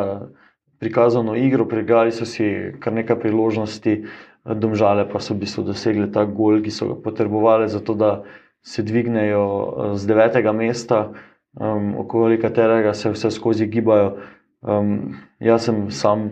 prikazano 0.80 1.36
igro, 1.36 1.66
pregrali 1.66 2.12
so 2.12 2.26
si 2.26 2.74
kar 2.80 2.94
nekaj 2.94 3.20
priložnosti, 3.20 4.04
domžale 4.46 5.08
pa 5.10 5.20
so 5.20 5.34
v 5.34 5.44
bistvu 5.44 5.64
dosegli 5.68 6.12
ta 6.12 6.26
gol, 6.26 6.62
ki 6.62 6.72
so 6.72 6.92
ga 6.92 7.00
potrebovali, 7.02 7.70
zato 7.72 7.96
da 7.98 8.12
se 8.62 8.84
dvignejo 8.84 9.94
z 9.96 10.08
devetega 10.08 10.52
mesta, 10.52 11.12
um, 11.56 11.96
okoli 11.98 12.40
katerega 12.42 12.94
se 12.94 13.12
vse 13.12 13.32
skozi 13.32 13.68
gibajo. 13.68 14.18
Um, 14.62 15.16
jaz 15.40 15.66
sem 15.66 15.88
sam 15.92 16.30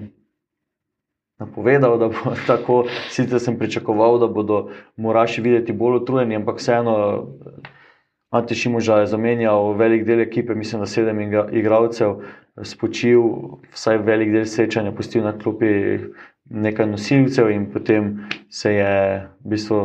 napovedal, 1.39 1.97
da 1.97 2.07
bo 2.07 2.36
tako, 2.47 2.83
sicer 3.09 3.39
sem 3.39 3.57
pričakoval, 3.59 4.19
da 4.19 4.27
bodo 4.27 4.69
moraši 4.97 5.41
videti 5.41 5.73
bolj 5.73 6.01
utrujeni, 6.03 6.36
ampak 6.36 6.61
vseeno. 6.61 6.97
Ante 8.36 8.55
Šimoža 8.55 8.97
je 8.99 9.07
zamenjal 9.07 9.73
velik 9.77 10.03
del 10.03 10.19
ekipe, 10.19 10.55
mislim, 10.55 10.81
da 10.81 10.88
sedem 10.89 11.19
igra- 11.23 11.45
igralcev, 11.55 12.17
spočil, 12.63 13.21
vsaj 13.71 14.01
velik 14.03 14.33
del 14.33 14.47
srečanja, 14.49 14.91
pustil 14.91 15.23
na 15.23 15.31
klopi 15.39 15.69
nekaj 16.49 16.89
nosilcev, 16.89 17.51
in 17.51 17.69
potem 17.71 18.09
se 18.49 18.73
je, 18.73 18.95
v 19.45 19.53
bistvu, 19.53 19.79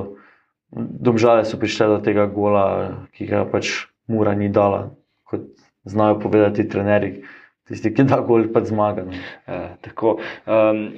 domžale 0.73 1.45
so 1.45 1.61
prišle 1.61 1.87
do 1.93 1.99
tega 2.03 2.27
gola, 2.27 3.07
ki 3.15 3.29
ga 3.31 3.45
pač 3.47 3.87
Mura 4.11 4.35
ni 4.35 4.49
dala, 4.51 4.89
kot 5.31 5.47
znajo 5.87 6.19
povedati 6.19 6.67
trenerji. 6.69 7.23
Tisti, 7.71 7.93
ki 7.95 8.09
da 8.11 8.19
gol, 8.27 8.49
pač 8.51 8.73
zmaga. 8.73 9.05
no. 9.07 9.15
Eh, 9.47 9.69
tako, 9.87 10.17
um, 10.51 10.89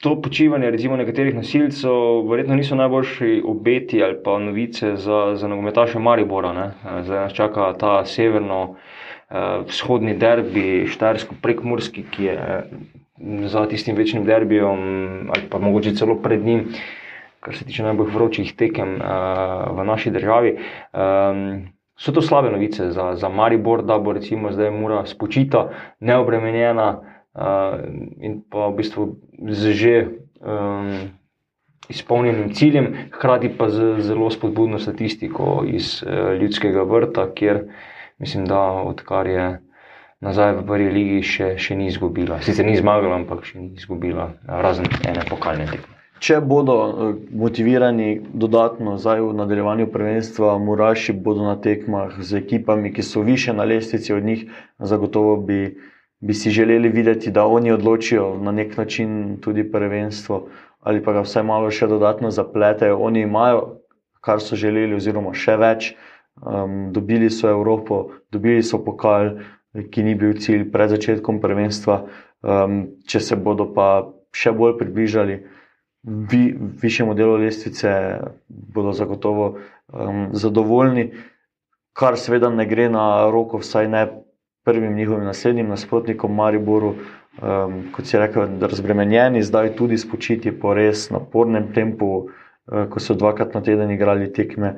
to 0.00 0.22
počivanje 0.22 0.70
recimo, 0.70 0.96
nekaterih 0.96 1.34
nosilcev 1.34 1.90
verjetno 2.30 2.54
niso 2.56 2.76
najboljši 2.76 3.42
obeti 3.46 4.04
ali 4.04 4.16
pa 4.24 4.38
novice 4.38 4.96
za, 4.96 5.36
za 5.36 5.48
nogometaše 5.48 5.98
Maribora. 5.98 6.52
Ne? 6.52 6.70
Eh, 6.84 7.02
Zdaj 7.02 7.20
nas 7.20 7.32
čaka 7.32 7.74
ta 7.78 8.04
severno-vzhodni 8.04 10.18
derbi, 10.18 10.86
štajersko 10.88 11.34
prekmurski, 11.42 12.04
ki 12.10 12.24
je 12.24 12.32
eh, 12.32 12.62
za 13.48 13.66
tistim 13.68 13.96
večnim 13.96 14.24
derbijem 14.24 14.78
ali 15.30 15.42
pa 15.50 15.58
mogoče 15.58 15.94
celo 15.94 16.14
pred 16.22 16.44
njim. 16.44 16.64
Kar 17.40 17.56
se 17.56 17.64
tiče 17.64 17.82
najbolj 17.82 18.06
vročih 18.12 18.56
tekem 18.56 18.94
uh, 18.94 19.00
v 19.78 19.84
naši 19.84 20.10
državi. 20.10 20.56
Um, 20.92 21.62
so 21.96 22.12
to 22.12 22.22
slabe 22.22 22.50
novice 22.52 22.90
za, 22.90 23.14
za 23.16 23.28
Maribor, 23.28 23.82
da 23.82 23.98
bo 23.98 24.12
recimo 24.12 24.52
zdaj 24.52 24.70
mora 24.70 25.06
spočita, 25.06 25.68
neobremenjena, 26.00 27.00
Uh, 27.00 27.09
in 28.20 28.42
pa 28.50 28.68
v 28.68 28.76
bistvu 28.76 29.02
z 29.54 29.72
že 29.72 29.94
um, 30.42 31.14
izpolnjenim 31.88 32.54
ciljem, 32.54 33.10
hkrati 33.14 33.52
pa 33.58 33.70
z 33.70 34.02
zelo 34.02 34.30
spodbudno 34.30 34.78
statistiko 34.78 35.62
iz 35.66 36.02
uh, 36.02 36.34
ljudskega 36.34 36.82
vrta, 36.82 37.30
kjer 37.34 37.64
mislim, 38.18 38.46
da 38.46 38.60
odkar 38.60 39.26
je 39.26 39.60
nazaj 40.20 40.52
v 40.60 40.66
prvi 40.66 40.90
ligi 40.92 41.22
še, 41.22 41.54
še 41.56 41.76
ni 41.76 41.88
izgubila. 41.88 42.40
Sicer 42.44 42.66
ni 42.66 42.76
zmagala, 42.76 43.22
ampak 43.22 43.46
še 43.48 43.60
ni 43.60 43.72
izgubila, 43.78 44.34
razen 44.44 44.90
ene 45.08 45.24
pokalne 45.28 45.64
tekme. 45.70 45.96
Če 46.20 46.42
bodo 46.44 46.74
eh, 46.76 47.12
motivirani 47.32 48.10
dodatno 48.36 48.98
zdaj 49.00 49.22
v 49.24 49.36
nadaljevanju 49.38 49.86
prvenstva, 49.88 50.58
Muraši 50.60 51.14
bodo 51.16 51.46
na 51.48 51.56
tekmah 51.56 52.18
z 52.20 52.42
ekipami, 52.42 52.92
ki 52.92 53.02
so 53.02 53.24
više 53.24 53.56
na 53.56 53.64
lestvici 53.64 54.12
od 54.12 54.28
njih, 54.28 54.44
zagotovo 54.78 55.38
bi, 55.40 55.78
bi 56.20 56.34
si 56.34 56.50
želeli 56.50 56.88
videti, 56.88 57.30
da 57.30 57.46
oni 57.46 57.72
odločijo 57.72 58.38
na 58.38 58.52
nek 58.52 58.76
način 58.76 59.38
tudi 59.40 59.64
prvenstvo 59.72 60.48
ali 60.80 61.02
pa 61.04 61.12
ga 61.12 61.20
vsaj 61.20 61.42
malo 61.44 61.70
še 61.70 61.86
dodatno 61.86 62.30
zapletejo. 62.30 62.98
Oni 62.98 63.20
imajo, 63.20 63.80
kar 64.24 64.40
so 64.40 64.56
želeli, 64.56 64.96
oziroma 64.96 65.34
še 65.36 65.56
več. 65.60 65.94
Um, 66.40 66.88
dobili 66.92 67.28
so 67.30 67.50
Evropo, 67.50 67.98
dobili 68.32 68.62
so 68.64 68.80
pokal, 68.84 69.34
ki 69.92 70.02
ni 70.02 70.14
bil 70.16 70.38
cilj 70.40 70.70
pred 70.72 70.88
začetkom 70.88 71.40
prvenstva. 71.40 71.98
Um, 72.40 72.78
če 73.04 73.20
se 73.20 73.36
bodo 73.36 73.68
pa 73.76 74.08
še 74.32 74.54
bolj 74.56 74.78
približali 74.80 75.36
vi, 76.02 76.42
višjemu 76.80 77.14
delu 77.14 77.36
lestvice, 77.42 77.92
bodo 78.48 78.94
zagotovo 78.96 79.50
um, 79.92 80.30
zadovoljni, 80.32 81.10
kar 81.92 82.16
seveda 82.16 82.48
ne 82.48 82.64
gre 82.64 82.88
na 82.88 83.28
roko, 83.28 83.60
vsaj 83.60 83.90
ne 83.92 84.06
prvim 84.64 84.94
njihovim 84.96 85.24
naslednjim 85.24 85.68
nasprotnikom, 85.68 86.34
Mariboru, 86.34 86.94
um, 87.42 87.82
kot 87.92 88.06
si 88.06 88.18
rekel, 88.18 88.46
razbremenjeni, 88.60 89.42
zdaj 89.42 89.74
tudi 89.76 89.98
spočiti 89.98 90.52
po 90.52 90.74
res 90.74 91.08
napornem 91.10 91.72
tempu, 91.74 92.10
uh, 92.26 92.84
ko 92.90 93.00
so 93.00 93.14
dvakrat 93.14 93.54
na 93.54 93.62
teden 93.64 93.90
igrali 93.90 94.32
tekme. 94.32 94.74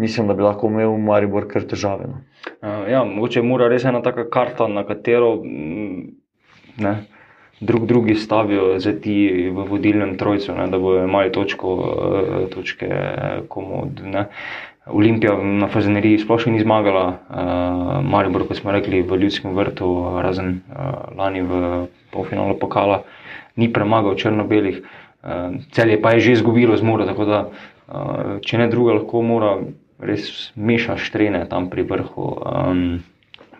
Mislim, 0.00 0.28
da 0.28 0.34
bi 0.34 0.42
lahko 0.42 0.70
imel 0.72 0.96
Maribor 0.96 1.44
kar 1.48 1.66
težave. 1.68 2.08
No. 2.08 2.22
Uh, 2.62 2.88
ja, 2.88 3.04
mogoče 3.04 3.42
mora 3.44 3.68
res 3.68 3.84
ena 3.84 4.00
taka 4.02 4.24
karta, 4.32 4.68
na 4.68 4.86
katero 4.88 5.34
mm, 5.44 6.06
ne, 6.80 6.94
drug 7.60 7.84
drugi 7.86 8.14
stavijo 8.16 8.78
za 8.80 8.94
ti 8.96 9.50
v 9.52 9.66
vodilnem 9.68 10.16
trojcu, 10.18 10.54
ne, 10.56 10.70
da 10.72 10.80
bodo 10.80 11.04
imeli 11.04 11.32
točko, 11.32 11.74
uh, 11.76 12.48
točke 12.54 12.88
komod. 13.48 14.00
Ne. 14.04 14.30
Olimpija 14.86 15.36
na 15.36 15.68
Fazeneriji 15.68 16.18
sploh 16.18 16.46
ni 16.46 16.60
zmagala, 16.60 17.04
uh, 17.28 18.00
Maribor, 18.04 18.46
kot 18.48 18.56
smo 18.56 18.72
rekli, 18.72 19.02
v 19.02 19.18
Ljudskem 19.20 19.52
vrtu, 19.54 19.88
razen 20.22 20.62
uh, 20.72 21.12
lani 21.16 21.42
v 21.44 21.60
polfinalu 22.14 22.56
pokala, 22.58 23.02
ni 23.60 23.68
premagal 23.72 24.16
črno-belih, 24.16 24.80
uh, 24.80 25.60
celje 25.76 26.00
pa 26.00 26.16
je 26.16 26.20
že 26.20 26.32
izgubilo 26.40 26.76
z 26.76 26.82
Muro, 26.82 27.04
tako 27.04 27.28
da 27.28 27.38
uh, 27.44 28.40
če 28.40 28.58
ne 28.58 28.70
druga, 28.72 28.96
lahko 29.02 29.22
mora 29.22 29.58
res 30.00 30.52
meša 30.56 30.96
štrene 30.96 31.44
tam 31.50 31.68
pri 31.68 31.84
vrhu, 31.84 32.26
um, 32.40 33.04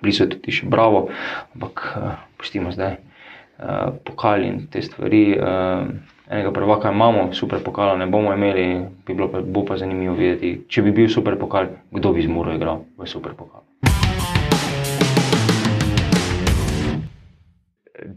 blizu 0.00 0.24
je 0.24 0.32
tudi 0.38 0.56
še 0.56 0.72
bravo, 0.72 1.10
ampak 1.52 1.84
uh, 2.00 2.16
pustimo 2.40 2.72
zdaj 2.72 2.96
uh, 2.96 3.92
pokali 4.08 4.48
in 4.48 4.64
te 4.72 4.80
stvari. 4.80 5.24
Uh, 5.36 6.16
enega 6.30 6.52
prvaka 6.52 6.92
imamo, 6.92 7.32
super 7.32 7.58
pokala 7.64 7.96
ne 7.96 8.06
bomo 8.06 8.34
imeli, 8.34 8.86
bi 9.06 9.14
bilo 9.14 9.28
pa, 9.28 9.40
bo 9.40 9.64
pa 9.64 9.76
zanimivo 9.76 10.14
videti, 10.14 10.60
če 10.68 10.82
bi 10.82 10.92
bil 10.92 11.08
super 11.08 11.38
pokal, 11.38 11.74
kdo 11.90 12.12
bi 12.12 12.22
z 12.22 12.30
Muro 12.30 12.54
igral 12.54 12.84
v 12.98 13.06
super 13.06 13.34
pokal. 13.34 13.66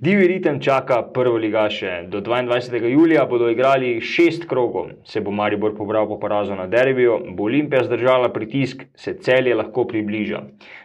Divi 0.03 0.27
ritem 0.27 0.59
čaka 0.59 1.01
prvo 1.13 1.37
ligaše. 1.37 2.05
Do 2.07 2.21
22. 2.21 2.87
julija 2.91 3.25
bodo 3.25 3.49
igrali 3.49 4.01
šest 4.01 4.45
krogov. 4.47 4.89
Se 5.03 5.21
bo 5.21 5.31
Maribor 5.31 5.75
pobral 5.77 6.07
po 6.07 6.19
porazu 6.19 6.55
na 6.55 6.67
derbiju, 6.67 7.19
bo 7.35 7.43
Olimpija 7.43 7.83
zdržala 7.83 8.29
pritisk, 8.33 8.83
se 8.95 9.13
celje 9.19 9.55
lahko 9.55 9.83
približa. 9.87 10.41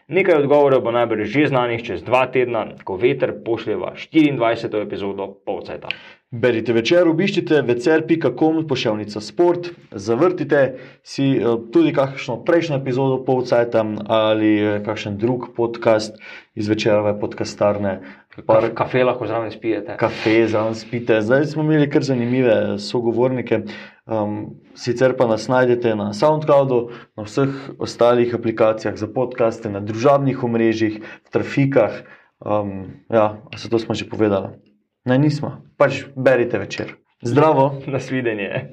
Nekaj 0.08 0.42
odgovorov 0.42 0.82
bo 0.82 0.90
najbrž 0.90 1.30
že 1.30 1.46
znanih 1.46 1.82
čez 1.86 2.02
dva 2.02 2.26
tedna, 2.26 2.66
ko 2.84 2.96
veter 2.96 3.34
pošljeva 3.44 3.94
24. 3.94 4.82
epizodo 4.82 5.34
Polcajta. 5.46 5.88
Berite 6.28 6.74
večer, 6.76 7.08
obiščite 7.08 7.62
večer.com, 7.64 8.58
pošiljka 8.68 9.20
sport, 9.24 9.70
zavrtite 9.96 10.58
si 11.00 11.30
eh, 11.38 11.54
tudi 11.72 11.94
kakšno 11.96 12.42
prejšnjo 12.44 12.76
epizodo 12.76 13.22
Polcajta 13.24 13.86
ali 14.12 14.50
eh, 14.60 14.82
kakšen 14.84 15.16
drug 15.16 15.46
podcast 15.56 16.20
iz 16.52 16.68
večerove 16.68 17.14
podcastarne. 17.20 17.94
Par, 18.44 18.68
kafe 18.76 19.06
lahko 19.08 19.24
zraven 19.26 19.56
spijete. 19.56 19.96
Kafe 19.96 20.44
zraven 20.52 20.76
spite. 20.76 21.22
Zdaj 21.24 21.48
smo 21.54 21.64
imeli 21.64 21.88
kar 21.88 22.04
zanimive 22.04 22.76
sogovornike. 22.76 23.62
Um, 24.04 24.60
sicer 24.76 25.16
pa 25.16 25.26
nas 25.32 25.48
najdete 25.48 25.96
na 25.96 26.12
SoundCloudu, 26.12 26.90
na 27.16 27.24
vseh 27.24 27.56
ostalih 27.80 28.36
aplikacijah 28.36 29.00
za 29.00 29.08
podcaste, 29.08 29.72
na 29.72 29.80
družabnih 29.80 30.44
omrežjih, 30.44 31.00
v 31.00 31.32
trafikah. 31.32 32.02
Um, 32.44 33.00
ja, 33.08 33.38
se 33.56 33.72
to 33.72 33.80
smo 33.80 33.96
že 33.96 34.04
povedali. 34.04 34.67
Ne, 35.08 35.16
nismo. 35.18 35.56
Pač 35.76 36.02
berite 36.16 36.58
večer. 36.58 36.92
Zdravo. 37.22 37.80
Nasvidenje. 37.94 38.68